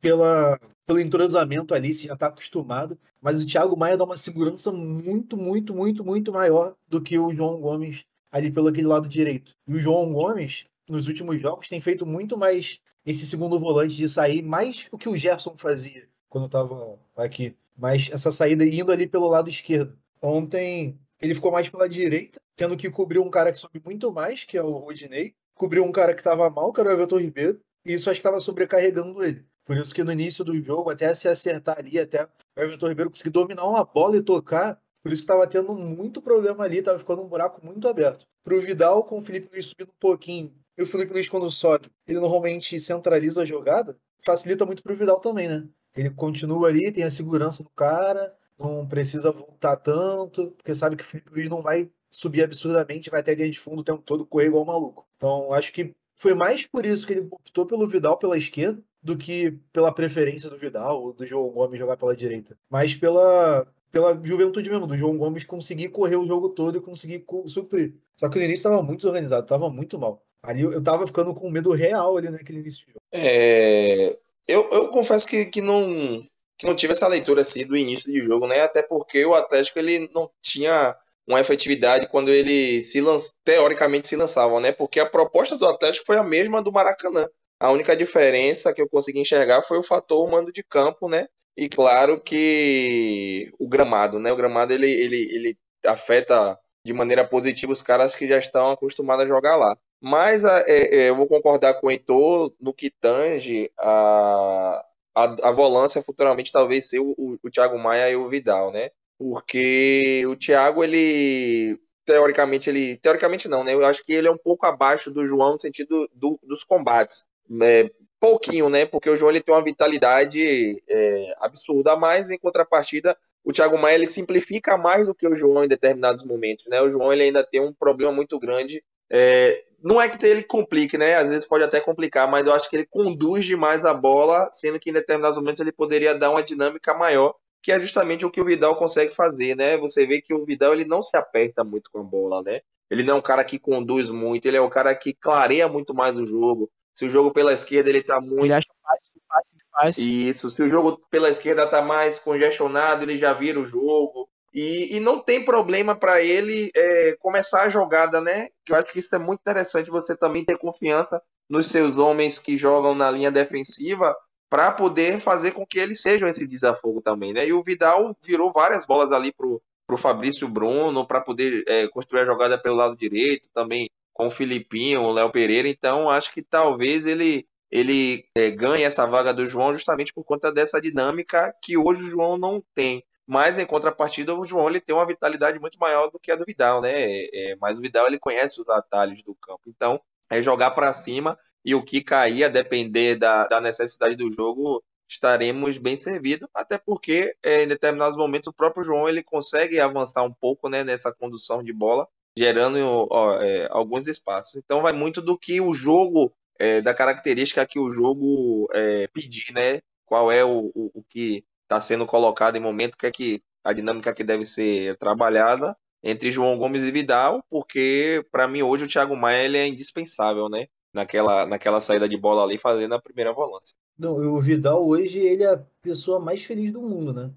pela, 0.00 0.58
pelo 0.86 0.98
entrosamento 0.98 1.74
ali, 1.74 1.92
se 1.92 2.06
já 2.06 2.14
está 2.14 2.28
acostumado, 2.28 2.98
mas 3.20 3.38
o 3.38 3.44
Thiago 3.44 3.76
Maia 3.76 3.98
dá 3.98 4.04
uma 4.04 4.16
segurança 4.16 4.72
muito, 4.72 5.36
muito, 5.36 5.74
muito, 5.74 6.02
muito 6.02 6.32
maior 6.32 6.74
do 6.88 7.02
que 7.02 7.18
o 7.18 7.34
João 7.34 7.60
Gomes 7.60 8.06
ali 8.32 8.50
pelo 8.50 8.68
aquele 8.68 8.86
lado 8.86 9.06
direito. 9.06 9.52
E 9.68 9.74
o 9.74 9.78
João 9.78 10.10
Gomes, 10.10 10.64
nos 10.88 11.06
últimos 11.06 11.38
jogos, 11.38 11.68
tem 11.68 11.82
feito 11.82 12.06
muito 12.06 12.38
mais 12.38 12.80
esse 13.06 13.26
segundo 13.26 13.58
volante 13.58 13.94
de 13.94 14.08
sair, 14.08 14.42
mais 14.42 14.88
o 14.90 14.98
que 14.98 15.08
o 15.08 15.16
Gerson 15.16 15.56
fazia 15.56 16.08
quando 16.28 16.46
estava 16.46 16.98
aqui. 17.16 17.56
Mas 17.76 18.10
essa 18.12 18.32
saída 18.32 18.64
indo 18.64 18.92
ali 18.92 19.06
pelo 19.06 19.28
lado 19.28 19.48
esquerdo. 19.48 19.96
Ontem 20.20 20.98
ele 21.20 21.34
ficou 21.34 21.52
mais 21.52 21.68
pela 21.68 21.88
direita, 21.88 22.40
tendo 22.54 22.76
que 22.76 22.90
cobrir 22.90 23.18
um 23.18 23.30
cara 23.30 23.52
que 23.52 23.58
sobe 23.58 23.80
muito 23.84 24.12
mais, 24.12 24.44
que 24.44 24.58
é 24.58 24.62
o 24.62 24.72
Rodinei. 24.72 25.34
Cobriu 25.54 25.84
um 25.84 25.92
cara 25.92 26.12
que 26.12 26.20
estava 26.20 26.50
mal, 26.50 26.72
que 26.72 26.80
era 26.80 26.90
o 26.90 26.92
Everton 26.92 27.18
Ribeiro. 27.18 27.60
E 27.84 27.94
isso 27.94 28.10
acho 28.10 28.20
que 28.20 28.26
estava 28.26 28.40
sobrecarregando 28.40 29.22
ele. 29.22 29.44
Por 29.64 29.76
isso 29.76 29.94
que 29.94 30.04
no 30.04 30.12
início 30.12 30.44
do 30.44 30.60
jogo, 30.62 30.90
até 30.90 31.12
se 31.14 31.28
acertar 31.28 31.78
ali, 31.78 31.98
até 31.98 32.24
o 32.24 32.60
Everton 32.60 32.88
Ribeiro 32.88 33.10
conseguir 33.10 33.30
dominar 33.30 33.66
uma 33.66 33.84
bola 33.84 34.16
e 34.16 34.22
tocar, 34.22 34.80
por 35.02 35.12
isso 35.12 35.22
que 35.22 35.30
estava 35.30 35.46
tendo 35.46 35.74
muito 35.74 36.20
problema 36.20 36.64
ali, 36.64 36.78
estava 36.78 36.98
ficando 36.98 37.22
um 37.22 37.28
buraco 37.28 37.64
muito 37.64 37.86
aberto. 37.88 38.26
Para 38.44 38.54
o 38.54 38.60
Vidal, 38.60 39.04
com 39.04 39.18
o 39.18 39.20
Felipe 39.20 39.48
Luiz 39.52 39.66
subindo 39.66 39.90
um 39.90 39.98
pouquinho, 39.98 40.52
e 40.76 40.82
o 40.82 40.86
Felipe 40.86 41.12
Luiz 41.12 41.28
quando 41.28 41.50
sobe, 41.50 41.90
ele 42.06 42.20
normalmente 42.20 42.78
centraliza 42.80 43.42
a 43.42 43.44
jogada, 43.44 43.98
facilita 44.18 44.66
muito 44.66 44.82
para 44.82 44.92
o 44.92 44.96
Vidal 44.96 45.20
também, 45.20 45.48
né? 45.48 45.66
Ele 45.94 46.10
continua 46.10 46.68
ali, 46.68 46.92
tem 46.92 47.04
a 47.04 47.10
segurança 47.10 47.62
do 47.62 47.70
cara, 47.70 48.34
não 48.58 48.86
precisa 48.86 49.32
voltar 49.32 49.76
tanto, 49.76 50.52
porque 50.52 50.74
sabe 50.74 50.96
que 50.96 51.02
o 51.02 51.06
Felipe 51.06 51.30
Luiz 51.30 51.48
não 51.48 51.62
vai 51.62 51.90
subir 52.10 52.42
absurdamente, 52.42 53.10
vai 53.10 53.20
até 53.20 53.34
linha 53.34 53.50
de 53.50 53.58
fundo 53.58 53.80
o 53.80 53.84
tempo 53.84 54.02
todo, 54.02 54.26
correr 54.26 54.46
igual 54.46 54.62
um 54.62 54.66
maluco. 54.66 55.06
Então, 55.16 55.52
acho 55.52 55.72
que 55.72 55.94
foi 56.14 56.34
mais 56.34 56.66
por 56.66 56.84
isso 56.86 57.06
que 57.06 57.12
ele 57.14 57.28
optou 57.30 57.66
pelo 57.66 57.88
Vidal 57.88 58.18
pela 58.18 58.38
esquerda, 58.38 58.82
do 59.06 59.16
que 59.16 59.52
pela 59.72 59.92
preferência 59.92 60.50
do 60.50 60.56
Vidal 60.56 61.00
ou 61.00 61.12
do 61.12 61.24
João 61.24 61.48
Gomes 61.50 61.78
jogar 61.78 61.96
pela 61.96 62.16
direita, 62.16 62.58
mas 62.68 62.92
pela, 62.92 63.64
pela 63.92 64.20
juventude 64.24 64.68
mesmo, 64.68 64.86
do 64.86 64.98
João 64.98 65.16
Gomes 65.16 65.44
conseguir 65.44 65.90
correr 65.90 66.16
o 66.16 66.26
jogo 66.26 66.48
todo 66.48 66.78
e 66.78 66.80
conseguir 66.80 67.24
suprir. 67.46 67.94
Só 68.16 68.28
que 68.28 68.36
no 68.36 68.44
início 68.44 68.68
estava 68.68 68.82
muito 68.82 69.00
desorganizado, 69.00 69.44
estava 69.44 69.70
muito 69.70 69.96
mal. 69.96 70.25
Ali 70.42 70.62
eu 70.62 70.82
tava 70.82 71.06
ficando 71.06 71.34
com 71.34 71.50
medo 71.50 71.72
real 71.72 72.16
ali 72.16 72.30
naquele 72.30 72.60
início 72.60 72.86
do 72.86 72.92
jogo. 72.92 73.00
É, 73.12 74.16
eu, 74.48 74.68
eu 74.70 74.88
confesso 74.88 75.26
que, 75.26 75.46
que 75.46 75.60
não 75.60 76.22
que 76.58 76.66
não 76.66 76.74
tive 76.74 76.92
essa 76.92 77.08
leitura 77.08 77.42
assim 77.42 77.66
do 77.66 77.76
início 77.76 78.10
de 78.10 78.20
jogo, 78.22 78.46
né? 78.46 78.60
Até 78.60 78.82
porque 78.82 79.24
o 79.24 79.34
Atlético 79.34 79.78
ele 79.78 80.08
não 80.14 80.30
tinha 80.42 80.96
uma 81.26 81.40
efetividade 81.40 82.08
quando 82.08 82.30
ele 82.30 82.80
se 82.80 83.00
lanç... 83.00 83.32
teoricamente 83.44 84.08
se 84.08 84.16
lançava, 84.16 84.58
né? 84.60 84.72
Porque 84.72 85.00
a 85.00 85.08
proposta 85.08 85.58
do 85.58 85.66
Atlético 85.66 86.06
foi 86.06 86.16
a 86.16 86.22
mesma 86.22 86.62
do 86.62 86.72
Maracanã. 86.72 87.26
A 87.60 87.70
única 87.70 87.96
diferença 87.96 88.72
que 88.72 88.80
eu 88.80 88.88
consegui 88.88 89.20
enxergar 89.20 89.62
foi 89.62 89.78
o 89.78 89.82
fator 89.82 90.30
mando 90.30 90.52
de 90.52 90.62
campo, 90.62 91.08
né? 91.08 91.26
E 91.56 91.68
claro 91.68 92.20
que 92.20 93.50
o 93.58 93.68
gramado, 93.68 94.18
né? 94.18 94.32
O 94.32 94.36
gramado 94.36 94.72
ele, 94.72 94.90
ele, 94.90 95.22
ele 95.34 95.58
afeta 95.86 96.58
de 96.84 96.92
maneira 96.92 97.26
positiva 97.26 97.72
os 97.72 97.82
caras 97.82 98.14
que 98.14 98.28
já 98.28 98.38
estão 98.38 98.70
acostumados 98.70 99.24
a 99.24 99.28
jogar 99.28 99.56
lá. 99.56 99.76
Mas 100.00 100.42
é, 100.44 100.64
é, 100.66 101.10
eu 101.10 101.16
vou 101.16 101.26
concordar 101.26 101.74
com 101.74 101.86
o 101.86 101.90
Heitor 101.90 102.52
no 102.60 102.72
que 102.72 102.90
tange 102.90 103.70
a, 103.78 104.84
a, 105.14 105.48
a 105.48 105.50
volância 105.50 106.02
futuramente 106.02 106.52
talvez 106.52 106.88
ser 106.88 107.00
o, 107.00 107.14
o, 107.16 107.38
o 107.42 107.50
Thiago 107.50 107.78
Maia 107.78 108.10
e 108.10 108.16
o 108.16 108.28
Vidal, 108.28 108.70
né? 108.70 108.90
Porque 109.18 110.24
o 110.26 110.36
Thiago, 110.36 110.84
ele 110.84 111.78
teoricamente 112.04 112.70
ele 112.70 112.96
teoricamente 112.98 113.48
não, 113.48 113.64
né? 113.64 113.74
Eu 113.74 113.84
acho 113.84 114.04
que 114.04 114.12
ele 114.12 114.28
é 114.28 114.30
um 114.30 114.38
pouco 114.38 114.66
abaixo 114.66 115.10
do 115.10 115.26
João 115.26 115.54
no 115.54 115.60
sentido 115.60 116.08
do, 116.14 116.38
dos 116.42 116.62
combates 116.62 117.24
é, 117.62 117.90
pouquinho, 118.20 118.68
né? 118.68 118.86
Porque 118.86 119.10
o 119.10 119.16
João 119.16 119.30
ele 119.30 119.40
tem 119.40 119.54
uma 119.54 119.64
vitalidade 119.64 120.82
é, 120.88 121.34
absurda, 121.40 121.96
mas 121.96 122.30
em 122.30 122.38
contrapartida 122.38 123.16
o 123.44 123.52
Thiago 123.52 123.78
Maia 123.78 123.94
ele 123.94 124.08
simplifica 124.08 124.76
mais 124.76 125.06
do 125.06 125.14
que 125.14 125.26
o 125.26 125.34
João 125.34 125.64
em 125.64 125.68
determinados 125.68 126.24
momentos, 126.24 126.66
né? 126.66 126.80
O 126.82 126.90
João 126.90 127.12
ele 127.12 127.22
ainda 127.22 127.44
tem 127.44 127.60
um 127.60 127.72
problema 127.72 128.12
muito 128.12 128.38
grande. 128.38 128.82
É, 129.10 129.64
não 129.82 130.00
é 130.00 130.08
que 130.08 130.24
ele 130.26 130.42
complique, 130.42 130.98
né? 130.98 131.14
Às 131.14 131.30
vezes 131.30 131.46
pode 131.46 131.64
até 131.64 131.80
complicar, 131.80 132.28
mas 132.30 132.46
eu 132.46 132.52
acho 132.52 132.68
que 132.68 132.76
ele 132.76 132.86
conduz 132.86 133.44
demais 133.44 133.84
a 133.84 133.94
bola, 133.94 134.50
sendo 134.52 134.80
que 134.80 134.90
em 134.90 134.92
determinados 134.92 135.38
momentos 135.38 135.60
ele 135.60 135.72
poderia 135.72 136.14
dar 136.14 136.30
uma 136.30 136.42
dinâmica 136.42 136.94
maior, 136.94 137.34
que 137.62 137.70
é 137.70 137.80
justamente 137.80 138.24
o 138.24 138.30
que 138.30 138.40
o 138.40 138.44
Vidal 138.44 138.76
consegue 138.76 139.14
fazer, 139.14 139.56
né? 139.56 139.76
Você 139.78 140.06
vê 140.06 140.20
que 140.20 140.34
o 140.34 140.44
Vidal 140.44 140.72
ele 140.72 140.84
não 140.84 141.02
se 141.02 141.16
aperta 141.16 141.62
muito 141.62 141.90
com 141.90 142.00
a 142.00 142.02
bola, 142.02 142.42
né? 142.42 142.60
Ele 142.90 143.02
não 143.02 143.14
é 143.14 143.18
um 143.18 143.22
cara 143.22 143.44
que 143.44 143.58
conduz 143.58 144.10
muito, 144.10 144.46
ele 144.46 144.56
é 144.56 144.60
um 144.60 144.70
cara 144.70 144.94
que 144.94 145.12
clareia 145.12 145.68
muito 145.68 145.94
mais 145.94 146.18
o 146.18 146.26
jogo. 146.26 146.70
Se 146.94 147.04
o 147.04 147.10
jogo 147.10 147.32
pela 147.32 147.52
esquerda 147.52 147.90
ele 147.90 148.02
tá 148.02 148.20
muito. 148.20 148.44
Ele 148.44 148.54
acha 148.54 148.68
fácil, 148.82 149.22
fácil, 149.28 149.56
fácil. 149.70 150.04
Isso. 150.04 150.50
Se 150.50 150.62
o 150.62 150.68
jogo 150.68 151.00
pela 151.10 151.28
esquerda 151.28 151.66
tá 151.66 151.82
mais 151.82 152.18
congestionado, 152.18 153.04
ele 153.04 153.18
já 153.18 153.32
vira 153.32 153.60
o 153.60 153.66
jogo. 153.66 154.28
E, 154.56 154.96
e 154.96 155.00
não 155.00 155.20
tem 155.20 155.44
problema 155.44 155.94
para 155.94 156.22
ele 156.22 156.70
é, 156.74 157.14
começar 157.20 157.64
a 157.64 157.68
jogada, 157.68 158.22
né? 158.22 158.48
Eu 158.66 158.74
acho 158.74 158.90
que 158.90 159.00
isso 159.00 159.14
é 159.14 159.18
muito 159.18 159.40
interessante. 159.40 159.90
Você 159.90 160.16
também 160.16 160.46
ter 160.46 160.56
confiança 160.56 161.22
nos 161.46 161.66
seus 161.66 161.98
homens 161.98 162.38
que 162.38 162.56
jogam 162.56 162.94
na 162.94 163.10
linha 163.10 163.30
defensiva 163.30 164.16
para 164.48 164.72
poder 164.72 165.20
fazer 165.20 165.50
com 165.50 165.66
que 165.66 165.78
eles 165.78 166.00
sejam 166.00 166.26
esse 166.26 166.46
desafogo 166.46 167.02
também, 167.02 167.34
né? 167.34 167.46
E 167.46 167.52
o 167.52 167.62
Vidal 167.62 168.16
virou 168.24 168.50
várias 168.50 168.86
bolas 168.86 169.12
ali 169.12 169.30
pro, 169.30 169.60
pro 169.86 169.98
Fabrício 169.98 170.48
Bruno 170.48 171.06
para 171.06 171.20
poder 171.20 171.62
é, 171.68 171.86
construir 171.88 172.20
a 172.20 172.24
jogada 172.24 172.56
pelo 172.56 172.76
lado 172.76 172.96
direito, 172.96 173.50
também 173.52 173.90
com 174.14 174.28
o 174.28 174.30
Filipinho, 174.30 175.02
o 175.02 175.12
Léo 175.12 175.30
Pereira, 175.30 175.68
então 175.68 176.08
acho 176.08 176.32
que 176.32 176.42
talvez 176.42 177.04
ele 177.04 177.46
ele 177.70 178.24
é, 178.34 178.50
ganhe 178.50 178.84
essa 178.84 179.06
vaga 179.06 179.34
do 179.34 179.46
João 179.46 179.74
justamente 179.74 180.14
por 180.14 180.24
conta 180.24 180.52
dessa 180.52 180.80
dinâmica 180.80 181.52
que 181.60 181.76
hoje 181.76 182.04
o 182.04 182.10
João 182.10 182.38
não 182.38 182.62
tem. 182.74 183.04
Mas 183.26 183.58
em 183.58 183.66
contrapartida, 183.66 184.34
o 184.34 184.44
João 184.44 184.68
ele 184.68 184.80
tem 184.80 184.94
uma 184.94 185.06
vitalidade 185.06 185.58
muito 185.58 185.78
maior 185.78 186.10
do 186.10 186.18
que 186.18 186.30
a 186.30 186.36
do 186.36 186.44
Vidal, 186.44 186.80
né? 186.80 186.92
É, 186.94 187.52
é 187.52 187.56
mas 187.56 187.78
o 187.78 187.82
Vidal 187.82 188.06
ele 188.06 188.18
conhece 188.18 188.60
os 188.60 188.68
atalhos 188.68 189.22
do 189.22 189.34
campo. 189.34 189.62
Então, 189.66 190.00
é 190.30 190.40
jogar 190.40 190.70
para 190.72 190.92
cima 190.92 191.38
e 191.64 191.74
o 191.74 191.82
que 191.82 192.02
cair, 192.02 192.44
a 192.44 192.48
depender 192.48 193.16
da, 193.16 193.46
da 193.46 193.60
necessidade 193.60 194.16
do 194.16 194.30
jogo, 194.30 194.82
estaremos 195.08 195.78
bem 195.78 195.96
servidos. 195.96 196.48
Até 196.54 196.78
porque, 196.78 197.34
é, 197.42 197.64
em 197.64 197.68
determinados 197.68 198.16
momentos, 198.16 198.48
o 198.48 198.52
próprio 198.52 198.84
João 198.84 199.08
ele 199.08 199.22
consegue 199.22 199.80
avançar 199.80 200.22
um 200.22 200.32
pouco 200.32 200.68
né, 200.68 200.84
nessa 200.84 201.12
condução 201.12 201.62
de 201.62 201.72
bola 201.72 202.08
gerando 202.36 203.08
ó, 203.10 203.40
é, 203.40 203.66
alguns 203.70 204.06
espaços. 204.06 204.56
Então 204.56 204.82
vai 204.82 204.92
muito 204.92 205.22
do 205.22 205.38
que 205.38 205.60
o 205.60 205.72
jogo, 205.72 206.32
é, 206.58 206.82
da 206.82 206.92
característica 206.92 207.66
que 207.66 207.78
o 207.78 207.90
jogo 207.90 208.68
é, 208.72 209.08
pedir, 209.08 209.52
né? 209.54 209.80
Qual 210.04 210.30
é 210.30 210.44
o, 210.44 210.70
o, 210.74 210.90
o 210.94 211.02
que 211.08 211.44
está 211.66 211.80
sendo 211.80 212.06
colocado 212.06 212.56
em 212.56 212.60
momento, 212.60 212.96
que 212.96 213.06
é 213.06 213.10
que 213.10 213.42
a 213.62 213.72
dinâmica 213.72 214.14
que 214.14 214.24
deve 214.24 214.44
ser 214.44 214.96
trabalhada 214.96 215.76
entre 216.02 216.30
João 216.30 216.56
Gomes 216.56 216.82
e 216.82 216.92
Vidal, 216.92 217.42
porque 217.50 218.24
para 218.30 218.46
mim 218.46 218.62
hoje 218.62 218.84
o 218.84 218.88
Thiago 218.88 219.16
Maia 219.16 219.44
ele 219.44 219.58
é 219.58 219.66
indispensável, 219.66 220.48
né? 220.48 220.66
Naquela, 220.94 221.46
naquela 221.46 221.80
saída 221.80 222.08
de 222.08 222.16
bola 222.16 222.44
ali, 222.44 222.56
fazendo 222.56 222.94
a 222.94 223.02
primeira 223.02 223.32
volância. 223.32 223.76
Não, 223.98 224.14
o 224.14 224.40
Vidal 224.40 224.86
hoje 224.86 225.18
ele 225.18 225.42
é 225.42 225.52
a 225.52 225.62
pessoa 225.82 226.18
mais 226.18 226.42
feliz 226.42 226.72
do 226.72 226.80
mundo, 226.80 227.12
né? 227.12 227.30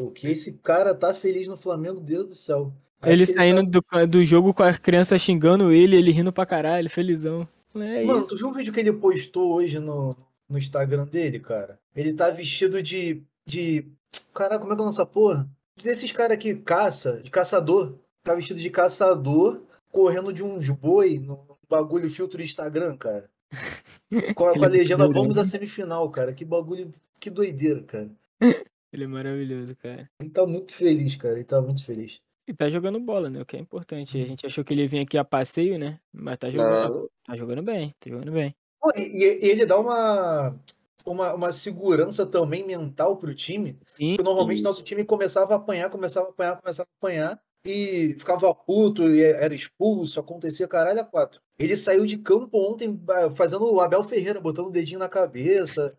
o 0.00 0.10
que 0.10 0.28
esse 0.28 0.54
cara 0.58 0.94
tá 0.94 1.12
feliz 1.12 1.46
no 1.46 1.56
Flamengo, 1.56 2.00
Deus 2.00 2.26
do 2.26 2.34
céu. 2.34 2.72
Ele 3.04 3.26
saindo 3.26 3.82
tá... 3.82 4.04
do, 4.04 4.06
do 4.06 4.24
jogo 4.24 4.54
com 4.54 4.62
a 4.62 4.72
criança 4.72 5.18
xingando 5.18 5.72
ele, 5.72 5.96
ele 5.96 6.12
rindo 6.12 6.32
pra 6.32 6.46
caralho, 6.46 6.88
felizão. 6.88 7.46
É 7.74 8.04
Mano, 8.04 8.20
isso. 8.20 8.28
tu 8.28 8.36
viu 8.36 8.48
o 8.48 8.52
vídeo 8.52 8.72
que 8.72 8.80
ele 8.80 8.92
postou 8.92 9.52
hoje 9.54 9.78
no, 9.78 10.16
no 10.48 10.58
Instagram 10.58 11.06
dele, 11.06 11.40
cara? 11.40 11.78
Ele 11.94 12.12
tá 12.12 12.30
vestido 12.30 12.82
de. 12.82 13.22
De. 13.46 13.86
Caraca, 14.34 14.60
como 14.60 14.72
é 14.72 14.76
que 14.76 14.82
é 14.82 14.84
a 14.84 14.86
nossa 14.86 15.06
porra? 15.06 15.48
Desses 15.76 16.12
caras 16.12 16.38
que 16.38 16.54
caça, 16.54 17.20
de 17.22 17.30
caçador. 17.30 17.98
Tá 18.22 18.34
vestido 18.34 18.60
de 18.60 18.70
caçador, 18.70 19.62
correndo 19.90 20.32
de 20.32 20.44
uns 20.44 20.68
boi 20.68 21.18
no 21.18 21.58
bagulho 21.68 22.08
filtro 22.08 22.38
do 22.38 22.44
Instagram, 22.44 22.96
cara. 22.96 23.28
Com 24.34 24.46
a, 24.46 24.52
com 24.58 24.64
a 24.64 24.68
legenda 24.68 25.08
Vamos 25.08 25.38
à 25.38 25.44
semifinal, 25.44 26.08
cara. 26.10 26.34
Que 26.34 26.44
bagulho. 26.44 26.92
Que 27.18 27.30
doideira, 27.30 27.82
cara. 27.82 28.10
Ele 28.92 29.04
é 29.04 29.06
maravilhoso, 29.06 29.74
cara. 29.76 30.10
Ele 30.20 30.30
tá 30.30 30.46
muito 30.46 30.74
feliz, 30.74 31.16
cara. 31.16 31.36
Ele 31.36 31.44
tá 31.44 31.60
muito 31.62 31.82
feliz. 31.82 32.20
E 32.46 32.52
tá 32.52 32.68
jogando 32.68 33.00
bola, 33.00 33.30
né? 33.30 33.40
O 33.40 33.46
que 33.46 33.56
é 33.56 33.60
importante. 33.60 34.18
A 34.18 34.20
uhum. 34.20 34.26
gente 34.26 34.46
achou 34.46 34.62
que 34.62 34.74
ele 34.74 34.82
ia 34.82 34.88
vir 34.88 34.98
aqui 35.00 35.16
a 35.16 35.24
passeio, 35.24 35.78
né? 35.78 35.98
Mas 36.12 36.38
tá 36.38 36.50
jogando. 36.50 36.94
Não. 36.94 37.08
Tá 37.24 37.36
jogando 37.36 37.62
bem, 37.62 37.94
tá 37.98 38.10
jogando 38.10 38.32
bem. 38.32 38.54
E, 38.96 39.00
e 39.00 39.48
ele 39.48 39.64
dá 39.64 39.78
uma, 39.78 40.54
uma, 41.04 41.34
uma 41.34 41.52
segurança 41.52 42.26
também 42.26 42.66
mental 42.66 43.16
pro 43.16 43.34
time. 43.34 43.78
Sim. 43.96 44.16
Porque 44.16 44.22
normalmente 44.22 44.62
nosso 44.62 44.82
time 44.82 45.04
começava 45.04 45.54
a 45.54 45.56
apanhar, 45.56 45.90
começava 45.90 46.26
a 46.26 46.30
apanhar, 46.30 46.60
começava 46.60 46.88
a 46.88 46.96
apanhar. 46.98 47.40
E 47.64 48.16
ficava 48.18 48.52
puto, 48.52 49.08
e 49.08 49.22
era 49.22 49.54
expulso, 49.54 50.18
acontecia 50.18 50.66
caralho 50.66 51.00
a 51.00 51.04
quatro. 51.04 51.40
Ele 51.56 51.76
saiu 51.76 52.04
de 52.04 52.18
campo 52.18 52.58
ontem 52.58 53.00
fazendo 53.36 53.72
o 53.72 53.80
Abel 53.80 54.02
Ferreira, 54.02 54.40
botando 54.40 54.66
o 54.66 54.72
dedinho 54.72 54.98
na 54.98 55.08
cabeça, 55.08 55.96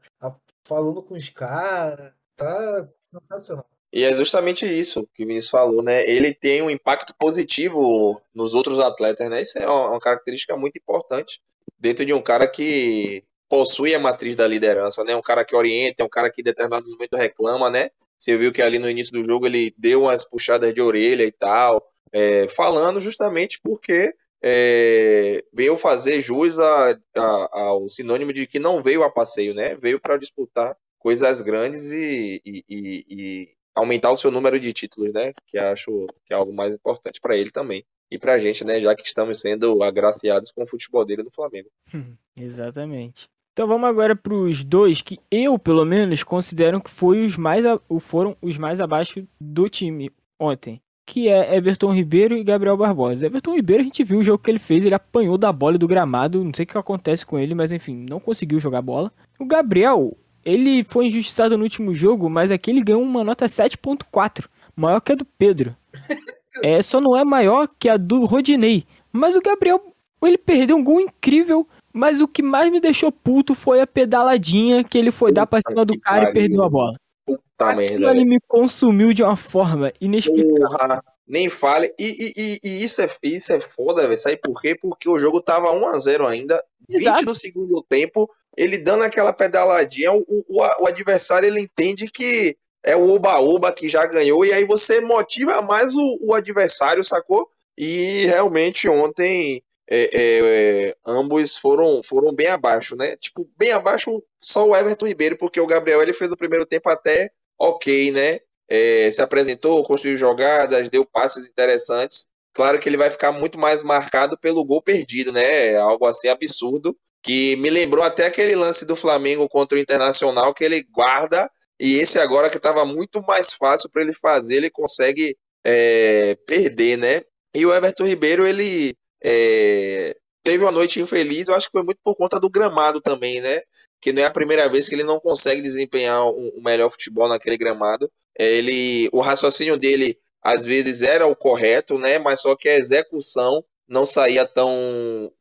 falando 0.65 1.01
com 1.01 1.13
os 1.13 1.29
caras. 1.29 2.11
Tá 2.35 2.89
sensacional. 3.13 3.65
E 3.93 4.03
é 4.03 4.15
justamente 4.15 4.65
isso 4.65 5.07
que 5.13 5.23
o 5.23 5.27
Vinícius 5.27 5.51
falou, 5.51 5.83
né? 5.83 6.03
Ele 6.09 6.33
tem 6.33 6.61
um 6.63 6.69
impacto 6.69 7.13
positivo 7.15 8.19
nos 8.33 8.55
outros 8.55 8.79
atletas, 8.79 9.29
né? 9.29 9.41
Isso 9.41 9.59
é 9.59 9.69
uma 9.69 9.99
característica 9.99 10.57
muito 10.57 10.77
importante 10.77 11.39
dentro 11.79 12.03
de 12.03 12.11
um 12.11 12.21
cara 12.21 12.47
que 12.47 13.23
possui 13.49 13.93
a 13.93 13.99
matriz 13.99 14.35
da 14.35 14.47
liderança, 14.47 15.03
né? 15.03 15.15
Um 15.15 15.21
cara 15.21 15.45
que 15.45 15.55
orienta, 15.55 16.03
um 16.03 16.09
cara 16.09 16.31
que 16.31 16.41
em 16.41 16.43
determinado 16.43 16.89
momento 16.89 17.15
reclama, 17.15 17.69
né? 17.69 17.89
Você 18.17 18.37
viu 18.37 18.51
que 18.53 18.61
ali 18.61 18.79
no 18.79 18.89
início 18.89 19.13
do 19.13 19.25
jogo 19.25 19.45
ele 19.45 19.73
deu 19.77 20.03
umas 20.03 20.23
puxadas 20.23 20.73
de 20.73 20.81
orelha 20.81 21.23
e 21.23 21.31
tal, 21.31 21.85
é, 22.11 22.47
falando 22.47 23.01
justamente 23.01 23.59
porque 23.61 24.13
é, 24.41 25.43
veio 25.53 25.77
fazer 25.77 26.19
jus 26.19 26.59
a, 26.59 26.99
a, 27.15 27.49
ao 27.59 27.89
sinônimo 27.89 28.33
de 28.33 28.45
que 28.45 28.59
não 28.59 28.83
veio 28.83 29.03
a 29.03 29.09
passeio, 29.09 29.53
né? 29.53 29.75
Veio 29.75 29.99
para 29.99 30.17
disputar 30.17 30.77
coisas 30.99 31.41
grandes 31.41 31.91
e, 31.91 32.41
e, 32.45 32.65
e, 32.69 33.05
e, 33.09 33.49
aumentar 33.75 34.11
o 34.11 34.17
seu 34.17 34.29
número 34.29 34.59
de 34.59 34.71
títulos, 34.73 35.13
né? 35.13 35.33
Que 35.47 35.57
acho 35.57 36.07
que 36.25 36.33
é 36.33 36.35
algo 36.35 36.53
mais 36.53 36.73
importante 36.73 37.21
para 37.21 37.37
ele 37.37 37.51
também. 37.51 37.85
E 38.11 38.19
para 38.19 38.33
a 38.33 38.39
gente, 38.39 38.65
né? 38.65 38.79
Já 38.79 38.93
que 38.95 39.03
estamos 39.03 39.39
sendo 39.39 39.81
agraciados 39.81 40.51
com 40.51 40.63
o 40.63 40.67
futebol 40.67 41.05
dele 41.05 41.23
no 41.23 41.31
Flamengo. 41.31 41.69
Exatamente. 42.35 43.29
Então 43.53 43.67
vamos 43.67 43.87
agora 43.87 44.15
para 44.15 44.33
os 44.33 44.63
dois 44.63 45.01
que 45.01 45.19
eu, 45.29 45.59
pelo 45.59 45.85
menos, 45.85 46.23
considero 46.23 46.81
que 46.81 46.89
foi 46.89 47.23
os 47.25 47.37
mais 47.37 47.63
a- 47.65 47.79
foram 47.99 48.35
os 48.41 48.57
mais 48.57 48.81
abaixo 48.81 49.23
do 49.39 49.69
time 49.69 50.11
ontem. 50.39 50.81
Que 51.05 51.27
é 51.27 51.55
Everton 51.55 51.93
Ribeiro 51.93 52.35
e 52.35 52.43
Gabriel 52.43 52.77
Barbosa. 52.77 53.25
Everton 53.27 53.53
Ribeiro, 53.55 53.81
a 53.81 53.83
gente 53.83 54.03
viu 54.03 54.19
o 54.19 54.23
jogo 54.23 54.41
que 54.41 54.49
ele 54.49 54.57
fez, 54.59 54.85
ele 54.85 54.95
apanhou 54.95 55.37
da 55.37 55.51
bola 55.51 55.75
e 55.75 55.77
do 55.77 55.87
gramado. 55.87 56.43
Não 56.43 56.51
sei 56.53 56.63
o 56.63 56.67
que 56.67 56.77
acontece 56.77 57.25
com 57.25 57.37
ele, 57.37 57.53
mas 57.53 57.71
enfim, 57.71 58.05
não 58.09 58.19
conseguiu 58.19 58.59
jogar 58.59 58.81
bola. 58.81 59.11
O 59.37 59.45
Gabriel, 59.45 60.17
ele 60.45 60.83
foi 60.85 61.07
injustiçado 61.07 61.57
no 61.57 61.63
último 61.63 61.93
jogo, 61.93 62.29
mas 62.29 62.51
aqui 62.51 62.71
ele 62.71 62.81
ganhou 62.81 63.01
uma 63.03 63.23
nota 63.23 63.45
7.4, 63.47 64.45
maior 64.75 64.99
que 65.01 65.11
a 65.11 65.15
do 65.15 65.25
Pedro. 65.25 65.75
É, 66.61 66.83
só 66.83 67.01
não 67.01 67.17
é 67.17 67.25
maior 67.25 67.67
que 67.79 67.89
a 67.89 67.97
do 67.97 68.25
Rodinei. 68.25 68.85
Mas 69.11 69.35
o 69.35 69.41
Gabriel, 69.41 69.81
ele 70.23 70.37
perdeu 70.37 70.77
um 70.77 70.83
gol 70.83 71.01
incrível, 71.01 71.67
mas 71.93 72.19
o 72.19 72.27
que 72.27 72.41
mais 72.41 72.71
me 72.71 72.79
deixou 72.79 73.11
puto 73.11 73.53
foi 73.55 73.79
a 73.81 73.87
pedaladinha 73.87 74.83
que 74.83 74.97
ele 74.97 75.11
foi 75.11 75.31
dar 75.31 75.45
pra 75.45 75.59
cima 75.65 75.85
do 75.85 75.97
cara 75.99 76.23
e 76.23 76.25
pariu. 76.27 76.33
perdeu 76.33 76.63
a 76.63 76.69
bola. 76.69 76.97
Puta 77.25 77.41
Aquilo 77.59 77.77
merda. 77.77 78.09
ali 78.09 78.25
me 78.25 78.39
consumiu 78.47 79.13
de 79.13 79.23
uma 79.23 79.37
forma 79.37 79.93
inexplicável. 80.01 80.55
Porra, 80.69 81.03
nem 81.27 81.47
fale. 81.49 81.93
E, 81.97 82.03
e, 82.05 82.33
e- 82.35 82.59
e 82.63 82.83
isso, 82.83 83.01
é, 83.01 83.09
isso 83.23 83.53
é 83.53 83.59
foda, 83.61 84.01
velho. 84.03 84.17
Sabe 84.17 84.37
por 84.37 84.59
quê? 84.61 84.75
Porque 84.75 85.07
o 85.07 85.17
jogo 85.19 85.39
tava 85.41 85.71
1x0 85.71 86.27
ainda. 86.27 86.61
20 86.89 86.99
Exato. 86.99 87.25
no 87.25 87.35
segundo 87.35 87.81
tempo, 87.87 88.29
ele 88.57 88.77
dando 88.77 89.03
aquela 89.03 89.31
pedaladinha, 89.31 90.11
o, 90.11 90.25
o, 90.27 90.61
o 90.83 90.87
adversário 90.87 91.47
ele 91.47 91.61
entende 91.61 92.11
que 92.11 92.57
é 92.83 92.93
o 92.97 93.09
oba-oba 93.11 93.71
que 93.71 93.87
já 93.87 94.05
ganhou, 94.05 94.43
e 94.45 94.51
aí 94.51 94.65
você 94.65 94.99
motiva 94.99 95.61
mais 95.61 95.93
o, 95.95 96.17
o 96.21 96.33
adversário, 96.33 97.01
sacou? 97.01 97.47
E 97.77 98.25
realmente 98.25 98.89
ontem 98.89 99.61
é, 99.89 100.09
é, 100.13 100.89
é, 100.89 100.95
ambos 101.05 101.57
foram, 101.57 102.01
foram 102.03 102.33
bem 102.33 102.47
abaixo, 102.47 102.95
né? 102.95 103.15
Tipo, 103.17 103.49
bem 103.57 103.71
abaixo 103.71 104.23
só 104.41 104.67
o 104.67 104.75
Everton 104.75 105.07
Ribeiro, 105.07 105.37
porque 105.37 105.59
o 105.59 105.67
Gabriel 105.67 106.01
ele 106.01 106.13
fez 106.13 106.31
o 106.31 106.37
primeiro 106.37 106.65
tempo 106.65 106.89
até 106.89 107.29
ok, 107.59 108.11
né? 108.11 108.39
É, 108.69 109.11
se 109.11 109.21
apresentou, 109.21 109.83
construiu 109.83 110.17
jogadas, 110.17 110.89
deu 110.89 111.05
passes 111.05 111.45
interessantes. 111.45 112.25
Claro 112.53 112.79
que 112.79 112.87
ele 112.87 112.97
vai 112.97 113.09
ficar 113.09 113.31
muito 113.31 113.57
mais 113.57 113.83
marcado 113.83 114.37
pelo 114.37 114.63
gol 114.63 114.81
perdido, 114.81 115.31
né? 115.31 115.75
Algo 115.77 116.05
assim 116.05 116.27
absurdo. 116.29 116.95
Que 117.21 117.55
me 117.57 117.69
lembrou 117.69 118.03
até 118.03 118.25
aquele 118.27 118.55
lance 118.55 118.85
do 118.85 118.95
Flamengo 118.95 119.47
contra 119.47 119.77
o 119.77 119.81
Internacional, 119.81 120.53
que 120.53 120.63
ele 120.63 120.83
guarda, 120.91 121.49
e 121.79 121.95
esse 121.95 122.19
agora 122.19 122.49
que 122.49 122.57
estava 122.57 122.85
muito 122.85 123.21
mais 123.23 123.53
fácil 123.53 123.89
para 123.89 124.01
ele 124.01 124.13
fazer, 124.13 124.55
ele 124.55 124.69
consegue 124.69 125.37
é, 125.65 126.37
perder, 126.45 126.97
né? 126.97 127.21
E 127.53 127.65
o 127.65 127.73
Everton 127.73 128.05
Ribeiro, 128.05 128.45
ele 128.45 128.95
é, 129.23 130.15
teve 130.43 130.63
uma 130.63 130.71
noite 130.71 131.01
infeliz, 131.01 131.47
eu 131.47 131.55
acho 131.55 131.67
que 131.67 131.71
foi 131.71 131.83
muito 131.83 131.99
por 132.03 132.15
conta 132.15 132.39
do 132.39 132.49
gramado 132.49 133.01
também, 133.01 133.39
né? 133.41 133.61
Que 134.01 134.11
não 134.11 134.21
é 134.23 134.25
a 134.25 134.31
primeira 134.31 134.67
vez 134.67 134.89
que 134.89 134.95
ele 134.95 135.03
não 135.03 135.19
consegue 135.19 135.61
desempenhar 135.61 136.25
o 136.25 136.31
um, 136.31 136.51
um 136.57 136.63
melhor 136.63 136.89
futebol 136.89 137.27
naquele 137.27 137.57
gramado. 137.57 138.11
É, 138.37 138.45
ele, 138.45 139.09
o 139.13 139.21
raciocínio 139.21 139.77
dele 139.77 140.17
às 140.41 140.65
vezes 140.65 141.01
era 141.01 141.25
o 141.25 141.35
correto, 141.35 141.97
né? 141.97 142.19
Mas 142.19 142.41
só 142.41 142.55
que 142.55 142.67
a 142.67 142.77
execução 142.77 143.63
não 143.87 144.05
saía 144.05 144.45
tão, 144.45 144.71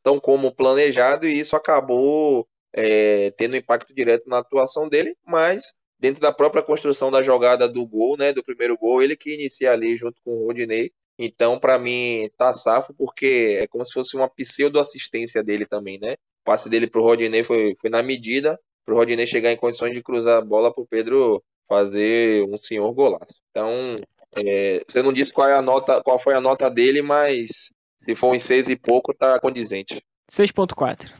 tão 0.03 0.21
como 0.21 0.55
planejado 0.55 1.27
e 1.27 1.39
isso 1.39 1.57
acabou 1.57 2.47
é, 2.73 3.31
tendo 3.33 3.57
impacto 3.57 3.95
direto 3.95 4.29
na 4.29 4.39
atuação 4.39 4.89
dele, 4.89 5.15
mas 5.27 5.75
dentro 5.99 6.21
da 6.21 6.33
própria 6.33 6.63
construção 6.63 7.11
da 7.11 7.23
jogada 7.23 7.69
do 7.69 7.87
gol, 7.87 8.17
né, 8.17 8.33
do 8.33 8.43
primeiro 8.43 8.77
gol, 8.77 9.03
ele 9.03 9.17
que 9.17 9.35
inicia 9.35 9.73
ali 9.73 9.97
junto 9.97 10.21
com 10.25 10.33
o 10.33 10.47
Rodinei. 10.47 10.93
Então, 11.19 11.59
para 11.59 11.79
mim, 11.79 12.29
tá 12.37 12.53
safo 12.53 12.95
porque 12.95 13.59
é 13.61 13.67
como 13.67 13.85
se 13.85 13.93
fosse 13.93 14.17
uma 14.17 14.29
pseudo-assistência 14.29 15.43
dele 15.43 15.67
também, 15.67 15.99
né? 15.99 16.13
O 16.13 16.45
passe 16.45 16.69
dele 16.69 16.87
pro 16.87 17.03
Rodinei 17.03 17.45
foi, 17.45 17.77
foi 17.81 17.91
na 17.91 18.03
medida, 18.03 18.59
pro 18.85 18.97
Rodinei 18.97 19.27
chegar 19.27 19.53
em 19.53 19.57
condições 19.57 19.95
de 19.95 20.03
cruzar 20.03 20.39
a 20.39 20.45
bola 20.45 20.73
pro 20.73 20.87
Pedro 20.87 21.43
fazer 21.69 22.45
um 22.45 22.59
senhor 22.59 22.93
golaço. 22.93 23.35
Então, 23.51 23.97
é, 24.37 24.81
você 24.87 25.03
não 25.03 25.13
disse 25.13 25.33
qual, 25.33 25.49
é 25.49 25.57
a 25.57 25.63
nota, 25.63 26.03
qual 26.03 26.19
foi 26.19 26.35
a 26.35 26.41
nota 26.41 26.71
dele, 26.71 27.03
mas 27.03 27.71
se 27.97 28.15
for 28.15 28.35
em 28.35 28.39
seis 28.39 28.69
e 28.69 28.77
pouco, 28.77 29.15
tá 29.15 29.39
condizente. 29.39 30.03
6.4. 30.31 31.11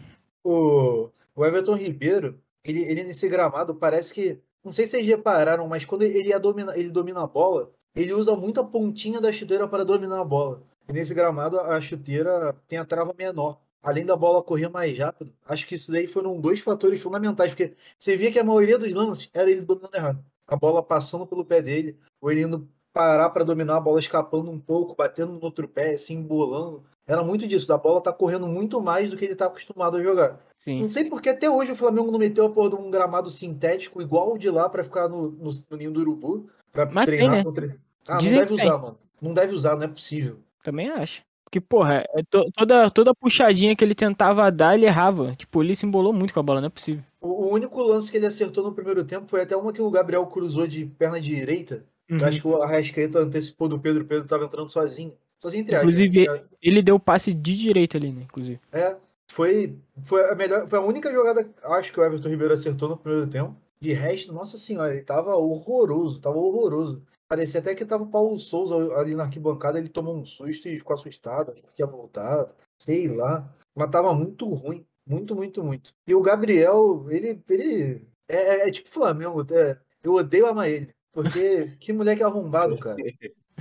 O, 0.43 1.11
o 1.35 1.45
Everton 1.45 1.75
Ribeiro, 1.75 2.41
ele, 2.65 2.83
ele 2.83 3.05
nesse 3.05 3.29
gramado 3.29 3.75
parece 3.75 4.13
que. 4.13 4.39
Não 4.65 4.71
sei 4.71 4.85
se 4.85 4.93
vocês 4.93 5.07
repararam, 5.07 5.67
mas 5.67 5.85
quando 5.85 6.03
ele, 6.03 6.29
ia 6.29 6.39
domina, 6.39 6.77
ele 6.77 6.91
domina 6.91 7.23
a 7.23 7.27
bola, 7.27 7.73
ele 7.95 8.13
usa 8.13 8.35
muito 8.35 8.61
a 8.61 8.65
pontinha 8.65 9.21
da 9.21 9.33
chuteira 9.33 9.69
para 9.69 9.85
dominar 9.85 10.21
a 10.21 10.25
bola. 10.25 10.63
E 10.89 10.93
nesse 10.93 11.15
gramado 11.15 11.61
a 11.61 11.81
chuteira 11.81 12.55
tem 12.67 12.79
a 12.79 12.85
trava 12.85 13.15
menor. 13.17 13.59
Além 13.83 14.07
da 14.07 14.17
bola 14.17 14.43
correr 14.43 14.69
mais 14.69 14.97
rápido, 14.97 15.33
acho 15.47 15.67
que 15.67 15.75
isso 15.75 15.91
daí 15.91 16.07
foram 16.07 16.41
dois 16.41 16.61
fatores 16.61 17.03
fundamentais, 17.03 17.51
porque 17.51 17.75
você 17.99 18.17
via 18.17 18.31
que 18.31 18.39
a 18.39 18.45
maioria 18.45 18.79
dos 18.79 18.95
lances 18.95 19.29
era 19.35 19.51
ele 19.51 19.61
dominando 19.61 19.95
errado. 19.95 20.25
A 20.47 20.57
bola 20.57 20.83
passando 20.83 21.27
pelo 21.27 21.45
pé 21.45 21.61
dele, 21.61 21.99
ou 22.21 22.31
ele 22.31 22.43
indo 22.43 22.69
parar 22.93 23.31
para 23.31 23.45
dominar 23.45 23.77
a 23.77 23.81
bola, 23.81 23.99
escapando 23.99 24.51
um 24.51 24.59
pouco, 24.59 24.95
batendo 24.95 25.33
no 25.33 25.43
outro 25.43 25.67
pé, 25.67 25.97
se 25.97 26.13
embolando. 26.13 26.85
Era 27.07 27.25
muito 27.25 27.47
disso, 27.49 27.67
da 27.67 27.77
bola 27.77 28.01
tá 28.01 28.13
correndo 28.13 28.47
muito 28.47 28.81
mais 28.81 29.11
do 29.11 29.17
que 29.17 29.25
ele 29.25 29.35
tá 29.35 29.47
acostumado 29.47 29.97
a 29.97 30.03
jogar. 30.03 30.39
Sim. 30.57 30.83
Não 30.83 30.89
sei 30.89 31.07
porque 31.07 31.29
até 31.29 31.51
hoje 31.51 31.73
o 31.73 31.77
Flamengo 31.77 32.13
não 32.13 32.19
meteu 32.21 32.47
a 32.47 32.51
porra 32.51 32.71
de 32.71 32.77
um 32.77 32.91
gramado 32.91 33.31
sintético 33.31 34.01
igual 34.01 34.35
o 34.35 34.39
de 34.39 34.49
lá 34.49 34.69
pra 34.69 34.85
ficar 34.85 35.09
no, 35.09 35.31
no, 35.33 35.51
no 35.69 35.77
ninho 35.77 35.91
do 35.91 36.01
urubu, 36.01 36.49
pra 36.73 36.87
Mas 36.87 37.07
tem, 37.07 37.17
treinar 37.19 37.37
né? 37.37 37.45
contra. 37.45 37.67
Ah, 38.09 38.17
Dizem 38.17 38.39
não 38.39 38.45
deve 38.45 38.55
que 38.57 38.61
tem. 38.63 38.71
usar, 38.71 38.79
mano. 38.79 38.99
Não 39.21 39.35
deve 39.35 39.55
usar, 39.55 39.77
não 39.77 39.83
é 39.85 39.89
possível. 39.89 40.39
Também 40.63 40.89
acho. 40.91 41.23
Porque, 41.45 41.61
porra, 41.61 42.03
é 42.15 42.23
to- 42.31 42.51
toda, 42.57 42.91
toda 42.91 43.15
puxadinha 43.15 43.77
que 43.77 43.85
ele 43.85 43.95
tentava 43.95 44.51
dar, 44.51 44.75
ele 44.75 44.87
errava. 44.87 45.35
Tipo, 45.37 45.63
ele 45.63 45.77
se 45.77 45.85
embolou 45.85 46.13
muito 46.13 46.33
com 46.33 46.41
a 46.41 46.43
bola, 46.43 46.61
não 46.61 46.69
é 46.69 46.71
possível. 46.71 47.05
O, 47.21 47.29
o 47.29 47.53
único 47.53 47.81
lance 47.83 48.11
que 48.11 48.17
ele 48.17 48.27
acertou 48.27 48.65
no 48.65 48.73
primeiro 48.73 49.05
tempo 49.05 49.27
foi 49.29 49.43
até 49.43 49.55
uma 49.57 49.73
que 49.73 49.83
o 49.83 49.91
Gabriel 49.91 50.27
cruzou 50.27 50.67
de 50.67 50.87
perna 50.87 51.21
direita. 51.21 51.85
que 52.09 52.15
eu 52.15 52.19
Uhum. 52.19 52.25
acho 52.27 52.41
que 52.41 52.47
o 52.49 52.63
Arrascaeta 52.63 53.19
antecipou 53.21 53.69
do 53.69 53.79
Pedro. 53.79 54.03
O 54.03 54.07
Pedro 54.07 54.27
tava 54.27 54.45
entrando 54.45 54.69
sozinho. 54.71 55.13
Sozinho 55.39 55.61
entre 55.63 55.77
Inclusive? 55.77 56.27
Ele 56.61 56.83
deu 56.83 56.99
passe 56.99 57.33
de 57.35 57.57
direita 57.57 57.99
ali, 57.99 58.13
né? 58.13 58.23
Inclusive. 58.23 58.59
É, 58.73 58.97
foi, 59.29 59.77
foi 60.05 60.31
a 60.31 60.35
melhor, 60.35 60.67
foi 60.69 60.79
a 60.79 60.83
única 60.83 61.13
jogada, 61.13 61.49
acho 61.65 61.93
que 61.93 62.01
o 62.01 62.05
Everton 62.05 62.29
Ribeiro 62.29 62.55
acertou 62.55 62.89
no 62.89 62.97
primeiro 62.97 63.27
tempo. 63.27 63.55
De 63.83 63.93
resto, 63.93 64.33
nossa 64.33 64.57
senhora, 64.57 64.95
ele 64.95 65.03
tava 65.03 65.35
horroroso, 65.35 66.21
tava 66.21 66.39
horroroso. 66.39 67.03
Parecia 67.27 67.59
até 67.59 67.75
que 67.75 67.85
tava 67.85 68.05
o 68.05 68.11
Paulo 68.11 68.39
Souza 68.39 68.77
ali 68.95 69.17
na 69.17 69.25
arquibancada, 69.25 69.77
ele 69.77 69.89
tomou 69.89 70.17
um 70.17 70.25
susto 70.25 70.69
e 70.69 70.79
ficou 70.79 70.95
assustado, 70.95 71.51
achou 71.51 71.67
que 71.67 71.75
tinha 71.75 71.87
voltado, 71.89 72.55
sei 72.81 73.09
lá. 73.09 73.53
Mas 73.75 73.91
tava 73.91 74.15
muito 74.15 74.47
ruim, 74.55 74.87
muito, 75.05 75.35
muito, 75.35 75.65
muito. 75.65 75.93
E 76.07 76.15
o 76.15 76.23
Gabriel, 76.23 77.07
ele, 77.11 77.43
ele 77.49 78.07
é, 78.29 78.37
é- 78.37 78.69
é 78.69 78.71
tipo 78.71 78.89
Flamengo, 78.89 79.45
é, 79.53 79.77
eu 80.01 80.15
odeio 80.15 80.47
amar 80.47 80.69
ele, 80.71 80.95
porque 81.11 81.77
que 81.81 81.93
moleque 81.93 82.23
arrombado, 82.23 82.79
cara. 82.79 83.03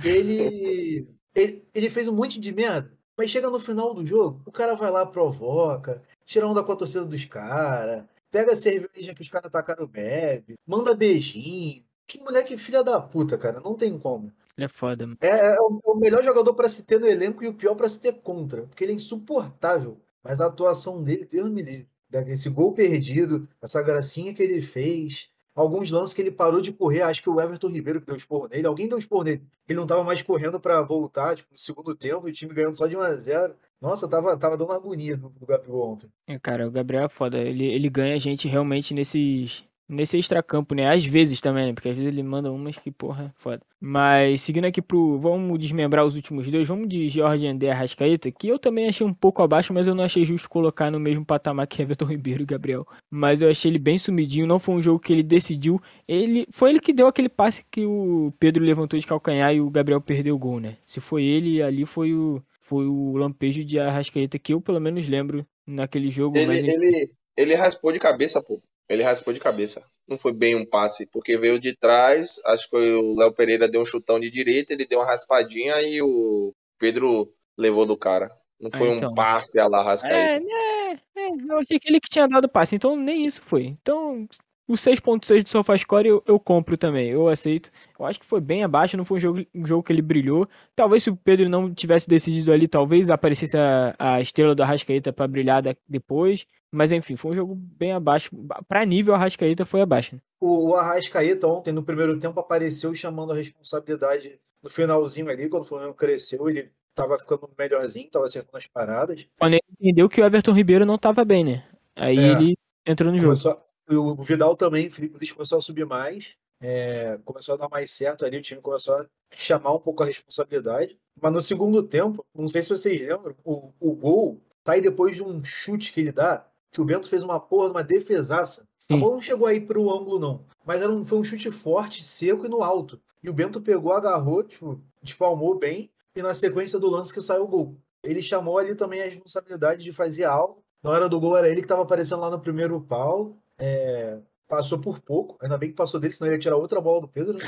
Ele, 0.04 1.08
ele, 1.34 1.66
ele 1.74 1.90
fez 1.90 2.06
um 2.06 2.14
monte 2.14 2.38
de 2.38 2.52
merda, 2.52 2.96
mas 3.18 3.28
chega 3.28 3.50
no 3.50 3.58
final 3.58 3.92
do 3.92 4.06
jogo, 4.06 4.40
o 4.46 4.52
cara 4.52 4.74
vai 4.76 4.90
lá, 4.90 5.04
provoca, 5.04 6.00
tira 6.24 6.46
onda 6.46 6.62
com 6.62 6.70
a 6.72 6.76
torcida 6.76 7.04
dos 7.04 7.24
caras, 7.24 8.04
pega 8.32 8.52
a 8.52 8.56
cerveja 8.56 9.14
que 9.14 9.20
os 9.20 9.28
caras 9.28 9.52
tacaram, 9.52 9.86
bebe, 9.86 10.58
manda 10.66 10.94
beijinho. 10.94 11.84
Que 12.06 12.18
moleque 12.18 12.56
filha 12.56 12.82
da 12.82 13.00
puta, 13.00 13.38
cara, 13.38 13.60
não 13.60 13.74
tem 13.74 13.96
como. 13.98 14.32
Ele 14.56 14.64
é 14.64 14.68
foda, 14.68 15.06
mano. 15.06 15.18
É, 15.20 15.28
é 15.28 15.60
o, 15.60 15.80
é 15.86 15.90
o 15.90 15.96
melhor 15.96 16.24
jogador 16.24 16.52
pra 16.54 16.68
se 16.68 16.84
ter 16.84 16.98
no 16.98 17.06
elenco 17.06 17.44
e 17.44 17.48
o 17.48 17.54
pior 17.54 17.74
pra 17.74 17.88
se 17.88 18.00
ter 18.00 18.14
contra, 18.14 18.62
porque 18.62 18.82
ele 18.82 18.92
é 18.92 18.96
insuportável. 18.96 20.00
Mas 20.22 20.40
a 20.40 20.46
atuação 20.46 21.02
dele, 21.02 21.26
Deus 21.26 21.48
me 21.48 21.62
livre. 21.62 21.88
Esse 22.26 22.50
gol 22.50 22.74
perdido, 22.74 23.48
essa 23.60 23.82
gracinha 23.82 24.34
que 24.34 24.42
ele 24.42 24.60
fez, 24.60 25.30
alguns 25.54 25.90
lances 25.90 26.14
que 26.14 26.20
ele 26.22 26.30
parou 26.30 26.60
de 26.60 26.72
correr, 26.72 27.02
acho 27.02 27.22
que 27.22 27.30
o 27.30 27.40
Everton 27.40 27.68
Ribeiro 27.68 28.00
que 28.00 28.06
deu 28.06 28.16
esporro 28.16 28.48
nele, 28.48 28.66
alguém 28.66 28.88
deu 28.88 28.98
esporro 28.98 29.24
nele. 29.24 29.42
Ele 29.68 29.78
não 29.78 29.86
tava 29.86 30.04
mais 30.04 30.22
correndo 30.22 30.58
pra 30.58 30.82
voltar, 30.82 31.36
tipo, 31.36 31.52
no 31.52 31.58
segundo 31.58 31.94
tempo, 31.94 32.26
o 32.26 32.32
time 32.32 32.54
ganhando 32.54 32.76
só 32.76 32.86
de 32.86 32.96
1 32.96 33.00
a 33.00 33.14
0 33.14 33.54
Nossa, 33.80 34.08
tava, 34.08 34.36
tava 34.36 34.56
dando 34.56 34.72
agonia 34.72 35.16
no 35.16 35.32
Gabigol 35.46 35.92
ontem. 35.92 36.10
É, 36.26 36.38
cara, 36.38 36.66
o 36.66 36.70
Gabriel 36.70 37.04
é 37.04 37.08
foda. 37.08 37.38
Ele, 37.38 37.66
ele 37.66 37.88
ganha 37.88 38.14
a 38.14 38.18
gente 38.18 38.48
realmente 38.48 38.94
nesses, 38.94 39.64
nesse 39.92 40.18
extracampo, 40.18 40.74
né? 40.74 40.90
Às 40.90 41.04
vezes 41.04 41.40
também, 41.40 41.66
né? 41.66 41.72
Porque 41.72 41.90
às 41.90 41.94
vezes 41.94 42.10
ele 42.10 42.22
manda 42.22 42.50
umas 42.50 42.76
que, 42.76 42.90
porra, 42.90 43.32
foda. 43.36 43.60
Mas 43.78 44.40
seguindo 44.40 44.64
aqui 44.64 44.80
pro. 44.80 45.18
Vamos 45.18 45.58
desmembrar 45.58 46.04
os 46.04 46.16
últimos 46.16 46.48
dois. 46.48 46.66
Vamos 46.66 46.88
de 46.88 47.08
Jorge 47.08 47.46
André 47.46 47.70
Arrascaeta, 47.70 48.30
que 48.30 48.48
eu 48.48 48.58
também 48.58 48.88
achei 48.88 49.06
um 49.06 49.12
pouco 49.12 49.42
abaixo, 49.42 49.72
mas 49.72 49.86
eu 49.86 49.94
não 49.94 50.04
achei 50.04 50.24
justo 50.24 50.48
colocar 50.48 50.90
no 50.90 50.98
mesmo 50.98 51.24
patamar 51.24 51.66
que 51.66 51.82
Everton 51.82 52.06
Ribeiro 52.06 52.42
e 52.42 52.46
Gabriel. 52.46 52.86
Mas 53.10 53.42
eu 53.42 53.50
achei 53.50 53.70
ele 53.70 53.78
bem 53.78 53.98
sumidinho. 53.98 54.46
Não 54.46 54.58
foi 54.58 54.74
um 54.74 54.82
jogo 54.82 54.98
que 54.98 55.12
ele 55.12 55.22
decidiu. 55.22 55.80
Ele 56.08 56.46
Foi 56.50 56.70
ele 56.70 56.80
que 56.80 56.92
deu 56.92 57.06
aquele 57.06 57.28
passe 57.28 57.64
que 57.70 57.84
o 57.84 58.32
Pedro 58.38 58.64
levantou 58.64 58.98
de 58.98 59.06
calcanhar 59.06 59.54
e 59.54 59.60
o 59.60 59.70
Gabriel 59.70 60.00
perdeu 60.00 60.34
o 60.34 60.38
gol, 60.38 60.58
né? 60.58 60.76
Se 60.86 61.00
foi 61.00 61.24
ele, 61.24 61.62
ali 61.62 61.84
foi 61.84 62.14
o. 62.14 62.42
Foi 62.64 62.86
o 62.86 63.16
lampejo 63.16 63.62
de 63.62 63.78
Arrascaeta 63.78 64.38
que 64.38 64.54
eu 64.54 64.60
pelo 64.60 64.80
menos 64.80 65.06
lembro 65.06 65.44
naquele 65.66 66.08
jogo. 66.08 66.38
Ele, 66.38 66.46
mas... 66.46 66.62
ele, 66.62 67.10
ele 67.36 67.54
raspou 67.54 67.92
de 67.92 67.98
cabeça, 67.98 68.42
pô. 68.42 68.62
Ele 68.92 69.02
raspou 69.02 69.32
de 69.32 69.40
cabeça. 69.40 69.82
Não 70.08 70.18
foi 70.18 70.32
bem 70.32 70.54
um 70.54 70.64
passe, 70.64 71.06
porque 71.10 71.36
veio 71.38 71.58
de 71.58 71.74
trás. 71.76 72.40
Acho 72.46 72.64
que 72.64 72.70
foi 72.70 72.92
o 72.94 73.14
Léo 73.16 73.32
Pereira 73.32 73.68
deu 73.68 73.80
um 73.82 73.86
chutão 73.86 74.18
de 74.20 74.30
direita, 74.30 74.72
ele 74.72 74.86
deu 74.86 74.98
uma 75.00 75.06
raspadinha 75.06 75.80
e 75.82 76.02
o 76.02 76.52
Pedro 76.78 77.32
levou 77.58 77.86
do 77.86 77.96
cara. 77.96 78.30
Não 78.60 78.70
foi 78.70 78.90
Ah, 78.90 78.94
então. 78.94 79.10
um 79.10 79.14
passe 79.14 79.58
a 79.58 79.66
lá 79.66 79.80
É, 79.80 79.84
Rascaeta. 79.84 80.40
né? 80.44 81.00
É, 81.16 81.28
eu 81.52 81.58
achei 81.58 81.78
que 81.80 81.88
ele 81.88 82.00
que 82.00 82.08
tinha 82.08 82.28
dado 82.28 82.48
passe, 82.48 82.74
então 82.76 82.94
nem 82.96 83.26
isso 83.26 83.42
foi. 83.42 83.64
Então, 83.64 84.26
o 84.68 84.74
6.6 84.74 85.42
do 85.42 85.48
SofaScore 85.48 86.06
eu, 86.08 86.22
eu 86.26 86.38
compro 86.40 86.76
também, 86.78 87.08
eu 87.10 87.28
aceito. 87.28 87.70
Eu 87.98 88.06
acho 88.06 88.20
que 88.20 88.26
foi 88.26 88.40
bem 88.40 88.62
abaixo, 88.64 88.96
não 88.96 89.04
foi 89.04 89.18
um 89.18 89.20
jogo, 89.20 89.44
um 89.54 89.66
jogo 89.66 89.82
que 89.82 89.92
ele 89.92 90.00
brilhou. 90.02 90.48
Talvez 90.74 91.02
se 91.02 91.10
o 91.10 91.16
Pedro 91.16 91.48
não 91.48 91.72
tivesse 91.74 92.08
decidido 92.08 92.52
ali, 92.52 92.66
talvez 92.68 93.10
aparecesse 93.10 93.56
a, 93.56 93.94
a 93.98 94.20
estrela 94.20 94.54
do 94.54 94.62
Arrascaeta 94.62 95.12
pra 95.12 95.26
brilhar 95.28 95.60
da- 95.62 95.74
depois. 95.88 96.46
Mas 96.70 96.90
enfim, 96.92 97.16
foi 97.16 97.32
um 97.32 97.34
jogo 97.34 97.54
bem 97.54 97.92
abaixo. 97.92 98.30
Pra 98.66 98.84
nível, 98.84 99.12
o 99.12 99.16
Arrascaeta 99.16 99.66
foi 99.66 99.82
abaixo. 99.82 100.14
né? 100.14 100.20
O, 100.40 100.70
o 100.70 100.74
Arrascaeta 100.74 101.46
ontem, 101.46 101.72
no 101.72 101.82
primeiro 101.82 102.18
tempo, 102.18 102.40
apareceu 102.40 102.94
chamando 102.94 103.32
a 103.32 103.36
responsabilidade 103.36 104.38
no 104.62 104.70
finalzinho 104.70 105.28
ali, 105.28 105.48
quando 105.48 105.62
o 105.64 105.66
Flamengo 105.66 105.92
cresceu, 105.94 106.48
ele 106.48 106.70
tava 106.94 107.18
ficando 107.18 107.50
melhorzinho, 107.58 108.08
tava 108.10 108.24
acertando 108.26 108.56
as 108.58 108.66
paradas. 108.66 109.26
Quando 109.38 109.54
ele 109.54 109.62
entendeu 109.80 110.08
que 110.08 110.20
o 110.20 110.24
Everton 110.24 110.52
Ribeiro 110.52 110.86
não 110.86 110.96
tava 110.96 111.24
bem, 111.24 111.42
né? 111.44 111.64
Aí 111.96 112.16
É. 112.18 112.28
ele 112.32 112.56
entrou 112.86 113.10
no 113.12 113.18
jogo. 113.18 113.30
Começou, 113.32 113.52
a- 113.52 113.71
o 113.96 114.14
Vidal 114.16 114.56
também, 114.56 114.88
o 114.88 114.92
Felipe 114.92 115.16
Luiz 115.16 115.32
começou 115.32 115.58
a 115.58 115.62
subir 115.62 115.86
mais, 115.86 116.34
é, 116.60 117.18
começou 117.24 117.54
a 117.54 117.58
dar 117.58 117.68
mais 117.68 117.90
certo 117.90 118.24
ali, 118.24 118.38
o 118.38 118.42
time 118.42 118.60
começou 118.60 118.94
a 118.94 119.06
chamar 119.34 119.74
um 119.74 119.80
pouco 119.80 120.02
a 120.02 120.06
responsabilidade. 120.06 120.98
Mas 121.20 121.32
no 121.32 121.42
segundo 121.42 121.82
tempo, 121.82 122.24
não 122.34 122.48
sei 122.48 122.62
se 122.62 122.70
vocês 122.70 123.00
lembram, 123.00 123.34
o, 123.44 123.72
o 123.80 123.92
gol 123.94 124.40
sai 124.64 124.80
depois 124.80 125.16
de 125.16 125.22
um 125.22 125.44
chute 125.44 125.92
que 125.92 126.00
ele 126.00 126.12
dá, 126.12 126.46
que 126.70 126.80
o 126.80 126.84
Bento 126.84 127.08
fez 127.08 127.22
uma 127.22 127.38
porra, 127.38 127.70
uma 127.70 127.84
defesaça. 127.84 128.62
A 128.62 128.94
Sim. 128.94 129.00
bola 129.00 129.14
não 129.14 129.20
chegou 129.20 129.46
aí 129.46 129.60
pro 129.60 129.90
ângulo, 129.90 130.18
não. 130.18 130.44
Mas 130.64 130.80
era 130.80 130.90
um, 130.90 131.04
foi 131.04 131.18
um 131.18 131.24
chute 131.24 131.50
forte, 131.50 132.02
seco 132.02 132.46
e 132.46 132.48
no 132.48 132.62
alto. 132.62 133.00
E 133.22 133.28
o 133.28 133.32
Bento 133.32 133.60
pegou, 133.60 133.92
agarrou, 133.92 134.42
tipo, 134.42 134.80
espalmou 135.02 135.58
bem, 135.58 135.90
e 136.14 136.22
na 136.22 136.34
sequência 136.34 136.78
do 136.78 136.90
lance 136.90 137.12
que 137.12 137.20
saiu 137.20 137.44
o 137.44 137.48
gol. 137.48 137.76
Ele 138.02 138.22
chamou 138.22 138.58
ali 138.58 138.74
também 138.74 139.00
a 139.00 139.04
responsabilidade 139.04 139.82
de 139.82 139.92
fazer 139.92 140.24
algo. 140.24 140.62
Na 140.82 140.90
hora 140.90 141.08
do 141.08 141.20
gol 141.20 141.36
era 141.36 141.48
ele 141.48 141.60
que 141.60 141.66
estava 141.66 141.82
aparecendo 141.82 142.20
lá 142.20 142.30
no 142.30 142.40
primeiro 142.40 142.80
pau. 142.80 143.36
É, 143.58 144.18
passou 144.48 144.78
por 144.78 145.00
pouco, 145.00 145.38
ainda 145.40 145.56
bem 145.56 145.70
que 145.70 145.76
passou 145.76 145.98
dele, 145.98 146.12
senão 146.12 146.28
ele 146.28 146.36
ia 146.36 146.40
tirar 146.40 146.56
outra 146.56 146.80
bola 146.80 147.00
do 147.00 147.08
Pedro. 147.08 147.38
né? 147.38 147.44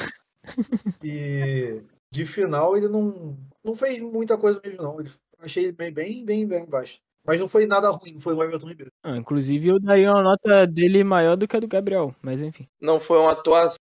E 1.03 1.83
de 2.11 2.25
final 2.25 2.77
ele 2.77 2.89
não, 2.89 3.37
não 3.63 3.75
fez 3.75 4.01
muita 4.01 4.39
coisa 4.39 4.61
mesmo, 4.65 4.83
não. 4.83 5.01
Ele, 5.01 5.11
achei 5.39 5.65
ele 5.65 5.73
bem, 5.73 5.93
bem, 5.93 6.25
bem, 6.25 6.47
bem 6.47 6.67
baixo. 6.67 7.01
Mas 7.27 7.41
não 7.41 7.49
foi 7.49 7.67
nada 7.67 7.89
ruim, 7.89 8.21
foi 8.21 8.35
o 8.35 8.43
Everton 8.43 8.69
Ribeiro. 8.69 8.93
Ah, 9.03 9.17
inclusive, 9.17 9.69
eu 9.69 9.81
daria 9.81 10.11
uma 10.11 10.23
nota 10.23 10.67
dele 10.67 11.03
maior 11.03 11.37
do 11.37 11.49
que 11.49 11.57
a 11.57 11.61
do 11.61 11.67
Gabriel, 11.67 12.15
mas 12.21 12.41
enfim. 12.43 12.69
Não 12.81 13.01
foi 13.01 13.19
uma 13.19 13.33
atuação 13.33 13.79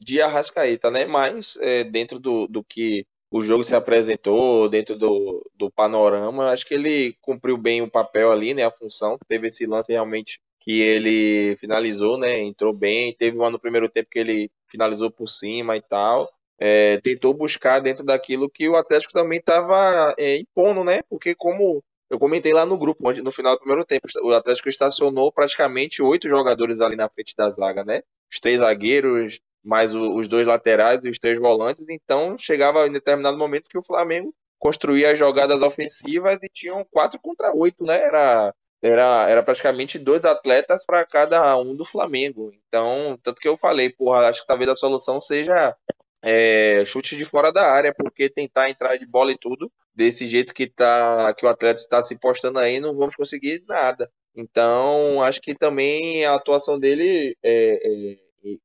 de 0.00 0.22
Arrascaeta, 0.22 0.90
né? 0.90 1.04
Mas 1.04 1.56
é, 1.60 1.82
dentro 1.82 2.20
do, 2.20 2.46
do 2.46 2.62
que 2.62 3.04
o 3.30 3.42
jogo 3.42 3.64
se 3.64 3.74
apresentou, 3.74 4.68
dentro 4.68 4.96
do, 4.96 5.44
do 5.56 5.68
panorama, 5.68 6.50
acho 6.50 6.64
que 6.64 6.74
ele 6.74 7.16
cumpriu 7.20 7.58
bem 7.58 7.82
o 7.82 7.90
papel 7.90 8.30
ali, 8.30 8.54
né? 8.54 8.64
A 8.64 8.70
função. 8.70 9.18
Teve 9.26 9.48
esse 9.48 9.66
lance 9.66 9.90
realmente 9.90 10.38
que 10.64 10.80
ele 10.80 11.56
finalizou, 11.56 12.18
né? 12.18 12.40
Entrou 12.40 12.72
bem. 12.72 13.14
Teve 13.14 13.36
uma 13.36 13.50
no 13.50 13.60
primeiro 13.60 13.88
tempo 13.88 14.08
que 14.10 14.18
ele 14.18 14.50
finalizou 14.66 15.10
por 15.10 15.28
cima 15.28 15.76
e 15.76 15.82
tal. 15.82 16.30
É, 16.58 16.98
tentou 17.00 17.34
buscar 17.34 17.80
dentro 17.80 18.04
daquilo 18.04 18.48
que 18.48 18.68
o 18.68 18.76
Atlético 18.76 19.12
também 19.12 19.38
estava 19.38 20.14
impondo, 20.18 20.82
né? 20.82 21.00
Porque 21.08 21.34
como 21.34 21.82
eu 22.08 22.18
comentei 22.18 22.52
lá 22.52 22.64
no 22.64 22.78
grupo, 22.78 23.12
no 23.12 23.32
final 23.32 23.54
do 23.54 23.58
primeiro 23.58 23.84
tempo, 23.84 24.06
o 24.22 24.32
Atlético 24.32 24.68
estacionou 24.68 25.32
praticamente 25.32 26.02
oito 26.02 26.28
jogadores 26.28 26.80
ali 26.80 26.96
na 26.96 27.08
frente 27.08 27.34
da 27.36 27.50
zaga, 27.50 27.84
né? 27.84 28.02
Os 28.32 28.40
três 28.40 28.58
zagueiros, 28.58 29.40
mais 29.62 29.94
os 29.94 30.28
dois 30.28 30.46
laterais 30.46 31.04
e 31.04 31.10
os 31.10 31.18
três 31.18 31.38
volantes. 31.38 31.84
Então 31.88 32.38
chegava 32.38 32.86
em 32.86 32.92
determinado 32.92 33.36
momento 33.36 33.68
que 33.68 33.78
o 33.78 33.84
Flamengo 33.84 34.34
construía 34.58 35.10
as 35.10 35.18
jogadas 35.18 35.60
ofensivas 35.60 36.38
e 36.42 36.48
tinham 36.48 36.86
quatro 36.90 37.20
contra 37.20 37.52
oito, 37.54 37.84
né? 37.84 38.00
Era, 38.00 38.54
era, 38.84 39.30
era 39.30 39.42
praticamente 39.42 39.98
dois 39.98 40.24
atletas 40.24 40.84
para 40.84 41.04
cada 41.06 41.56
um 41.58 41.74
do 41.74 41.86
Flamengo. 41.86 42.52
Então, 42.68 43.18
tanto 43.22 43.40
que 43.40 43.48
eu 43.48 43.56
falei, 43.56 43.88
porra, 43.90 44.28
acho 44.28 44.42
que 44.42 44.46
talvez 44.46 44.68
a 44.68 44.76
solução 44.76 45.20
seja 45.22 45.74
é, 46.22 46.84
chute 46.86 47.16
de 47.16 47.24
fora 47.24 47.50
da 47.50 47.66
área, 47.70 47.94
porque 47.96 48.28
tentar 48.28 48.68
entrar 48.68 48.98
de 48.98 49.06
bola 49.06 49.32
e 49.32 49.38
tudo, 49.38 49.72
desse 49.94 50.26
jeito 50.26 50.52
que, 50.52 50.66
tá, 50.66 51.34
que 51.34 51.46
o 51.46 51.48
Atlético 51.48 51.80
está 51.80 52.02
se 52.02 52.20
postando 52.20 52.58
aí, 52.58 52.78
não 52.78 52.94
vamos 52.94 53.16
conseguir 53.16 53.64
nada. 53.66 54.10
Então, 54.36 55.22
acho 55.22 55.40
que 55.40 55.54
também 55.54 56.26
a 56.26 56.34
atuação 56.34 56.78
dele 56.78 57.34
é, 57.42 57.78
é, 57.82 58.16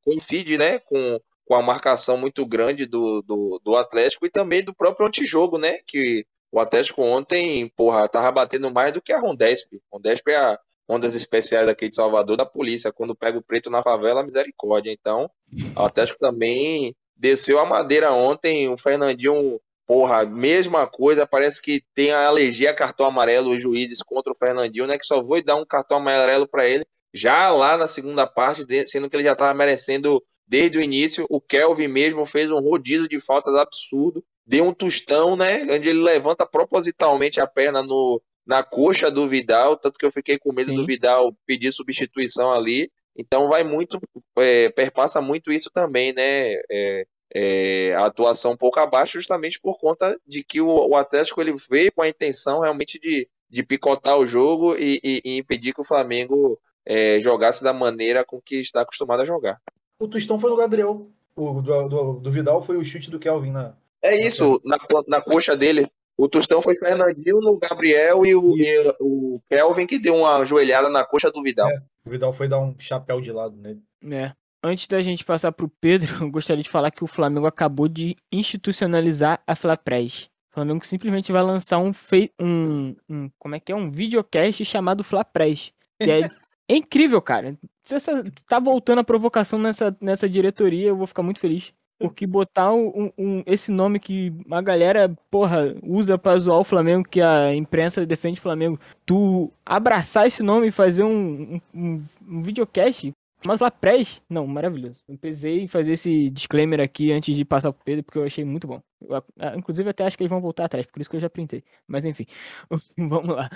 coincide 0.03 0.58
né, 0.58 0.79
com, 0.79 1.17
com 1.45 1.55
a 1.55 1.63
marcação 1.63 2.17
muito 2.17 2.45
grande 2.45 2.86
do, 2.86 3.21
do, 3.21 3.62
do 3.63 3.75
Atlético 3.77 4.25
e 4.25 4.29
também 4.29 4.63
do 4.63 4.75
próprio 4.75 5.08
antijogo, 5.08 5.58
né? 5.58 5.77
Que 5.88 6.25
o 6.51 6.59
Atlético 6.59 7.03
ontem, 7.03 7.67
porra, 7.75 8.07
tava 8.07 8.31
batendo 8.31 8.71
mais 8.71 8.91
do 8.91 9.01
que 9.01 9.13
a 9.13 9.19
Rondesp. 9.19 9.79
Rondesp 9.91 10.29
é 10.29 10.35
a 10.35 10.59
Ondas 10.89 11.13
Especiais 11.13 11.67
aqui 11.67 11.88
de 11.88 11.95
Salvador 11.95 12.35
da 12.35 12.45
polícia. 12.45 12.91
Quando 12.91 13.15
pega 13.15 13.38
o 13.38 13.43
preto 13.43 13.69
na 13.69 13.83
favela, 13.83 14.23
misericórdia. 14.23 14.91
Então, 14.91 15.29
o 15.75 15.81
Atlético 15.81 16.19
também 16.19 16.95
desceu 17.15 17.59
a 17.59 17.65
madeira 17.65 18.12
ontem. 18.12 18.67
O 18.67 18.77
Fernandinho, 18.77 19.62
porra, 19.85 20.25
mesma 20.25 20.88
coisa. 20.88 21.27
Parece 21.27 21.62
que 21.62 21.83
tem 21.93 22.12
a 22.12 22.25
alergia 22.27 22.71
a 22.71 22.75
cartão 22.75 23.05
amarelo 23.05 23.51
os 23.51 23.62
juízes 23.62 24.01
contra 24.01 24.33
o 24.33 24.35
Fernandinho, 24.35 24.88
né? 24.88 24.97
Que 24.97 25.05
só 25.05 25.21
vou 25.21 25.41
dar 25.43 25.57
um 25.57 25.65
cartão 25.65 25.97
amarelo 25.97 26.47
para 26.47 26.67
ele 26.67 26.83
já 27.13 27.51
lá 27.51 27.77
na 27.77 27.88
segunda 27.88 28.25
parte, 28.25 28.65
sendo 28.88 29.09
que 29.09 29.15
ele 29.15 29.23
já 29.23 29.33
estava 29.33 29.53
merecendo 29.53 30.23
desde 30.47 30.79
o 30.79 30.81
início. 30.81 31.25
O 31.29 31.39
Kelvin 31.39 31.88
mesmo 31.88 32.25
fez 32.25 32.49
um 32.49 32.59
rodízio 32.59 33.07
de 33.07 33.19
faltas 33.19 33.53
absurdo, 33.53 34.23
deu 34.49 34.65
um 34.67 34.73
tostão, 34.73 35.35
né? 35.35 35.62
Onde 35.71 35.89
ele 35.89 36.01
levanta 36.01 36.43
propositalmente 36.45 37.39
a 37.39 37.45
perna 37.45 37.83
no, 37.83 38.19
na 38.45 38.63
coxa 38.63 39.12
do 39.12 39.27
Vidal, 39.27 39.77
tanto 39.77 39.99
que 39.99 40.05
eu 40.05 40.12
fiquei 40.12 40.39
com 40.39 40.51
medo 40.51 40.71
Sim. 40.71 40.75
do 40.75 40.88
Vidal 40.88 41.31
pedir 41.45 41.71
substituição 41.71 42.51
ali. 42.51 42.91
Então 43.15 43.47
vai 43.47 43.63
muito, 43.63 43.99
é, 44.38 44.69
perpassa 44.69 45.21
muito 45.21 45.51
isso 45.51 45.69
também, 45.71 46.13
né? 46.13 46.53
É, 46.71 47.05
é, 47.35 47.93
a 47.95 48.07
atuação 48.07 48.53
um 48.53 48.57
pouco 48.57 48.79
abaixo, 48.79 49.19
justamente 49.19 49.59
por 49.62 49.77
conta 49.77 50.19
de 50.25 50.43
que 50.43 50.59
o, 50.59 50.67
o 50.67 50.95
Atlético 50.95 51.39
ele 51.41 51.53
veio 51.69 51.91
com 51.91 52.01
a 52.01 52.09
intenção 52.09 52.62
realmente 52.62 52.97
de, 52.99 53.29
de 53.47 53.63
picotar 53.63 54.17
o 54.17 54.25
jogo 54.25 54.75
e, 54.75 54.99
e- 55.03 55.21
e 55.23 55.38
impedir 55.38 55.73
que 55.75 55.81
o 55.81 55.85
Flamengo 55.85 56.59
é, 56.83 57.21
jogasse 57.21 57.63
da 57.63 57.71
maneira 57.71 58.25
com 58.25 58.41
que 58.41 58.55
está 58.55 58.81
acostumado 58.81 59.21
a 59.21 59.25
jogar. 59.25 59.62
O 59.99 60.07
Tostão 60.07 60.39
foi 60.39 60.49
no 60.49 60.55
Gabriel. 60.55 61.07
O 61.35 61.62
do, 61.62 61.88
do, 61.88 62.13
do 62.13 62.31
Vidal 62.31 62.63
foi 62.63 62.77
o 62.77 62.83
chute 62.83 63.12
do 63.12 63.19
Kelvin 63.19 63.51
na. 63.51 63.75
É 64.01 64.15
isso, 64.15 64.62
na, 64.63 64.77
na 65.07 65.21
coxa 65.21 65.55
dele. 65.55 65.88
O 66.17 66.27
Tostão 66.27 66.62
foi 66.62 66.75
Fernandinho, 66.75 67.39
no 67.39 67.57
Gabriel 67.57 68.25
e 68.25 68.35
o, 68.35 68.57
e 68.57 68.93
o 68.99 69.39
Kelvin 69.49 69.88
que 69.88 69.97
deu 69.97 70.15
uma 70.15 70.43
joelhada 70.43 70.89
na 70.89 71.05
coxa 71.05 71.31
do 71.31 71.41
Vidal. 71.41 71.69
O 72.05 72.09
Vidal 72.09 72.33
foi 72.33 72.47
dar 72.47 72.59
um 72.59 72.75
chapéu 72.77 73.21
de 73.21 73.31
lado 73.31 73.55
nele. 73.55 73.81
É. 74.12 74.33
Antes 74.62 74.85
da 74.88 74.99
gente 74.99 75.23
passar 75.23 75.53
pro 75.53 75.71
Pedro, 75.79 76.12
eu 76.25 76.29
gostaria 76.29 76.62
de 76.63 76.69
falar 76.69 76.91
que 76.91 77.03
o 77.03 77.07
Flamengo 77.07 77.47
acabou 77.47 77.88
de 77.88 78.17
institucionalizar 78.63 79.41
a 79.47 79.55
Flapres. 79.55 80.29
O 80.51 80.55
Flamengo 80.55 80.85
simplesmente 80.85 81.31
vai 81.31 81.43
lançar 81.43 81.77
um, 81.79 81.93
fei- 81.93 82.31
um, 82.39 82.95
um 83.09 83.29
como 83.39 83.55
é 83.55 83.59
que 83.59 83.71
é? 83.71 83.75
Um 83.75 83.89
videocast 83.89 84.63
chamado 84.65 85.03
Flapres. 85.03 85.71
Que 86.01 86.12
é, 86.12 86.19
é 86.67 86.75
incrível, 86.75 87.21
cara. 87.21 87.57
Se 87.83 87.95
essa, 87.95 88.23
tá 88.47 88.59
voltando 88.59 88.99
a 88.99 89.03
provocação 89.03 89.57
nessa, 89.57 89.95
nessa 90.01 90.28
diretoria, 90.28 90.89
eu 90.89 90.97
vou 90.97 91.07
ficar 91.07 91.24
muito 91.24 91.39
feliz. 91.39 91.71
Porque 92.00 92.26
botar 92.26 92.74
um, 92.74 93.12
um- 93.18 93.43
esse 93.45 93.72
nome 93.72 94.00
que 94.00 94.34
a 94.50 94.62
galera, 94.62 95.10
porra, 95.30 95.76
usa 95.84 96.18
pra 96.18 96.38
zoar 96.39 96.60
o 96.60 96.64
Flamengo, 96.64 97.08
que 97.08 97.22
a 97.22 97.54
imprensa 97.54 98.06
defende 98.06 98.39
o 98.39 98.41
Flamengo, 98.41 98.80
tu 99.06 99.52
abraçar 99.66 100.26
esse 100.26 100.41
nome 100.41 100.68
e 100.68 100.72
fazer 100.72 101.04
um, 101.04 101.60
um, 101.74 102.04
um, 102.28 102.41
videocast, 102.41 103.12
mas 103.45 103.60
lá 103.60 103.70
prés, 103.70 104.22
não, 104.30 104.47
maravilhoso. 104.47 105.04
Eu 105.08 105.18
pensei 105.18 105.62
em 105.64 105.68
fazer 105.68 105.93
esse 105.93 106.30
disclaimer 106.30 106.80
aqui 106.80 107.12
antes 107.12 107.36
de 107.36 107.43
passar 107.45 107.72
pro 107.74 107.84
Pedro, 107.84 108.04
porque 108.04 108.18
eu 108.18 108.24
achei 108.24 108.45
muito 108.45 108.66
bom. 108.68 108.82
Eu, 109.02 109.18
ah, 109.39 109.56
inclusive, 109.58 109.89
até 109.89 110.06
acho 110.06 110.18
que 110.18 110.24
eles 110.24 110.30
vão 110.32 110.41
voltar 110.41 110.66
atrás, 110.66 110.86
por 110.86 111.02
isso 111.02 111.10
que 111.10 111.18
eu 111.18 111.22
já 111.22 111.30
printei. 111.30 111.64
Mas 111.88 112.06
enfim, 112.06 112.26
vamos 112.97 113.36
lá. 113.36 113.50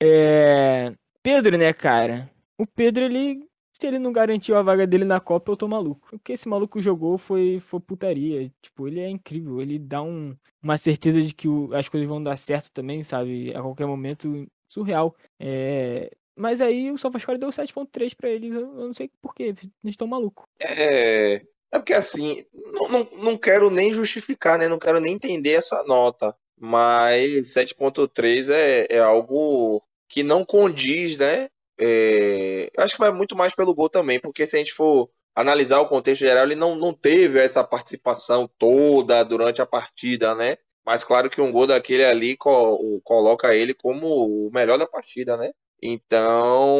É, 0.00 0.92
Pedro, 1.22 1.56
né, 1.58 1.72
cara? 1.72 2.30
O 2.58 2.66
Pedro, 2.66 3.04
ele 3.04 3.44
se 3.72 3.86
ele 3.86 3.98
não 3.98 4.12
garantiu 4.12 4.54
a 4.56 4.62
vaga 4.62 4.86
dele 4.86 5.04
na 5.04 5.18
Copa, 5.18 5.50
eu 5.50 5.56
tô 5.56 5.66
maluco. 5.66 6.14
O 6.14 6.18
que 6.18 6.32
esse 6.32 6.46
maluco 6.46 6.80
jogou 6.80 7.16
foi, 7.16 7.58
foi 7.60 7.80
putaria. 7.80 8.52
Tipo, 8.60 8.86
ele 8.86 9.00
é 9.00 9.08
incrível. 9.08 9.62
Ele 9.62 9.78
dá 9.78 10.02
um, 10.02 10.36
uma 10.62 10.76
certeza 10.76 11.22
de 11.22 11.34
que 11.34 11.48
o, 11.48 11.74
as 11.74 11.88
coisas 11.88 12.08
vão 12.08 12.22
dar 12.22 12.36
certo 12.36 12.70
também, 12.70 13.02
sabe? 13.02 13.50
A 13.56 13.62
qualquer 13.62 13.86
momento, 13.86 14.46
surreal. 14.68 15.16
É, 15.40 16.10
mas 16.36 16.60
aí 16.60 16.90
o 16.90 16.98
SofaScore 16.98 17.38
deu 17.38 17.48
7.3 17.48 18.14
pra 18.14 18.28
eles. 18.28 18.52
Eu, 18.52 18.66
não 18.66 18.92
sei 18.92 19.10
porquê. 19.22 19.44
Eles 19.44 19.68
estão 19.84 20.06
malucos. 20.06 20.44
É, 20.60 21.36
é 21.72 21.78
porque 21.78 21.94
assim, 21.94 22.44
não, 22.52 22.88
não, 22.88 23.08
não 23.22 23.38
quero 23.38 23.70
nem 23.70 23.92
justificar, 23.92 24.58
né? 24.58 24.68
Não 24.68 24.78
quero 24.78 25.00
nem 25.00 25.14
entender 25.14 25.52
essa 25.52 25.82
nota. 25.84 26.36
Mas 26.60 27.54
7.3 27.54 28.50
é, 28.50 28.96
é 28.96 28.98
algo 29.00 29.82
que 30.08 30.22
não 30.22 30.44
condiz, 30.44 31.16
né? 31.16 31.48
É, 31.80 32.70
acho 32.78 32.94
que 32.94 33.00
vai 33.00 33.12
muito 33.12 33.36
mais 33.36 33.54
pelo 33.54 33.74
gol 33.74 33.88
também, 33.88 34.20
porque 34.20 34.46
se 34.46 34.56
a 34.56 34.58
gente 34.58 34.72
for 34.72 35.10
analisar 35.34 35.80
o 35.80 35.88
contexto 35.88 36.20
geral, 36.20 36.44
ele 36.44 36.54
não, 36.54 36.74
não 36.74 36.92
teve 36.92 37.38
essa 37.38 37.64
participação 37.64 38.48
toda 38.58 39.22
durante 39.24 39.62
a 39.62 39.66
partida, 39.66 40.34
né? 40.34 40.56
Mas 40.84 41.04
claro 41.04 41.30
que 41.30 41.40
um 41.40 41.52
gol 41.52 41.66
daquele 41.66 42.04
ali 42.04 42.36
co 42.36 43.00
coloca 43.04 43.54
ele 43.54 43.72
como 43.72 44.06
o 44.06 44.50
melhor 44.52 44.78
da 44.78 44.86
partida, 44.86 45.36
né? 45.36 45.52
Então, 45.84 46.78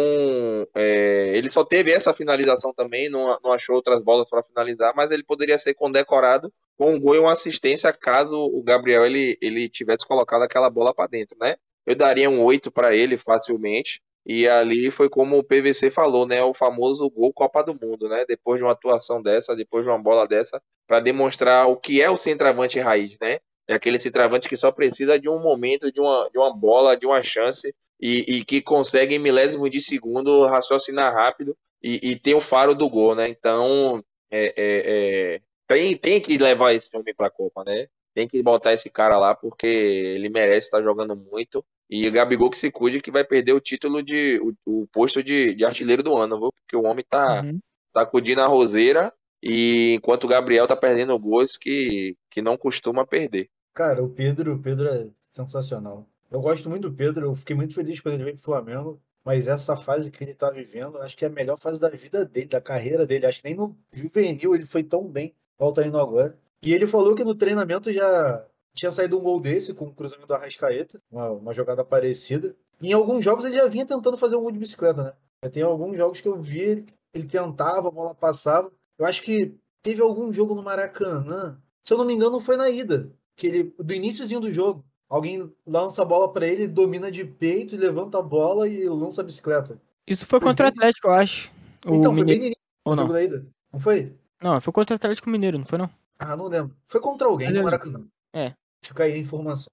é, 0.76 1.36
ele 1.36 1.50
só 1.50 1.64
teve 1.64 1.90
essa 1.90 2.14
finalização 2.14 2.72
também, 2.72 3.08
não, 3.08 3.36
não 3.42 3.52
achou 3.52 3.74
outras 3.74 4.00
bolas 4.00 4.28
para 4.28 4.44
finalizar, 4.44 4.92
mas 4.94 5.10
ele 5.10 5.24
poderia 5.24 5.58
ser 5.58 5.74
condecorado 5.74 6.48
com 6.78 6.94
um 6.94 7.00
gol 7.00 7.16
e 7.16 7.18
uma 7.18 7.32
assistência 7.32 7.92
caso 7.92 8.38
o 8.38 8.62
Gabriel 8.62 9.04
ele, 9.04 9.36
ele 9.42 9.68
tivesse 9.68 10.06
colocado 10.06 10.42
aquela 10.42 10.70
bola 10.70 10.94
para 10.94 11.08
dentro, 11.08 11.36
né? 11.40 11.56
Eu 11.84 11.96
daria 11.96 12.30
um 12.30 12.40
8 12.44 12.70
para 12.70 12.94
ele 12.94 13.18
facilmente. 13.18 14.00
E 14.24 14.48
ali 14.48 14.90
foi 14.90 15.08
como 15.08 15.38
o 15.38 15.44
PVC 15.44 15.90
falou, 15.90 16.26
né? 16.26 16.42
O 16.42 16.54
famoso 16.54 17.08
gol 17.10 17.32
Copa 17.32 17.62
do 17.62 17.74
Mundo, 17.74 18.08
né? 18.08 18.24
Depois 18.26 18.58
de 18.58 18.64
uma 18.64 18.72
atuação 18.72 19.22
dessa, 19.22 19.56
depois 19.56 19.84
de 19.84 19.90
uma 19.90 19.98
bola 20.00 20.26
dessa, 20.26 20.62
para 20.86 21.00
demonstrar 21.00 21.68
o 21.68 21.76
que 21.76 22.00
é 22.00 22.08
o 22.08 22.16
centroavante 22.16 22.78
raiz, 22.78 23.16
né? 23.20 23.38
É 23.68 23.74
aquele 23.74 23.98
centroavante 23.98 24.48
que 24.48 24.56
só 24.56 24.70
precisa 24.70 25.18
de 25.18 25.28
um 25.28 25.40
momento, 25.40 25.90
de 25.90 26.00
uma, 26.00 26.28
de 26.30 26.38
uma 26.38 26.54
bola, 26.54 26.96
de 26.96 27.06
uma 27.06 27.22
chance 27.22 27.74
e, 28.00 28.38
e 28.38 28.44
que 28.44 28.60
consegue 28.60 29.14
em 29.14 29.18
milésimo 29.18 29.68
de 29.70 29.80
segundo 29.80 30.44
raciocinar 30.46 31.12
rápido 31.12 31.56
e, 31.82 32.10
e 32.10 32.18
tem 32.18 32.34
o 32.34 32.40
faro 32.40 32.74
do 32.74 32.88
gol, 32.88 33.14
né? 33.14 33.28
Então, 33.28 34.04
é, 34.30 34.46
é, 34.56 35.34
é, 35.36 35.40
tem, 35.66 35.96
tem 35.96 36.20
que 36.20 36.38
levar 36.38 36.72
esse 36.74 36.88
homem 36.94 37.14
para 37.14 37.28
a 37.28 37.30
Copa, 37.30 37.64
né? 37.64 37.86
Tem 38.14 38.28
que 38.28 38.42
botar 38.42 38.74
esse 38.74 38.90
cara 38.90 39.18
lá 39.18 39.34
porque 39.34 39.66
ele 39.66 40.28
merece 40.28 40.66
estar 40.66 40.82
jogando 40.82 41.16
muito. 41.16 41.64
E 41.90 42.08
o 42.08 42.12
Gabigol 42.12 42.50
que 42.50 42.56
se 42.56 42.70
cuide 42.70 43.00
que 43.00 43.10
vai 43.10 43.24
perder 43.24 43.52
o 43.52 43.60
título 43.60 44.02
de 44.02 44.40
o, 44.40 44.82
o 44.82 44.86
posto 44.86 45.22
de, 45.22 45.54
de, 45.54 45.64
artilheiro 45.64 46.02
do 46.02 46.16
ano, 46.16 46.38
viu? 46.38 46.50
Porque 46.52 46.76
o 46.76 46.88
homem 46.88 47.04
tá 47.08 47.42
uhum. 47.42 47.58
sacudindo 47.88 48.40
a 48.40 48.46
roseira 48.46 49.12
e 49.42 49.94
enquanto 49.94 50.24
o 50.24 50.28
Gabriel 50.28 50.66
tá 50.66 50.76
perdendo 50.76 51.18
gols 51.18 51.56
que, 51.56 52.16
que 52.30 52.40
não 52.40 52.56
costuma 52.56 53.06
perder. 53.06 53.48
Cara, 53.74 54.02
o 54.02 54.08
Pedro, 54.08 54.54
o 54.54 54.58
Pedro 54.58 54.88
é 54.88 55.08
sensacional. 55.28 56.06
Eu 56.30 56.40
gosto 56.40 56.68
muito 56.70 56.88
do 56.88 56.96
Pedro, 56.96 57.26
eu 57.26 57.36
fiquei 57.36 57.54
muito 57.54 57.74
feliz 57.74 58.00
quando 58.00 58.14
ele 58.14 58.24
veio 58.24 58.36
pro 58.36 58.44
Flamengo, 58.44 59.00
mas 59.24 59.46
essa 59.46 59.76
fase 59.76 60.10
que 60.10 60.24
ele 60.24 60.34
tá 60.34 60.50
vivendo, 60.50 60.98
acho 60.98 61.16
que 61.16 61.24
é 61.24 61.28
a 61.28 61.30
melhor 61.30 61.58
fase 61.58 61.80
da 61.80 61.88
vida 61.88 62.24
dele, 62.24 62.46
da 62.46 62.60
carreira 62.60 63.06
dele. 63.06 63.26
Acho 63.26 63.42
que 63.42 63.48
nem 63.48 63.56
no 63.56 63.76
juvenil 63.92 64.54
ele 64.54 64.64
foi 64.64 64.82
tão 64.82 65.06
bem, 65.06 65.34
igual 65.56 65.72
tá 65.72 65.86
indo 65.86 65.98
agora. 65.98 66.38
E 66.62 66.72
ele 66.72 66.86
falou 66.86 67.14
que 67.14 67.24
no 67.24 67.34
treinamento 67.34 67.92
já 67.92 68.46
tinha 68.74 68.92
saído 68.92 69.18
um 69.18 69.22
gol 69.22 69.40
desse 69.40 69.74
com 69.74 69.86
o 69.86 69.94
cruzamento 69.94 70.26
do 70.26 70.34
Arrascaeta, 70.34 70.98
uma, 71.10 71.30
uma 71.30 71.54
jogada 71.54 71.84
parecida. 71.84 72.54
E 72.80 72.90
em 72.90 72.92
alguns 72.92 73.24
jogos 73.24 73.44
ele 73.44 73.56
já 73.56 73.66
vinha 73.66 73.86
tentando 73.86 74.16
fazer 74.16 74.36
um 74.36 74.42
gol 74.42 74.52
de 74.52 74.58
bicicleta, 74.58 75.02
né? 75.42 75.50
Tem 75.50 75.62
alguns 75.62 75.96
jogos 75.96 76.20
que 76.20 76.28
eu 76.28 76.40
vi, 76.40 76.84
ele 77.12 77.26
tentava, 77.26 77.88
a 77.88 77.90
bola 77.90 78.14
passava. 78.14 78.70
Eu 78.98 79.06
acho 79.06 79.22
que 79.22 79.54
teve 79.82 80.00
algum 80.00 80.32
jogo 80.32 80.54
no 80.54 80.62
Maracanã, 80.62 81.60
se 81.80 81.92
eu 81.92 81.98
não 81.98 82.04
me 82.04 82.14
engano, 82.14 82.40
foi 82.40 82.56
na 82.56 82.70
ida, 82.70 83.10
que 83.34 83.46
ele 83.46 83.74
do 83.78 83.92
iníciozinho 83.92 84.40
do 84.40 84.52
jogo, 84.52 84.84
Alguém 85.12 85.52
lança 85.66 86.00
a 86.00 86.06
bola 86.06 86.32
para 86.32 86.48
ele, 86.48 86.66
domina 86.66 87.12
de 87.12 87.22
peito, 87.22 87.76
levanta 87.76 88.18
a 88.18 88.22
bola 88.22 88.66
e 88.66 88.88
lança 88.88 89.20
a 89.20 89.24
bicicleta. 89.24 89.78
Isso 90.06 90.24
foi, 90.24 90.40
foi 90.40 90.48
contra 90.48 90.64
o 90.64 90.68
Atlético, 90.70 91.08
eu 91.08 91.12
acho. 91.12 91.52
Então, 91.84 92.12
o 92.12 92.14
foi 92.14 92.24
bem 92.24 92.38
no 92.38 92.44
início 92.46 92.62
do 92.86 92.96
jogo 92.96 93.12
da 93.12 93.22
ida. 93.22 93.46
Não 93.70 93.78
foi? 93.78 94.16
Não, 94.42 94.58
foi 94.58 94.72
contra 94.72 94.94
o 94.94 94.96
Atlético 94.96 95.28
Mineiro, 95.28 95.58
não 95.58 95.66
foi 95.66 95.76
não? 95.76 95.90
Ah, 96.18 96.34
não 96.34 96.46
lembro. 96.46 96.74
Foi 96.86 96.98
contra 96.98 97.26
alguém 97.28 97.52
no 97.52 97.62
Maracanã. 97.62 98.06
É. 98.32 98.54
Fica 98.84 99.04
aí 99.04 99.14
a 99.14 99.18
informação. 99.18 99.72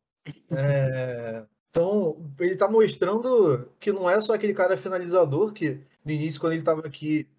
é... 0.51 1.45
Então, 1.69 2.33
ele 2.39 2.55
tá 2.55 2.67
mostrando 2.67 3.71
que 3.79 3.91
não 3.91 4.09
é 4.09 4.19
só 4.19 4.33
aquele 4.33 4.55
cara 4.55 4.75
finalizador 4.75 5.53
que 5.53 5.79
no 6.03 6.11
início, 6.11 6.41
quando 6.41 6.53
ele 6.53 6.63
tava 6.63 6.85
aqui 6.87 7.29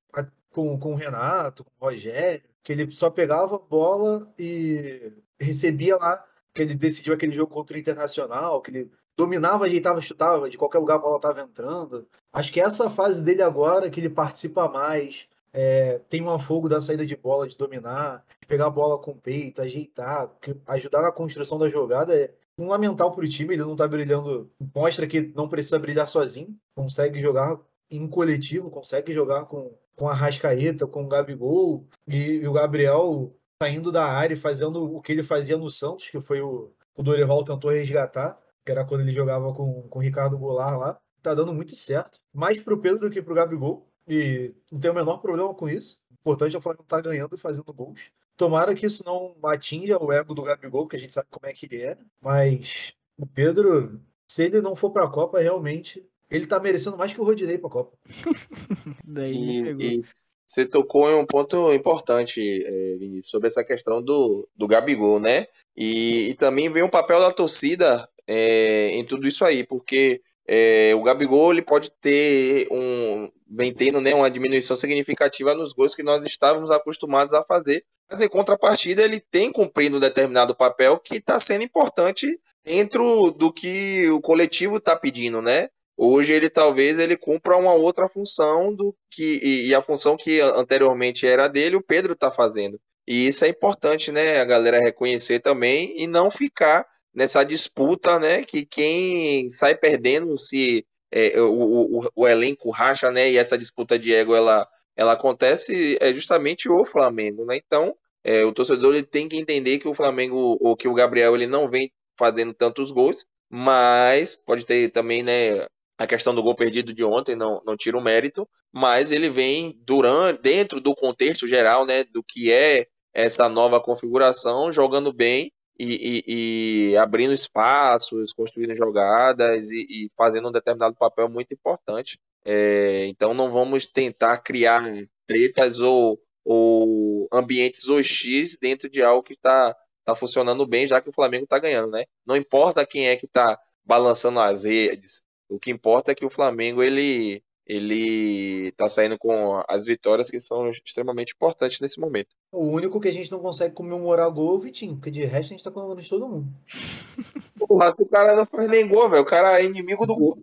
com, 0.50 0.78
com 0.78 0.92
o 0.92 0.96
Renato, 0.96 1.64
com 1.64 1.70
o 1.80 1.88
Rogério, 1.88 2.42
que 2.62 2.72
ele 2.72 2.90
só 2.90 3.10
pegava 3.10 3.56
a 3.56 3.58
bola 3.58 4.32
e 4.38 5.12
recebia 5.40 5.96
lá 5.96 6.24
que 6.52 6.62
ele 6.62 6.74
decidiu 6.74 7.14
aquele 7.14 7.34
jogo 7.34 7.52
contra 7.52 7.76
o 7.76 7.80
Internacional, 7.80 8.60
que 8.60 8.70
ele 8.70 8.90
dominava, 9.16 9.64
ajeitava, 9.66 10.00
chutava, 10.00 10.48
de 10.48 10.58
qualquer 10.58 10.78
lugar 10.78 10.96
a 10.96 10.98
bola 10.98 11.16
estava 11.16 11.40
entrando. 11.40 12.08
Acho 12.32 12.52
que 12.52 12.60
essa 12.60 12.90
fase 12.90 13.22
dele 13.22 13.42
agora, 13.42 13.90
que 13.90 14.00
ele 14.00 14.10
participa 14.10 14.68
mais, 14.68 15.28
é, 15.52 15.98
tem 16.08 16.22
um 16.22 16.30
afogo 16.30 16.68
da 16.68 16.80
saída 16.80 17.04
de 17.04 17.16
bola, 17.16 17.48
de 17.48 17.56
dominar, 17.56 18.24
de 18.40 18.46
pegar 18.46 18.66
a 18.66 18.70
bola 18.70 18.98
com 18.98 19.12
o 19.12 19.16
peito, 19.16 19.60
ajeitar, 19.62 20.30
ajudar 20.66 21.02
na 21.02 21.12
construção 21.12 21.58
da 21.58 21.68
jogada, 21.68 22.14
é 22.14 22.32
fundamental 22.58 23.12
para 23.12 23.24
o 23.24 23.28
time. 23.28 23.54
Ele 23.54 23.62
não 23.62 23.72
está 23.72 23.88
brilhando, 23.88 24.50
mostra 24.74 25.06
que 25.06 25.32
não 25.34 25.48
precisa 25.48 25.78
brilhar 25.78 26.08
sozinho, 26.08 26.56
consegue 26.74 27.20
jogar 27.20 27.58
em 27.90 28.06
coletivo, 28.08 28.70
consegue 28.70 29.12
jogar 29.12 29.44
com, 29.46 29.74
com 29.96 30.08
a 30.08 30.14
Rascaeta, 30.14 30.86
com 30.86 31.04
o 31.04 31.08
Gabigol, 31.08 31.86
e, 32.06 32.16
e 32.16 32.48
o 32.48 32.52
Gabriel 32.52 33.34
saindo 33.62 33.92
da 33.92 34.06
área 34.06 34.34
e 34.34 34.38
fazendo 34.38 34.96
o 34.96 35.02
que 35.02 35.12
ele 35.12 35.22
fazia 35.22 35.56
no 35.56 35.68
Santos, 35.68 36.08
que 36.08 36.20
foi 36.20 36.40
o, 36.40 36.72
o 36.96 37.02
Dorival 37.02 37.44
tentou 37.44 37.70
resgatar, 37.70 38.38
que 38.64 38.70
era 38.70 38.84
quando 38.84 39.02
ele 39.02 39.12
jogava 39.12 39.52
com, 39.52 39.82
com 39.88 39.98
o 39.98 40.02
Ricardo 40.02 40.38
Goulart 40.38 40.78
lá. 40.78 41.00
Tá 41.22 41.34
dando 41.34 41.52
muito 41.52 41.76
certo. 41.76 42.18
Mais 42.32 42.60
pro 42.62 42.80
Pedro 42.80 43.00
do 43.00 43.10
que 43.10 43.20
pro 43.20 43.34
Gabigol. 43.34 43.89
E 44.10 44.52
não 44.72 44.80
tem 44.80 44.90
o 44.90 44.94
menor 44.94 45.18
problema 45.18 45.54
com 45.54 45.68
isso. 45.68 46.00
O 46.10 46.14
importante 46.14 46.56
é 46.56 46.58
o 46.58 46.62
Flamengo 46.62 46.82
estar 46.82 46.96
tá 46.96 47.02
ganhando 47.08 47.34
e 47.34 47.38
fazendo 47.38 47.72
gols. 47.72 48.00
Tomara 48.36 48.74
que 48.74 48.86
isso 48.86 49.04
não 49.04 49.36
atinja 49.44 50.02
o 50.02 50.12
ego 50.12 50.34
do 50.34 50.42
Gabigol, 50.42 50.88
que 50.88 50.96
a 50.96 50.98
gente 50.98 51.12
sabe 51.12 51.28
como 51.30 51.46
é 51.46 51.52
que 51.52 51.66
ele 51.66 51.82
é. 51.82 51.96
Mas 52.20 52.92
o 53.16 53.26
Pedro, 53.26 54.00
se 54.26 54.44
ele 54.44 54.60
não 54.60 54.74
for 54.74 54.90
pra 54.90 55.08
Copa, 55.08 55.40
realmente 55.40 56.04
ele 56.30 56.46
tá 56.46 56.58
merecendo 56.58 56.96
mais 56.96 57.12
que 57.12 57.20
o 57.20 57.24
Rodinei 57.24 57.58
pra 57.58 57.70
Copa. 57.70 57.96
Daí 59.04 59.34
e, 59.34 59.98
e, 59.98 60.02
você 60.46 60.66
tocou 60.66 61.08
em 61.08 61.14
um 61.14 61.24
ponto 61.24 61.72
importante, 61.72 62.40
é, 62.64 62.96
Vinícius, 62.96 63.30
sobre 63.30 63.48
essa 63.48 63.62
questão 63.62 64.02
do, 64.02 64.48
do 64.56 64.66
Gabigol, 64.66 65.20
né? 65.20 65.46
E, 65.76 66.30
e 66.30 66.34
também 66.34 66.68
vem 66.68 66.82
o 66.82 66.86
um 66.86 66.90
papel 66.90 67.20
da 67.20 67.32
torcida 67.32 68.08
é, 68.26 68.88
em 68.88 69.04
tudo 69.04 69.28
isso 69.28 69.44
aí, 69.44 69.64
porque 69.64 70.20
é, 70.46 70.94
o 70.94 71.02
Gabigol 71.02 71.52
ele 71.52 71.62
pode 71.62 71.92
ter 72.00 72.66
um 72.72 73.30
vem 73.50 73.74
tendo 73.74 74.00
né, 74.00 74.14
uma 74.14 74.30
diminuição 74.30 74.76
significativa 74.76 75.54
nos 75.54 75.72
gols 75.72 75.94
que 75.94 76.02
nós 76.02 76.24
estávamos 76.24 76.70
acostumados 76.70 77.34
a 77.34 77.42
fazer, 77.42 77.84
mas 78.08 78.20
em 78.20 78.28
contrapartida 78.28 79.02
ele 79.02 79.20
tem 79.20 79.50
cumprido 79.50 79.96
um 79.96 80.00
determinado 80.00 80.54
papel 80.54 80.98
que 80.98 81.16
está 81.16 81.40
sendo 81.40 81.64
importante 81.64 82.26
dentro 82.64 83.30
do 83.32 83.52
que 83.52 84.08
o 84.10 84.20
coletivo 84.20 84.76
está 84.76 84.94
pedindo, 84.94 85.42
né? 85.42 85.68
Hoje 85.96 86.32
ele 86.32 86.48
talvez 86.48 86.98
ele 86.98 87.16
cumpra 87.16 87.56
uma 87.56 87.74
outra 87.74 88.08
função 88.08 88.74
do 88.74 88.94
que 89.10 89.38
e, 89.42 89.68
e 89.68 89.74
a 89.74 89.82
função 89.82 90.16
que 90.16 90.40
anteriormente 90.40 91.26
era 91.26 91.46
dele, 91.46 91.76
o 91.76 91.82
Pedro 91.82 92.14
está 92.14 92.30
fazendo. 92.30 92.80
E 93.06 93.26
isso 93.26 93.44
é 93.44 93.48
importante, 93.48 94.10
né? 94.10 94.40
A 94.40 94.44
galera 94.44 94.78
reconhecer 94.78 95.40
também 95.40 95.94
e 96.00 96.06
não 96.06 96.30
ficar 96.30 96.86
nessa 97.14 97.44
disputa, 97.44 98.18
né? 98.18 98.44
Que 98.44 98.64
quem 98.64 99.50
sai 99.50 99.74
perdendo 99.74 100.38
se 100.38 100.86
é, 101.12 101.40
o, 101.40 101.52
o, 101.52 102.10
o, 102.14 102.28
elenco 102.28 102.70
racha, 102.70 103.10
né? 103.10 103.30
E 103.30 103.36
essa 103.36 103.58
disputa 103.58 103.98
de 103.98 104.14
ego 104.14 104.34
ela, 104.34 104.66
ela 104.96 105.12
acontece 105.12 105.96
é 106.00 106.12
justamente 106.12 106.68
o 106.68 106.84
Flamengo, 106.84 107.44
né? 107.44 107.56
Então 107.56 107.94
é, 108.24 108.44
o 108.44 108.52
torcedor 108.52 108.94
ele 108.94 109.04
tem 109.04 109.28
que 109.28 109.36
entender 109.36 109.78
que 109.78 109.88
o 109.88 109.94
Flamengo 109.94 110.58
ou 110.60 110.76
que 110.76 110.88
o 110.88 110.94
Gabriel 110.94 111.34
ele 111.34 111.46
não 111.46 111.68
vem 111.68 111.90
fazendo 112.18 112.52
tantos 112.52 112.90
gols, 112.90 113.24
mas 113.50 114.34
pode 114.36 114.64
ter 114.66 114.90
também, 114.90 115.22
né? 115.22 115.66
a 116.00 116.06
questão 116.06 116.34
do 116.34 116.42
gol 116.42 116.54
perdido 116.54 116.94
de 116.94 117.04
ontem 117.04 117.36
não, 117.36 117.60
não 117.66 117.76
tira 117.76 117.98
o 117.98 118.02
mérito, 118.02 118.48
mas 118.72 119.12
ele 119.12 119.28
vem 119.28 119.78
durante, 119.84 120.40
dentro 120.40 120.80
do 120.80 120.94
contexto 120.94 121.46
geral, 121.46 121.84
né, 121.84 122.04
do 122.04 122.24
que 122.26 122.50
é 122.50 122.86
essa 123.12 123.50
nova 123.50 123.78
configuração, 123.78 124.72
jogando 124.72 125.12
bem 125.12 125.52
e, 125.80 126.22
e, 126.26 126.90
e 126.90 126.96
abrindo 126.98 127.32
espaços, 127.32 128.34
construindo 128.34 128.76
jogadas 128.76 129.70
e, 129.70 129.86
e, 129.88 130.10
fazendo 130.14 130.48
um 130.48 130.52
determinado 130.52 130.94
papel 130.94 131.26
muito 131.28 131.54
importante. 131.54 132.18
É, 132.44 133.06
então 133.06 133.32
não 133.32 133.50
vamos 133.50 133.86
tentar 133.86 134.38
criar 134.38 134.84
tretas 135.26 135.80
ou, 135.80 136.20
ou 136.44 137.26
ambientes 137.32 137.88
hostis 137.88 138.58
dentro 138.60 138.90
de 138.90 139.02
algo 139.02 139.22
que 139.22 139.32
está 139.32 139.74
tá 140.04 140.14
funcionando 140.14 140.66
bem, 140.66 140.86
já 140.86 141.00
que 141.00 141.08
o 141.08 141.14
Flamengo 141.14 141.44
está 141.44 141.58
ganhando, 141.58 141.90
né? 141.92 142.04
Não 142.26 142.36
importa 142.36 142.86
quem 142.86 143.08
é 143.08 143.16
que 143.16 143.26
está 143.26 143.58
balançando 143.82 144.38
as 144.40 144.64
redes, 144.64 145.22
o 145.48 145.58
que 145.58 145.70
importa 145.70 146.12
é 146.12 146.14
que 146.14 146.26
o 146.26 146.30
Flamengo 146.30 146.82
ele 146.82 147.42
ele 147.70 148.72
tá 148.72 148.88
saindo 148.88 149.16
com 149.16 149.62
as 149.68 149.84
vitórias 149.84 150.28
que 150.28 150.40
são 150.40 150.68
extremamente 150.70 151.34
importantes 151.34 151.80
nesse 151.80 152.00
momento. 152.00 152.30
O 152.50 152.64
único 152.64 152.98
que 152.98 153.06
a 153.06 153.12
gente 153.12 153.30
não 153.30 153.38
consegue 153.38 153.72
comemorar 153.72 154.28
gol 154.28 154.54
é 154.54 154.56
o 154.56 154.58
Vitinho, 154.58 154.96
porque 154.96 155.10
de 155.10 155.24
resto 155.24 155.50
a 155.50 155.56
gente 155.56 155.62
tá 155.62 155.70
comemorando 155.70 156.02
de 156.02 156.08
todo 156.08 156.28
mundo. 156.28 156.48
Porra, 157.56 157.94
o 157.96 158.06
cara 158.06 158.34
não 158.34 158.44
faz 158.44 158.68
nem 158.68 158.88
gol, 158.88 159.08
velho. 159.08 159.22
O 159.22 159.26
cara 159.26 159.60
é 159.60 159.64
inimigo 159.64 160.04
do 160.04 160.16
gol. 160.16 160.42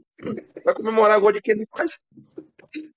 Vai 0.63 0.73
comemorar 0.73 1.19
gol 1.19 1.33
de 1.33 1.41
quem 1.41 1.55
não 1.55 1.65
faz. 1.69 1.91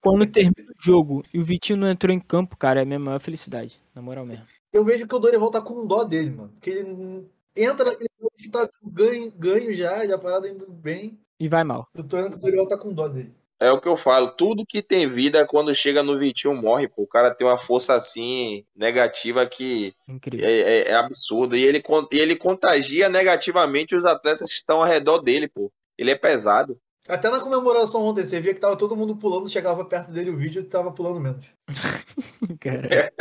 Quando 0.01 0.25
termina 0.27 0.71
o 0.71 0.81
jogo 0.81 1.25
e 1.35 1.41
o 1.41 1.45
Vitinho 1.45 1.81
não 1.81 1.91
entrou 1.91 2.15
em 2.15 2.21
campo, 2.21 2.57
cara, 2.57 2.79
é 2.79 2.83
a 2.85 2.87
minha 2.87 3.01
maior 3.01 3.19
felicidade. 3.19 3.81
Na 3.93 4.01
moral 4.01 4.25
mesmo. 4.25 4.45
Eu 4.73 4.85
vejo 4.85 5.09
que 5.09 5.15
o 5.15 5.19
Dorival 5.19 5.51
tá 5.51 5.61
com 5.61 5.85
dó 5.85 6.05
dele, 6.05 6.31
mano. 6.31 6.51
Porque 6.51 6.71
ele 6.71 7.29
entra 7.57 7.85
naquele 7.85 8.11
jogo 8.17 8.33
que 8.39 8.49
tá 8.49 8.69
ganho, 8.85 9.33
ganho 9.33 9.75
já, 9.75 10.07
já 10.07 10.15
a 10.15 10.19
parada 10.19 10.49
indo 10.49 10.71
bem. 10.71 11.19
E 11.41 11.49
vai 11.49 11.65
mal. 11.65 11.89
Eu 11.93 12.05
tô 12.05 12.17
vendo 12.17 12.31
que 12.31 12.37
o 12.37 12.41
Dorival 12.41 12.69
tá 12.69 12.79
com 12.79 12.93
dó 12.93 13.09
dele. 13.09 13.35
É 13.61 13.71
o 13.71 13.79
que 13.79 13.87
eu 13.87 13.97
falo, 13.97 14.31
tudo 14.31 14.65
que 14.67 14.81
tem 14.81 15.07
vida, 15.07 15.47
quando 15.47 15.75
chega 15.75 16.03
no 16.03 16.19
Vitinho, 16.19 16.55
morre, 16.55 16.89
pô. 16.89 17.03
O 17.03 17.07
cara 17.07 17.35
tem 17.35 17.47
uma 17.47 17.59
força 17.59 17.93
assim, 17.93 18.65
negativa 18.75 19.47
que 19.47 19.93
Incrível. 20.09 20.49
é, 20.49 20.61
é- 20.61 20.89
é 20.89 20.95
absurda. 20.95 21.59
E 21.59 21.63
ele, 21.63 21.83
e 22.13 22.19
ele 22.19 22.37
contagia 22.37 23.11
negativamente 23.11 23.95
os 23.95 24.07
atletas 24.07 24.49
que 24.49 24.57
estão 24.57 24.79
ao 24.79 24.87
redor 24.89 25.19
dele, 25.19 25.47
pô. 25.47 25.71
Ele 25.99 26.11
é 26.11 26.17
pesado. 26.17 26.81
Até 27.07 27.29
na 27.29 27.41
comemoração 27.41 28.03
ontem, 28.03 28.25
você 28.25 28.41
via 28.41 28.55
que 28.55 28.61
tava 28.61 28.77
todo 28.77 28.97
mundo 28.97 29.15
pulando, 29.15 29.49
chegava 29.49 29.85
perto 29.85 30.11
dele 30.11 30.31
o 30.31 30.37
vídeo 30.37 30.63
e 30.63 30.65
tava 30.65 30.91
pulando 30.91 31.21
menos. 31.21 31.45
Cara, 32.61 33.13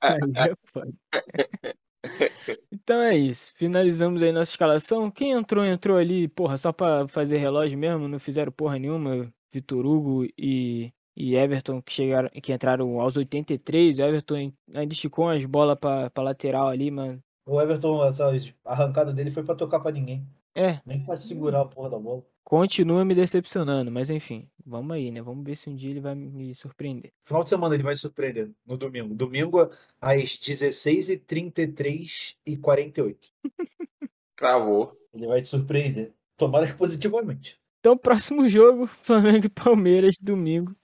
aí 0.00 0.18
é 0.36 0.54
foda. 0.72 0.92
Então 2.72 3.02
é 3.02 3.16
isso. 3.16 3.52
Finalizamos 3.54 4.22
aí 4.22 4.32
nossa 4.32 4.50
escalação. 4.50 5.10
Quem 5.10 5.32
entrou, 5.32 5.64
entrou 5.64 5.98
ali, 5.98 6.28
porra, 6.28 6.56
só 6.56 6.72
pra 6.72 7.06
fazer 7.08 7.36
relógio 7.38 7.76
mesmo. 7.76 8.08
Não 8.08 8.18
fizeram 8.18 8.52
porra 8.52 8.78
nenhuma. 8.78 9.32
Vitor 9.52 9.84
Hugo 9.86 10.26
e, 10.38 10.92
e 11.16 11.34
Everton 11.36 11.80
que 11.82 11.92
chegaram, 11.92 12.28
que 12.30 12.52
entraram 12.52 13.00
aos 13.00 13.16
83. 13.16 13.98
O 13.98 14.02
Everton 14.02 14.52
ainda 14.74 14.92
esticou 14.94 15.26
umas 15.26 15.44
bolas 15.44 15.78
pra, 15.78 16.10
pra 16.10 16.22
lateral 16.22 16.68
ali, 16.68 16.90
mano. 16.90 17.22
O 17.46 17.60
Everton, 17.60 18.04
essa 18.04 18.30
arrancada 18.64 19.12
dele 19.12 19.30
foi 19.30 19.42
pra 19.42 19.54
tocar 19.54 19.80
pra 19.80 19.90
ninguém. 19.90 20.26
É, 20.54 20.80
Nem 20.84 21.04
pra 21.04 21.16
segurar 21.16 21.60
a 21.60 21.64
porra 21.64 21.88
da 21.88 21.98
bola. 21.98 22.22
continua 22.44 23.04
me 23.04 23.14
decepcionando, 23.14 23.92
mas 23.92 24.10
enfim, 24.10 24.50
vamos 24.66 24.90
aí, 24.96 25.10
né? 25.10 25.22
Vamos 25.22 25.44
ver 25.44 25.54
se 25.54 25.70
um 25.70 25.74
dia 25.76 25.90
ele 25.90 26.00
vai 26.00 26.16
me 26.16 26.52
surpreender. 26.52 27.12
Final 27.24 27.44
de 27.44 27.48
semana 27.50 27.74
ele 27.74 27.84
vai 27.84 27.94
surpreender. 27.94 28.50
No 28.66 28.76
domingo. 28.76 29.14
Domingo 29.14 29.70
às 30.00 30.36
16h33 30.36 32.34
e 32.44 32.56
48. 32.56 33.28
Travou. 34.36 34.96
Ele 35.14 35.26
vai 35.26 35.40
te 35.42 35.48
surpreender. 35.48 36.12
Tomara 36.36 36.66
que 36.66 36.74
positivamente. 36.74 37.58
Então, 37.80 37.96
próximo 37.98 38.48
jogo, 38.48 38.86
Flamengo 38.86 39.46
e 39.46 39.48
Palmeiras, 39.48 40.16
domingo, 40.20 40.74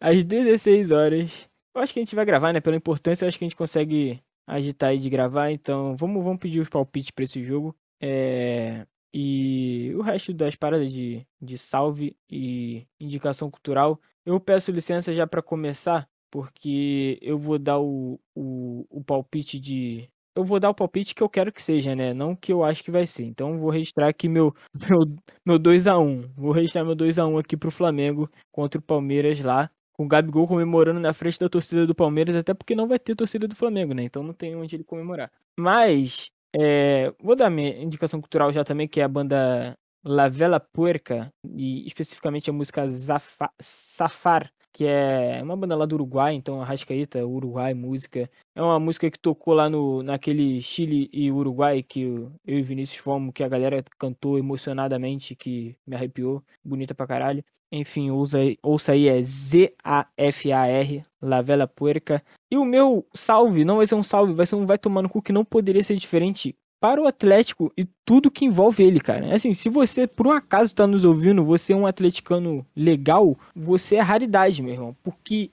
às 0.00 0.24
16 0.24 0.90
horas. 0.90 1.48
Eu 1.74 1.82
acho 1.82 1.92
que 1.92 2.00
a 2.00 2.02
gente 2.04 2.14
vai 2.14 2.24
gravar, 2.24 2.52
né? 2.52 2.60
Pela 2.60 2.76
importância, 2.76 3.24
eu 3.24 3.28
acho 3.28 3.38
que 3.38 3.44
a 3.44 3.48
gente 3.48 3.56
consegue 3.56 4.22
agitar 4.46 4.90
aí 4.90 4.98
de 4.98 5.10
gravar. 5.10 5.50
Então, 5.52 5.96
vamos, 5.96 6.22
vamos 6.24 6.40
pedir 6.40 6.60
os 6.60 6.68
palpites 6.68 7.10
para 7.10 7.24
esse 7.24 7.44
jogo. 7.44 7.76
É, 8.00 8.86
E 9.14 9.92
o 9.96 10.02
resto 10.02 10.32
das 10.34 10.54
paradas 10.56 10.92
de, 10.92 11.26
de 11.40 11.58
salve 11.58 12.16
e 12.30 12.86
indicação 13.00 13.50
cultural. 13.50 14.00
Eu 14.24 14.40
peço 14.40 14.72
licença 14.72 15.14
já 15.14 15.26
para 15.26 15.42
começar, 15.42 16.08
porque 16.30 17.18
eu 17.22 17.38
vou 17.38 17.58
dar 17.58 17.78
o, 17.80 18.20
o, 18.34 18.86
o 18.90 19.04
palpite 19.04 19.58
de. 19.60 20.10
Eu 20.38 20.44
vou 20.44 20.60
dar 20.60 20.70
o 20.70 20.74
palpite 20.74 21.16
que 21.16 21.22
eu 21.22 21.28
quero 21.28 21.52
que 21.52 21.60
seja, 21.60 21.96
né? 21.96 22.14
Não 22.14 22.36
que 22.36 22.52
eu 22.52 22.62
acho 22.62 22.84
que 22.84 22.92
vai 22.92 23.04
ser. 23.04 23.24
Então, 23.24 23.58
vou 23.58 23.70
registrar 23.70 24.06
aqui 24.08 24.28
meu, 24.28 24.54
meu, 24.88 25.00
meu 25.44 25.58
2x1. 25.58 26.30
Vou 26.36 26.52
registrar 26.52 26.84
meu 26.84 26.94
2x1 26.94 27.40
aqui 27.40 27.56
pro 27.56 27.72
Flamengo 27.72 28.30
contra 28.52 28.78
o 28.78 28.82
Palmeiras 28.82 29.40
lá. 29.40 29.68
Com 29.94 30.04
o 30.04 30.08
Gabigol 30.08 30.46
comemorando 30.46 31.00
na 31.00 31.12
frente 31.12 31.40
da 31.40 31.48
torcida 31.48 31.84
do 31.84 31.92
Palmeiras, 31.92 32.36
até 32.36 32.54
porque 32.54 32.76
não 32.76 32.86
vai 32.86 33.00
ter 33.00 33.16
torcida 33.16 33.48
do 33.48 33.56
Flamengo, 33.56 33.92
né? 33.92 34.04
Então 34.04 34.22
não 34.22 34.32
tem 34.32 34.54
onde 34.54 34.76
ele 34.76 34.84
comemorar. 34.84 35.28
Mas, 35.58 36.30
é, 36.56 37.12
vou 37.20 37.34
dar 37.34 37.50
minha 37.50 37.82
indicação 37.82 38.20
cultural 38.20 38.52
já 38.52 38.62
também, 38.62 38.86
que 38.86 39.00
é 39.00 39.02
a 39.02 39.08
banda 39.08 39.74
La 40.04 40.28
Vela 40.28 40.60
Puerca, 40.60 41.32
e 41.44 41.84
especificamente 41.84 42.48
a 42.48 42.52
música 42.52 42.86
Zafa- 42.86 43.50
Safar, 43.60 44.52
que 44.78 44.86
é 44.86 45.42
uma 45.42 45.56
banda 45.56 45.74
lá 45.74 45.84
do 45.84 45.96
Uruguai, 45.96 46.34
então 46.34 46.62
Arrascaeta, 46.62 47.26
Uruguai, 47.26 47.74
música. 47.74 48.30
É 48.54 48.62
uma 48.62 48.78
música 48.78 49.10
que 49.10 49.18
tocou 49.18 49.52
lá 49.52 49.68
no, 49.68 50.04
naquele 50.04 50.62
Chile 50.62 51.10
e 51.12 51.32
Uruguai 51.32 51.82
que 51.82 52.02
eu 52.02 52.32
e 52.46 52.62
Vinícius 52.62 53.00
fomos, 53.00 53.32
que 53.34 53.42
a 53.42 53.48
galera 53.48 53.84
cantou 53.98 54.38
emocionadamente, 54.38 55.34
que 55.34 55.76
me 55.84 55.96
arrepiou, 55.96 56.44
bonita 56.64 56.94
pra 56.94 57.08
caralho. 57.08 57.44
Enfim, 57.72 58.10
ouça 58.12 58.38
ouça 58.62 58.92
aí 58.92 59.08
é 59.08 59.20
Z-A-F-A-R, 59.20 61.02
La 61.20 61.42
Vela 61.42 61.66
Puerca. 61.66 62.22
E 62.48 62.56
o 62.56 62.64
meu 62.64 63.04
salve 63.12 63.64
não 63.64 63.78
vai 63.78 63.86
ser 63.86 63.96
um 63.96 64.04
salve, 64.04 64.32
vai 64.32 64.46
ser 64.46 64.54
um 64.54 64.64
vai 64.64 64.78
tomar 64.78 65.02
no 65.02 65.08
cu 65.08 65.20
que 65.20 65.32
não 65.32 65.44
poderia 65.44 65.82
ser 65.82 65.96
diferente 65.96 66.54
para 66.80 67.00
o 67.02 67.06
Atlético 67.06 67.72
e 67.76 67.86
tudo 68.04 68.30
que 68.30 68.44
envolve 68.44 68.82
ele, 68.82 69.00
cara. 69.00 69.34
Assim, 69.34 69.52
se 69.52 69.68
você 69.68 70.06
por 70.06 70.26
um 70.26 70.30
acaso 70.32 70.74
tá 70.74 70.86
nos 70.86 71.04
ouvindo, 71.04 71.44
você 71.44 71.72
é 71.72 71.76
um 71.76 71.86
atleticano 71.86 72.64
legal, 72.76 73.36
você 73.54 73.96
é 73.96 74.00
raridade, 74.00 74.62
meu 74.62 74.72
irmão. 74.74 74.96
Porque 75.02 75.50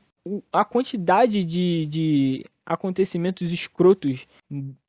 a 0.52 0.64
quantidade 0.66 1.44
de, 1.46 1.86
de 1.88 2.46
acontecimentos 2.66 3.52
escrotos 3.52 4.28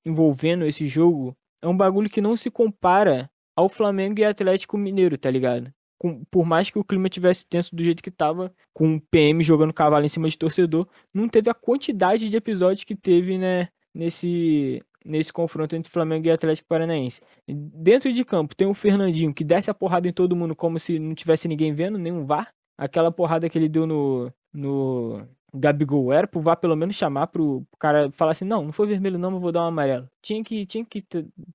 envolvendo 0.05 0.65
esse 0.65 0.87
jogo 0.89 1.37
é 1.63 1.69
um 1.69 1.77
bagulho 1.77 2.11
que 2.11 2.21
não 2.21 2.37
se 2.37 2.51
compara 2.51 3.31
ao 3.57 3.69
Flamengo 3.69 4.21
e 4.21 4.25
Atlético 4.25 4.77
Mineiro, 4.77 5.17
tá 5.17 5.31
ligado? 5.31 5.73
Com- 5.99 6.23
por 6.31 6.45
mais 6.45 6.69
que 6.71 6.79
o 6.79 6.85
clima 6.85 7.09
tivesse 7.09 7.47
tenso 7.47 7.75
do 7.75 7.83
jeito 7.83 8.03
que 8.03 8.11
tava, 8.11 8.53
com 8.75 8.97
o 8.97 9.01
PM 9.01 9.43
jogando 9.43 9.73
cavalo 9.73 10.05
em 10.05 10.09
cima 10.11 10.29
de 10.29 10.37
torcedor, 10.37 10.87
não 11.13 11.29
teve 11.29 11.49
a 11.51 11.55
quantidade 11.55 12.29
de 12.29 12.37
episódios 12.37 12.85
que 12.85 12.95
teve, 12.95 13.39
né, 13.39 13.69
nesse, 13.95 14.83
nesse 15.07 15.33
confronto 15.33 15.77
entre 15.77 15.91
Flamengo 15.91 16.27
e 16.27 16.31
Atlético 16.31 16.69
Paranaense. 16.69 17.21
Dentro 17.49 18.13
de 18.13 18.25
campo 18.25 18.55
tem 18.57 18.67
o 18.67 18.75
Fernandinho, 18.75 19.33
que 19.33 19.45
desce 19.45 19.71
a 19.71 19.75
porrada 19.75 20.09
em 20.09 20.13
todo 20.13 20.37
mundo 20.37 20.55
como 20.55 20.79
se 20.79 20.99
não 20.99 21.15
tivesse 21.15 21.49
ninguém 21.49 21.73
vendo, 21.73 21.99
nenhum 21.99 22.25
VAR. 22.27 22.53
Aquela 22.77 23.11
porrada 23.11 23.49
que 23.49 23.57
ele 23.57 23.69
deu 23.69 23.87
no, 23.87 24.31
no 24.53 25.27
Gabigol 25.55 26.13
era 26.13 26.27
pro 26.27 26.41
VAR 26.41 26.57
pelo 26.57 26.77
menos 26.77 26.97
chamar 26.97 27.29
pro 27.29 27.67
cara 27.79 28.11
falar 28.11 28.33
assim, 28.33 28.45
não, 28.45 28.65
não 28.65 28.73
foi 28.73 28.87
vermelho 28.87 29.19
não, 29.19 29.31
mas 29.31 29.41
vou 29.41 29.53
dar 29.53 29.63
um 29.63 29.69
amarelo. 29.69 30.09
Tinha 30.23 30.43
que, 30.45 30.67
tinha 30.67 30.85
que, 30.85 31.05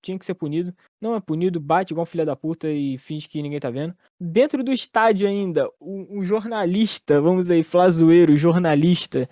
tinha 0.01 0.17
que 0.17 0.25
ser 0.25 0.33
punido. 0.33 0.73
Não 0.99 1.15
é 1.15 1.19
punido, 1.19 1.59
bate 1.59 1.93
igual 1.93 2.03
um 2.03 2.05
filho 2.05 2.25
da 2.25 2.35
puta 2.35 2.69
e 2.69 2.97
finge 2.97 3.27
que 3.27 3.41
ninguém 3.41 3.59
tá 3.59 3.69
vendo. 3.69 3.93
Dentro 4.19 4.63
do 4.63 4.71
estádio 4.71 5.27
ainda, 5.27 5.69
um, 5.79 6.19
um 6.19 6.23
jornalista, 6.23 7.21
vamos 7.21 7.49
aí, 7.49 7.63
flazoeiro, 7.63 8.35
jornalista, 8.37 9.29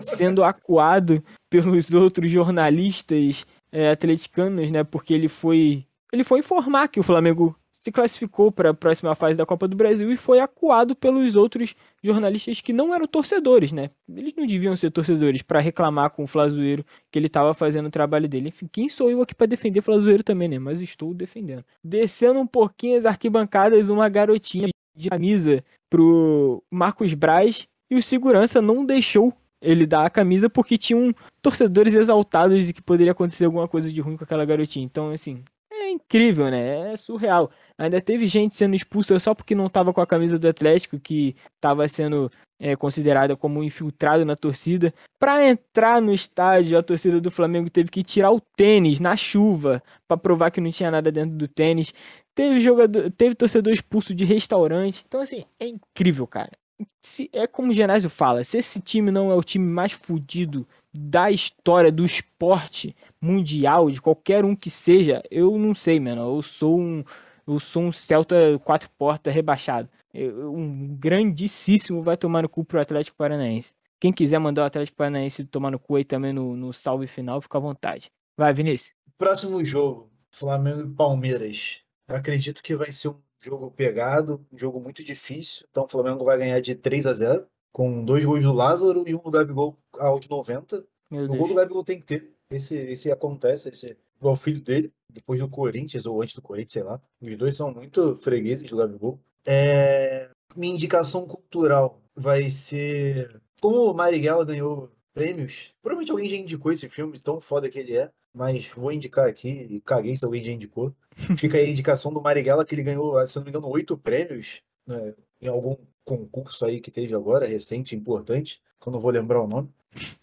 sendo 0.00 0.42
acuado 0.44 1.22
pelos 1.48 1.92
outros 1.92 2.30
jornalistas 2.30 3.46
é, 3.72 3.90
atleticanos, 3.90 4.70
né? 4.70 4.84
Porque 4.84 5.14
ele 5.14 5.28
foi, 5.28 5.84
ele 6.12 6.24
foi 6.24 6.40
informar 6.40 6.88
que 6.88 7.00
o 7.00 7.02
Flamengo 7.02 7.56
se 7.80 7.90
classificou 7.90 8.52
para 8.52 8.70
a 8.70 8.74
próxima 8.74 9.14
fase 9.14 9.38
da 9.38 9.46
Copa 9.46 9.66
do 9.66 9.74
Brasil 9.74 10.12
e 10.12 10.16
foi 10.16 10.38
acuado 10.38 10.94
pelos 10.94 11.34
outros 11.34 11.74
jornalistas 12.02 12.60
que 12.60 12.74
não 12.74 12.94
eram 12.94 13.06
torcedores, 13.06 13.72
né? 13.72 13.90
Eles 14.14 14.34
não 14.36 14.46
deviam 14.46 14.76
ser 14.76 14.90
torcedores 14.90 15.40
para 15.40 15.60
reclamar 15.60 16.10
com 16.10 16.24
o 16.24 16.26
Flazoeiro 16.26 16.84
que 17.10 17.18
ele 17.18 17.26
estava 17.26 17.54
fazendo 17.54 17.86
o 17.86 17.90
trabalho 17.90 18.28
dele. 18.28 18.50
Enfim, 18.50 18.68
quem 18.70 18.86
sou 18.86 19.10
eu 19.10 19.22
aqui 19.22 19.34
para 19.34 19.46
defender 19.46 19.80
Flazoeiro 19.80 20.22
também, 20.22 20.46
né? 20.46 20.58
Mas 20.58 20.78
estou 20.82 21.14
defendendo. 21.14 21.64
Descendo 21.82 22.38
um 22.38 22.46
pouquinho 22.46 22.98
as 22.98 23.06
arquibancadas, 23.06 23.88
uma 23.88 24.10
garotinha 24.10 24.68
de 24.94 25.08
camisa 25.08 25.64
pro 25.88 26.62
Marcos 26.70 27.14
Braz 27.14 27.66
e 27.90 27.96
o 27.96 28.02
segurança 28.02 28.60
não 28.60 28.84
deixou 28.84 29.32
ele 29.60 29.86
dar 29.86 30.06
a 30.06 30.10
camisa 30.10 30.48
porque 30.48 30.78
tinham 30.78 31.14
torcedores 31.42 31.94
exaltados 31.94 32.66
de 32.66 32.72
que 32.72 32.82
poderia 32.82 33.12
acontecer 33.12 33.44
alguma 33.44 33.68
coisa 33.68 33.92
de 33.92 34.00
ruim 34.00 34.16
com 34.16 34.24
aquela 34.24 34.44
garotinha. 34.44 34.84
Então, 34.84 35.10
assim, 35.10 35.42
é 35.72 35.90
incrível, 35.90 36.50
né? 36.50 36.92
É 36.92 36.96
surreal. 36.96 37.50
Ainda 37.78 38.00
teve 38.00 38.26
gente 38.26 38.56
sendo 38.56 38.74
expulsa 38.74 39.18
só 39.18 39.34
porque 39.34 39.54
não 39.54 39.68
tava 39.68 39.92
com 39.92 40.00
a 40.00 40.06
camisa 40.06 40.38
do 40.38 40.48
Atlético, 40.48 40.98
que 40.98 41.34
tava 41.60 41.86
sendo 41.88 42.30
é, 42.60 42.76
considerada 42.76 43.36
como 43.36 43.64
infiltrado 43.64 44.24
na 44.24 44.36
torcida. 44.36 44.92
Pra 45.18 45.44
entrar 45.46 46.00
no 46.00 46.12
estádio, 46.12 46.78
a 46.78 46.82
torcida 46.82 47.20
do 47.20 47.30
Flamengo 47.30 47.70
teve 47.70 47.90
que 47.90 48.02
tirar 48.02 48.30
o 48.30 48.40
tênis 48.56 49.00
na 49.00 49.16
chuva 49.16 49.82
pra 50.06 50.16
provar 50.16 50.50
que 50.50 50.60
não 50.60 50.70
tinha 50.70 50.90
nada 50.90 51.10
dentro 51.10 51.36
do 51.36 51.48
tênis. 51.48 51.92
Teve 52.34 52.60
jogador, 52.60 53.10
teve 53.12 53.34
torcedor 53.34 53.72
expulso 53.72 54.14
de 54.14 54.24
restaurante. 54.24 55.02
Então, 55.06 55.20
assim, 55.20 55.44
é 55.58 55.66
incrível, 55.66 56.26
cara. 56.26 56.52
Se, 57.00 57.30
é 57.32 57.46
como 57.46 57.70
o 57.70 57.74
Genásio 57.74 58.10
fala, 58.10 58.44
se 58.44 58.58
esse 58.58 58.80
time 58.80 59.10
não 59.10 59.30
é 59.30 59.34
o 59.34 59.42
time 59.42 59.66
mais 59.66 59.92
fudido 59.92 60.66
da 60.92 61.30
história 61.30 61.90
do 61.92 62.04
esporte 62.04 62.94
mundial, 63.20 63.90
de 63.90 64.00
qualquer 64.00 64.44
um 64.44 64.56
que 64.56 64.70
seja, 64.70 65.22
eu 65.30 65.56
não 65.58 65.74
sei, 65.74 66.00
mano. 66.00 66.36
Eu 66.36 66.42
sou 66.42 66.78
um, 66.78 67.04
eu 67.46 67.60
sou 67.60 67.82
um 67.82 67.92
Celta 67.92 68.58
quatro 68.64 68.88
portas 68.98 69.32
rebaixado. 69.34 69.88
Eu- 70.12 70.52
um 70.52 70.96
grandíssimo 70.98 72.02
vai 72.02 72.16
tomar 72.16 72.42
no 72.42 72.48
cu 72.48 72.64
pro 72.64 72.80
Atlético 72.80 73.16
Paranaense. 73.16 73.74
Quem 74.00 74.12
quiser 74.12 74.38
mandar 74.38 74.62
o 74.62 74.66
Atlético 74.66 74.96
Paranaense 74.96 75.44
tomar 75.44 75.70
no 75.70 75.78
cu 75.78 75.96
aí 75.96 76.04
também 76.04 76.32
no, 76.32 76.56
no 76.56 76.72
salve 76.72 77.06
final, 77.06 77.40
fica 77.40 77.58
à 77.58 77.60
vontade. 77.60 78.10
Vai, 78.36 78.52
Vinícius. 78.52 78.92
Próximo 79.18 79.62
jogo, 79.64 80.10
Flamengo 80.32 80.80
e 80.80 80.94
Palmeiras. 80.94 81.80
Eu 82.08 82.16
acredito 82.16 82.62
que 82.62 82.74
vai 82.74 82.90
ser 82.92 83.08
um 83.08 83.20
jogo 83.40 83.70
pegado, 83.70 84.44
um 84.52 84.58
jogo 84.58 84.80
muito 84.80 85.02
difícil. 85.02 85.66
Então 85.70 85.84
o 85.84 85.88
Flamengo 85.88 86.24
vai 86.24 86.38
ganhar 86.38 86.60
de 86.60 86.74
3 86.74 87.06
a 87.06 87.14
0 87.14 87.46
com 87.72 88.04
dois 88.04 88.24
gols 88.24 88.42
do 88.42 88.52
Lázaro 88.52 89.04
e 89.06 89.14
um 89.14 89.18
do 89.18 89.30
Gabigol 89.30 89.78
aos 89.98 90.26
90. 90.28 90.84
Meu 91.10 91.24
O 91.24 91.28
gol 91.28 91.36
Deus. 91.36 91.48
do 91.48 91.54
Gabigol 91.54 91.84
tem 91.84 91.98
que 91.98 92.06
ter. 92.06 92.32
Esse, 92.50 92.74
esse 92.74 93.10
acontece, 93.12 93.68
esse 93.68 93.96
igual 94.18 94.34
o 94.34 94.36
filho 94.36 94.60
dele, 94.60 94.92
depois 95.12 95.38
do 95.40 95.48
Corinthians 95.48 96.04
ou 96.04 96.20
antes 96.20 96.34
do 96.34 96.42
Corinthians, 96.42 96.72
sei 96.72 96.82
lá. 96.82 97.00
Os 97.20 97.36
dois 97.36 97.56
são 97.56 97.72
muito 97.72 98.14
fregueses 98.16 98.68
do 98.68 98.76
Gabigol. 98.76 99.20
É, 99.46 100.28
minha 100.56 100.74
indicação 100.74 101.26
cultural 101.26 102.00
vai 102.14 102.50
ser. 102.50 103.40
Como 103.60 103.90
o 103.90 103.94
Marighella 103.94 104.44
ganhou 104.44 104.90
prêmios, 105.14 105.74
provavelmente 105.82 106.10
alguém 106.10 106.30
já 106.30 106.36
indicou 106.36 106.72
esse 106.72 106.88
filme, 106.88 107.20
tão 107.20 107.40
foda 107.40 107.68
que 107.68 107.78
ele 107.78 107.96
é, 107.96 108.10
mas 108.34 108.68
vou 108.68 108.92
indicar 108.92 109.28
aqui, 109.28 109.48
e 109.48 109.80
caguei 109.80 110.16
se 110.16 110.24
alguém 110.24 110.42
já 110.42 110.50
indicou. 110.50 110.94
Fica 111.36 111.58
aí 111.58 111.66
a 111.66 111.70
indicação 111.70 112.12
do 112.12 112.20
Marighella, 112.20 112.64
que 112.64 112.74
ele 112.74 112.82
ganhou, 112.82 113.26
se 113.26 113.36
não 113.36 113.44
me 113.44 113.50
engano, 113.50 113.68
oito 113.68 113.96
prêmios 113.96 114.62
né, 114.86 115.14
em 115.40 115.48
algum 115.48 115.76
concurso 116.04 116.64
aí 116.64 116.80
que 116.80 116.90
teve 116.90 117.14
agora, 117.14 117.46
recente, 117.46 117.94
importante, 117.94 118.62
que 118.80 118.88
eu 118.88 118.92
não 118.92 119.00
vou 119.00 119.10
lembrar 119.10 119.42
o 119.42 119.46
nome. 119.46 119.68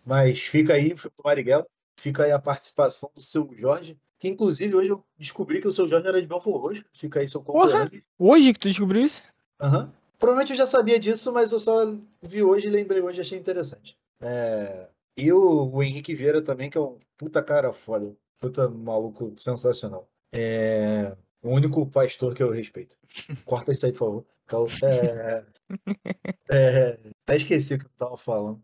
Mas 0.05 0.39
fica 0.39 0.74
aí, 0.74 0.95
foi 0.95 1.12
pro 1.12 1.26
Marighella, 1.26 1.66
fica 1.99 2.24
aí 2.24 2.32
a 2.32 2.39
participação 2.39 3.12
do 3.14 3.22
seu 3.22 3.49
Jorge, 3.58 3.97
que 4.20 4.28
inclusive 4.28 4.76
hoje 4.76 4.89
eu 4.89 5.03
descobri 5.18 5.62
que 5.62 5.68
o 5.68 5.72
seu 5.72 5.88
Jorge 5.88 6.08
era 6.08 6.22
de 6.22 6.28
Belfort 6.28 6.62
Roxo, 6.62 6.86
fica 6.93 7.20
aí 7.20 7.28
seu 7.28 7.41
conterrâneo. 7.41 8.01
Hoje 8.18 8.53
que 8.53 8.60
tu 8.60 8.70
descobriu 8.70 9.03
isso? 9.03 9.24
Aham. 9.60 9.91
Provavelmente 10.18 10.51
eu 10.51 10.58
já 10.58 10.66
sabia 10.66 10.99
disso, 10.99 11.32
mas 11.32 11.51
eu 11.51 11.60
só 11.60 11.93
vi 12.24 12.41
hoje 12.41 12.68
e 12.68 12.72
lembrei 12.72 13.01
hoje 13.01 13.20
e 13.20 13.22
achei 13.22 13.38
interessante. 13.38 13.95
É, 14.20 14.89
E 15.18 15.32
o, 15.34 15.72
o 15.74 15.82
Henrique 15.84 16.13
Vieira 16.13 16.41
também, 16.41 16.70
que 16.70 16.78
é 16.78 16.82
um 16.82 16.97
puta 17.18 17.41
cara 17.41 17.74
foda, 17.74 18.15
puta 18.39 18.70
maluco 18.70 19.34
sensacional. 19.39 20.07
É 20.32 21.15
o 21.41 21.49
único 21.49 21.86
pastor 21.88 22.36
que 22.36 22.43
eu 22.43 22.51
respeito. 22.51 22.95
Corta 23.45 23.72
isso 23.72 23.86
aí, 23.86 23.91
por 23.91 23.97
favor. 23.99 24.26
Cal- 24.45 24.68
É, 24.84 25.45
é, 26.51 26.99
até 27.24 27.36
esqueci 27.36 27.74
o 27.76 27.80
que 27.80 27.86
eu 27.86 27.89
tava 27.97 28.18
falando. 28.18 28.61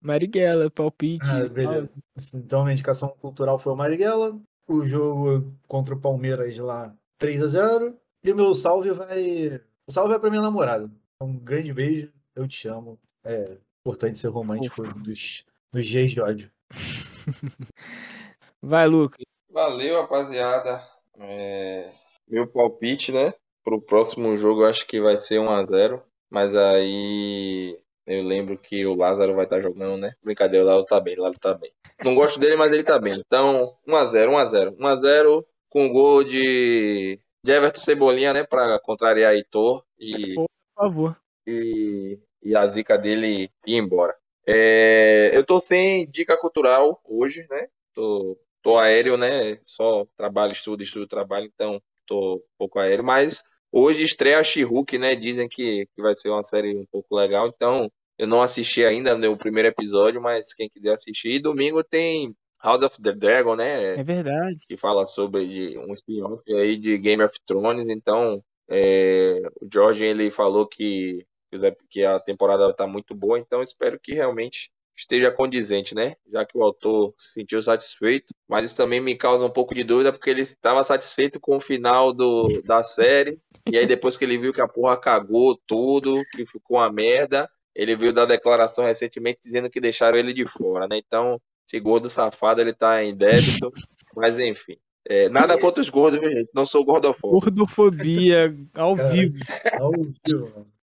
Marighella, 0.00 0.70
palpite. 0.70 1.24
Ah, 1.28 1.46
beleza. 1.52 1.90
Então, 2.34 2.62
minha 2.62 2.72
indicação 2.72 3.10
cultural 3.20 3.58
foi 3.58 3.72
o 3.72 3.76
Marighella. 3.76 4.40
O 4.66 4.86
jogo 4.86 5.52
contra 5.68 5.94
o 5.94 6.00
Palmeiras 6.00 6.56
lá, 6.58 6.96
3 7.18 7.42
a 7.42 7.48
0 7.48 7.98
E 8.24 8.32
o 8.32 8.36
meu 8.36 8.54
salve 8.54 8.90
vai. 8.92 9.60
O 9.86 9.92
salve 9.92 10.10
vai 10.10 10.18
pra 10.20 10.30
minha 10.30 10.40
namorada. 10.42 10.90
Um 11.20 11.36
grande 11.36 11.72
beijo, 11.74 12.10
eu 12.34 12.48
te 12.48 12.66
amo. 12.68 12.98
É 13.24 13.58
importante 13.84 14.18
ser 14.18 14.28
romântico 14.28 14.82
dos, 15.00 15.44
dos 15.72 15.86
dias 15.86 16.10
de 16.12 16.20
ódio. 16.20 16.50
Vai, 18.62 18.86
Lucas. 18.86 19.24
Valeu, 19.50 20.00
rapaziada. 20.00 20.82
É, 21.18 21.90
Meu 22.28 22.46
palpite, 22.46 23.12
né? 23.12 23.32
Pro 23.64 23.80
próximo 23.80 24.36
jogo 24.36 24.62
eu 24.62 24.68
acho 24.68 24.86
que 24.86 25.00
vai 25.00 25.16
ser 25.16 25.36
1x0. 25.40 26.02
Mas 26.30 26.54
aí 26.54 27.78
eu 28.06 28.22
lembro 28.22 28.56
que 28.56 28.86
o 28.86 28.94
Lázaro 28.94 29.34
vai 29.34 29.44
estar 29.44 29.60
jogando, 29.60 29.98
né? 29.98 30.12
Brincadeira, 30.22 30.64
o 30.64 30.68
Lázaro 30.68 30.86
tá 30.86 31.00
bem, 31.00 31.18
o 31.18 31.22
Lázaro 31.22 31.38
tá 31.40 31.54
bem. 31.54 31.72
Não 32.04 32.14
gosto 32.14 32.38
dele, 32.40 32.56
mas 32.56 32.70
ele 32.72 32.82
tá 32.84 32.98
bem. 32.98 33.14
Então, 33.26 33.76
1x0, 33.86 34.28
1x0. 34.28 34.76
1x0 34.76 35.44
com 35.68 35.88
gol 35.92 36.24
de, 36.24 37.18
de 37.44 37.52
Everton 37.52 37.80
Cebolinha, 37.80 38.32
né? 38.32 38.44
Pra 38.44 38.78
contrariar 38.80 39.34
Heitor 39.34 39.84
e, 39.98 40.34
Por 40.34 40.46
favor. 40.76 41.16
e, 41.46 42.18
e 42.42 42.56
a 42.56 42.66
zica 42.66 42.96
dele 42.96 43.50
ir 43.66 43.76
embora. 43.76 44.16
É, 44.50 45.36
eu 45.36 45.44
tô 45.44 45.60
sem 45.60 46.08
dica 46.08 46.36
cultural 46.36 47.00
hoje, 47.04 47.46
né? 47.50 47.66
Tô, 47.94 48.38
tô 48.62 48.78
aéreo, 48.78 49.16
né? 49.16 49.58
Só 49.62 50.06
trabalho, 50.16 50.52
estudo, 50.52 50.82
estudo, 50.82 51.06
trabalho, 51.06 51.50
então 51.52 51.80
tô 52.06 52.36
um 52.36 52.40
pouco 52.58 52.78
aéreo. 52.78 53.04
Mas 53.04 53.42
hoje 53.72 54.02
estreia 54.02 54.42
She-Hulk, 54.42 54.98
né? 54.98 55.14
Dizem 55.14 55.48
que, 55.48 55.86
que 55.94 56.02
vai 56.02 56.14
ser 56.14 56.28
uma 56.28 56.42
série 56.42 56.76
um 56.76 56.86
pouco 56.90 57.16
legal, 57.16 57.48
então 57.48 57.90
eu 58.18 58.26
não 58.26 58.42
assisti 58.42 58.84
ainda 58.84 59.16
no 59.16 59.36
primeiro 59.36 59.68
episódio, 59.68 60.20
mas 60.20 60.52
quem 60.52 60.68
quiser 60.68 60.92
assistir. 60.92 61.30
E 61.30 61.40
domingo 61.40 61.82
tem 61.82 62.34
House 62.62 62.82
of 62.82 63.00
the 63.02 63.12
Dragon, 63.12 63.56
né? 63.56 63.94
É 63.94 64.04
verdade. 64.04 64.66
que 64.68 64.76
fala 64.76 65.06
sobre 65.06 65.78
um 65.78 65.94
spin-off 65.94 66.42
aí 66.52 66.76
de 66.76 66.98
Game 66.98 67.22
of 67.22 67.34
Thrones. 67.46 67.88
Então, 67.88 68.42
é, 68.68 69.40
o 69.60 69.66
George 69.72 70.04
ele 70.04 70.30
falou 70.30 70.66
que, 70.66 71.26
que 71.50 71.76
que 71.88 72.04
a 72.04 72.20
temporada 72.20 72.68
está 72.70 72.86
muito 72.86 73.14
boa, 73.14 73.38
então 73.38 73.62
espero 73.62 73.98
que 74.00 74.14
realmente 74.14 74.70
esteja 74.96 75.30
condizente, 75.30 75.94
né? 75.94 76.14
Já 76.30 76.44
que 76.44 76.56
o 76.56 76.62
autor 76.62 77.14
se 77.18 77.32
sentiu 77.32 77.62
satisfeito, 77.62 78.34
mas 78.48 78.66
isso 78.66 78.76
também 78.76 79.00
me 79.00 79.16
causa 79.16 79.44
um 79.44 79.50
pouco 79.50 79.74
de 79.74 79.82
dúvida 79.82 80.12
porque 80.12 80.30
ele 80.30 80.42
estava 80.42 80.84
satisfeito 80.84 81.40
com 81.40 81.56
o 81.56 81.60
final 81.60 82.12
do, 82.12 82.62
da 82.62 82.82
série. 82.82 83.38
E 83.70 83.78
aí 83.78 83.86
depois 83.86 84.16
que 84.16 84.24
ele 84.24 84.38
viu 84.38 84.52
que 84.52 84.60
a 84.60 84.68
porra 84.68 85.00
cagou 85.00 85.58
tudo, 85.66 86.22
que 86.32 86.46
ficou 86.46 86.76
uma 86.76 86.92
merda, 86.92 87.48
ele 87.74 87.96
veio 87.96 88.12
dar 88.12 88.26
declaração 88.26 88.84
recentemente 88.84 89.40
dizendo 89.42 89.70
que 89.70 89.80
deixaram 89.80 90.18
ele 90.18 90.34
de 90.34 90.46
fora, 90.46 90.86
né? 90.86 90.98
Então, 90.98 91.40
esse 91.66 91.80
gordo 91.80 92.10
safado 92.10 92.60
ele 92.60 92.74
tá 92.74 93.02
em 93.02 93.14
débito, 93.14 93.72
mas 94.14 94.38
enfim. 94.38 94.76
É, 95.08 95.28
nada 95.28 95.58
contra 95.58 95.80
os 95.80 95.88
gordos, 95.88 96.20
viu, 96.20 96.30
gente? 96.30 96.50
Não 96.54 96.66
sou 96.66 96.84
gordofóbico. 96.84 97.40
Gordofobia 97.40 98.54
ao 98.74 98.94
vivo. 98.94 99.38
Ao 99.78 99.92
vivo, 99.92 100.50
mano. 100.54 100.79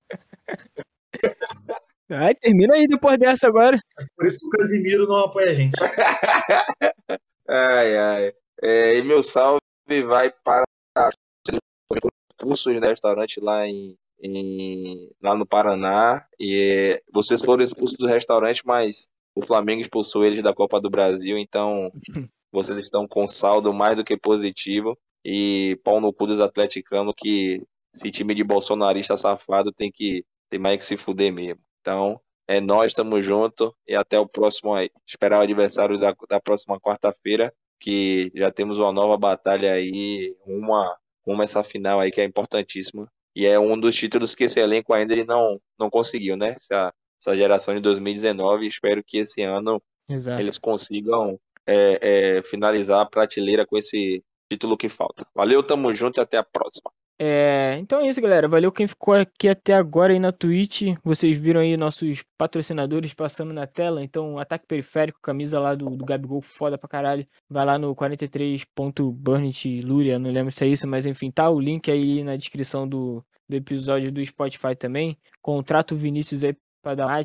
Ai, 2.11 2.35
termina 2.37 2.75
aí 2.77 2.87
depois 2.87 3.19
dessa 3.19 3.49
agora. 3.49 3.79
Por 4.17 4.27
isso 4.27 4.39
que 4.39 4.47
o 4.47 4.51
Casimiro 4.51 5.07
não 5.09 5.17
apoia 5.25 5.51
a 5.51 5.55
gente. 5.55 5.73
Ai, 7.49 7.97
ai. 7.97 8.33
É, 8.63 8.97
e 8.99 9.03
meu 9.03 9.23
salve 9.23 9.61
vai 10.07 10.33
para 10.45 10.65
expulsos 12.39 12.75
no 12.75 12.81
restaurante 12.81 13.41
lá 13.41 13.67
em, 13.67 13.97
em- 14.21 15.11
lá 15.23 15.35
no 15.37 15.47
Paraná. 15.47 16.25
E 16.41 16.95
é, 16.95 17.01
vocês 17.13 17.41
foram 17.41 17.63
expulsos 17.63 17.97
do 17.99 18.07
restaurante, 18.07 18.63
mas 18.65 19.09
o 19.37 19.45
Flamengo 19.45 19.81
expulsou 19.81 20.25
eles 20.25 20.43
da 20.43 20.55
Copa 20.55 20.81
do 20.81 20.91
Brasil, 20.91 21.37
então 21.39 21.91
vocês 22.53 22.79
estão 22.79 23.07
com 23.07 23.27
saldo 23.27 23.73
mais 23.73 23.97
do 23.97 24.05
que 24.05 24.17
positivo. 24.17 24.97
E 25.25 25.79
pau 25.83 26.01
no 26.01 26.13
cu 26.13 26.27
dos 26.27 26.39
atleticanos 26.41 27.13
que 27.17 27.61
esse 27.95 28.11
time 28.13 28.33
de 28.35 28.45
bolsonarista 28.45 29.17
safado 29.17 29.73
tem 29.73 29.91
que 29.91 30.25
tem 30.49 30.61
mais 30.61 30.79
que 30.79 30.85
se 30.85 30.97
fuder 30.97 31.33
mesmo. 31.33 31.61
Então, 31.81 32.21
é 32.49 32.61
nós, 32.61 32.95
tamo 32.95 33.21
junto 33.21 33.75
e 33.87 33.95
até 33.95 34.19
o 34.19 34.29
próximo 34.29 34.73
aí. 34.75 34.91
Esperar 35.07 35.41
o 35.41 35.43
adversário 35.43 35.99
da, 35.99 36.15
da 36.29 36.41
próxima 36.41 36.81
quarta-feira, 36.81 37.53
que 37.81 38.31
já 38.35 38.51
temos 38.51 38.79
uma 38.79 38.93
nova 38.93 39.17
batalha 39.17 39.73
aí, 39.73 40.35
uma, 40.47 40.97
uma 41.25 41.45
essa 41.45 41.63
final 41.63 42.01
aí 42.01 42.11
que 42.11 42.21
é 42.21 42.25
importantíssima. 42.25 43.09
E 43.35 43.47
é 43.47 43.59
um 43.59 43.79
dos 43.79 43.95
títulos 43.97 44.35
que 44.35 44.45
esse 44.45 44.61
elenco 44.61 44.95
ainda 44.95 45.13
ele 45.13 45.25
não, 45.25 45.61
não 45.79 45.91
conseguiu, 45.91 46.37
né? 46.37 46.57
Essa, 46.61 46.95
essa 47.21 47.37
geração 47.37 47.75
de 47.75 47.81
2019. 47.81 48.67
Espero 48.67 49.03
que 49.05 49.19
esse 49.19 49.43
ano 49.43 49.83
Exato. 50.09 50.41
eles 50.41 50.57
consigam 50.57 51.39
é, 51.67 52.39
é, 52.39 52.43
finalizar 52.45 53.01
a 53.01 53.07
prateleira 53.07 53.67
com 53.67 53.77
esse 53.77 54.25
título 54.51 54.77
que 54.77 54.89
falta. 54.89 55.27
Valeu, 55.35 55.63
tamo 55.63 55.93
junto 55.93 56.21
e 56.21 56.23
até 56.23 56.39
a 56.39 56.45
próxima. 56.45 56.91
É, 57.19 57.79
então 57.81 58.01
é 58.01 58.09
isso, 58.09 58.21
galera. 58.21 58.47
Valeu 58.47 58.71
quem 58.71 58.87
ficou 58.87 59.15
aqui 59.15 59.49
até 59.49 59.73
agora 59.75 60.13
aí 60.13 60.19
na 60.19 60.33
Twitch. 60.33 60.83
Vocês 61.03 61.39
viram 61.39 61.61
aí 61.61 61.77
nossos 61.77 62.23
patrocinadores 62.37 63.15
passando 63.15 63.55
na 63.55 63.67
tela. 63.67 64.03
Então, 64.03 64.39
ataque 64.39 64.67
periférico, 64.67 65.19
camisa 65.23 65.59
lá 65.59 65.75
do, 65.75 65.89
do 65.97 66.05
Gabigol, 66.05 66.43
foda 66.43 66.77
pra 66.77 66.89
caralho. 66.89 67.27
Vai 67.49 67.65
lá 67.65 67.79
no 67.79 67.95
43.Burnit 67.97 69.81
Luria, 69.81 70.19
não 70.19 70.31
lembro 70.31 70.53
se 70.53 70.65
é 70.65 70.69
isso, 70.69 70.87
mas 70.87 71.07
enfim, 71.07 71.31
tá 71.31 71.49
o 71.49 71.59
link 71.59 71.91
aí 71.91 72.23
na 72.23 72.37
descrição 72.37 72.87
do, 72.87 73.25
do 73.49 73.57
episódio 73.57 74.13
do 74.13 74.25
Spotify 74.25 74.77
também. 74.77 75.17
Contrato 75.41 75.97
Vinícius 75.97 76.45
aí 76.45 76.55
pra 76.87 76.95
dar. 76.95 77.23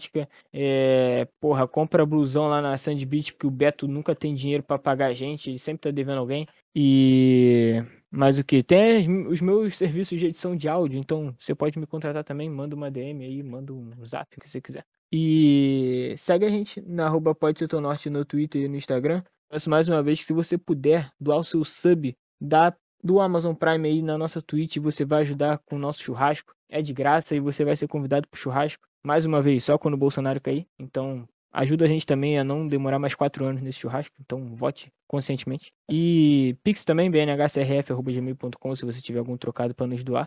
É, 0.51 1.27
porra, 1.39 1.67
compra 1.67 2.05
blusão 2.05 2.47
lá 2.47 2.61
na 2.61 2.77
Sand 2.77 3.05
Beach, 3.05 3.33
porque 3.33 3.45
o 3.45 3.51
Beto 3.51 3.87
nunca 3.87 4.15
tem 4.15 4.33
dinheiro 4.33 4.63
pra 4.63 4.79
pagar 4.79 5.07
a 5.07 5.13
gente, 5.13 5.51
ele 5.51 5.59
sempre 5.59 5.81
tá 5.81 5.91
devendo 5.91 6.17
alguém. 6.17 6.47
E 6.73 7.83
mas 8.09 8.37
o 8.39 8.43
que? 8.43 8.63
Tem 8.63 9.27
os 9.27 9.39
meus 9.39 9.77
serviços 9.77 10.19
de 10.19 10.27
edição 10.27 10.55
de 10.55 10.67
áudio, 10.67 10.99
então 10.99 11.33
você 11.37 11.53
pode 11.53 11.77
me 11.77 11.85
contratar 11.85 12.23
também, 12.23 12.49
manda 12.49 12.75
uma 12.75 12.89
DM 12.89 13.23
aí, 13.23 13.43
manda 13.43 13.71
um 13.71 14.05
zap, 14.05 14.27
o 14.35 14.41
que 14.41 14.49
você 14.49 14.59
quiser. 14.59 14.83
E 15.13 16.13
segue 16.17 16.45
a 16.45 16.49
gente 16.49 16.81
na 16.81 17.05
arroba 17.05 17.35
Norte 17.81 18.09
no 18.09 18.25
Twitter 18.25 18.63
e 18.63 18.67
no 18.67 18.75
Instagram. 18.75 19.23
Peço 19.49 19.69
mais 19.69 19.87
uma 19.87 20.01
vez 20.01 20.19
que 20.19 20.25
se 20.25 20.33
você 20.33 20.57
puder 20.57 21.11
doar 21.19 21.39
o 21.39 21.43
seu 21.43 21.63
sub 21.63 22.15
da, 22.39 22.73
do 23.03 23.19
Amazon 23.19 23.53
Prime 23.53 23.87
aí 23.87 24.01
na 24.01 24.17
nossa 24.17 24.41
Twitch, 24.41 24.77
você 24.77 25.05
vai 25.05 25.21
ajudar 25.21 25.59
com 25.59 25.75
o 25.75 25.79
nosso 25.79 26.01
churrasco. 26.01 26.53
É 26.69 26.81
de 26.81 26.93
graça 26.93 27.35
e 27.35 27.39
você 27.39 27.65
vai 27.65 27.75
ser 27.75 27.87
convidado 27.87 28.27
pro 28.29 28.39
churrasco. 28.39 28.90
Mais 29.03 29.25
uma 29.25 29.41
vez, 29.41 29.63
só 29.63 29.77
quando 29.77 29.95
o 29.95 29.97
Bolsonaro 29.97 30.39
cair. 30.39 30.67
Então, 30.79 31.27
ajuda 31.51 31.85
a 31.85 31.87
gente 31.87 32.05
também 32.05 32.37
a 32.37 32.43
não 32.43 32.67
demorar 32.67 32.99
mais 32.99 33.15
quatro 33.15 33.45
anos 33.45 33.61
nesse 33.61 33.79
churrasco. 33.79 34.15
Então, 34.19 34.55
vote 34.55 34.91
conscientemente. 35.07 35.73
E 35.89 36.55
Pix 36.63 36.85
também, 36.85 37.09
bnhcrf.gmail.com 37.11 38.75
se 38.75 38.85
você 38.85 39.01
tiver 39.01 39.19
algum 39.19 39.37
trocado 39.37 39.75
para 39.75 39.87
nos 39.87 40.03
doar. 40.03 40.19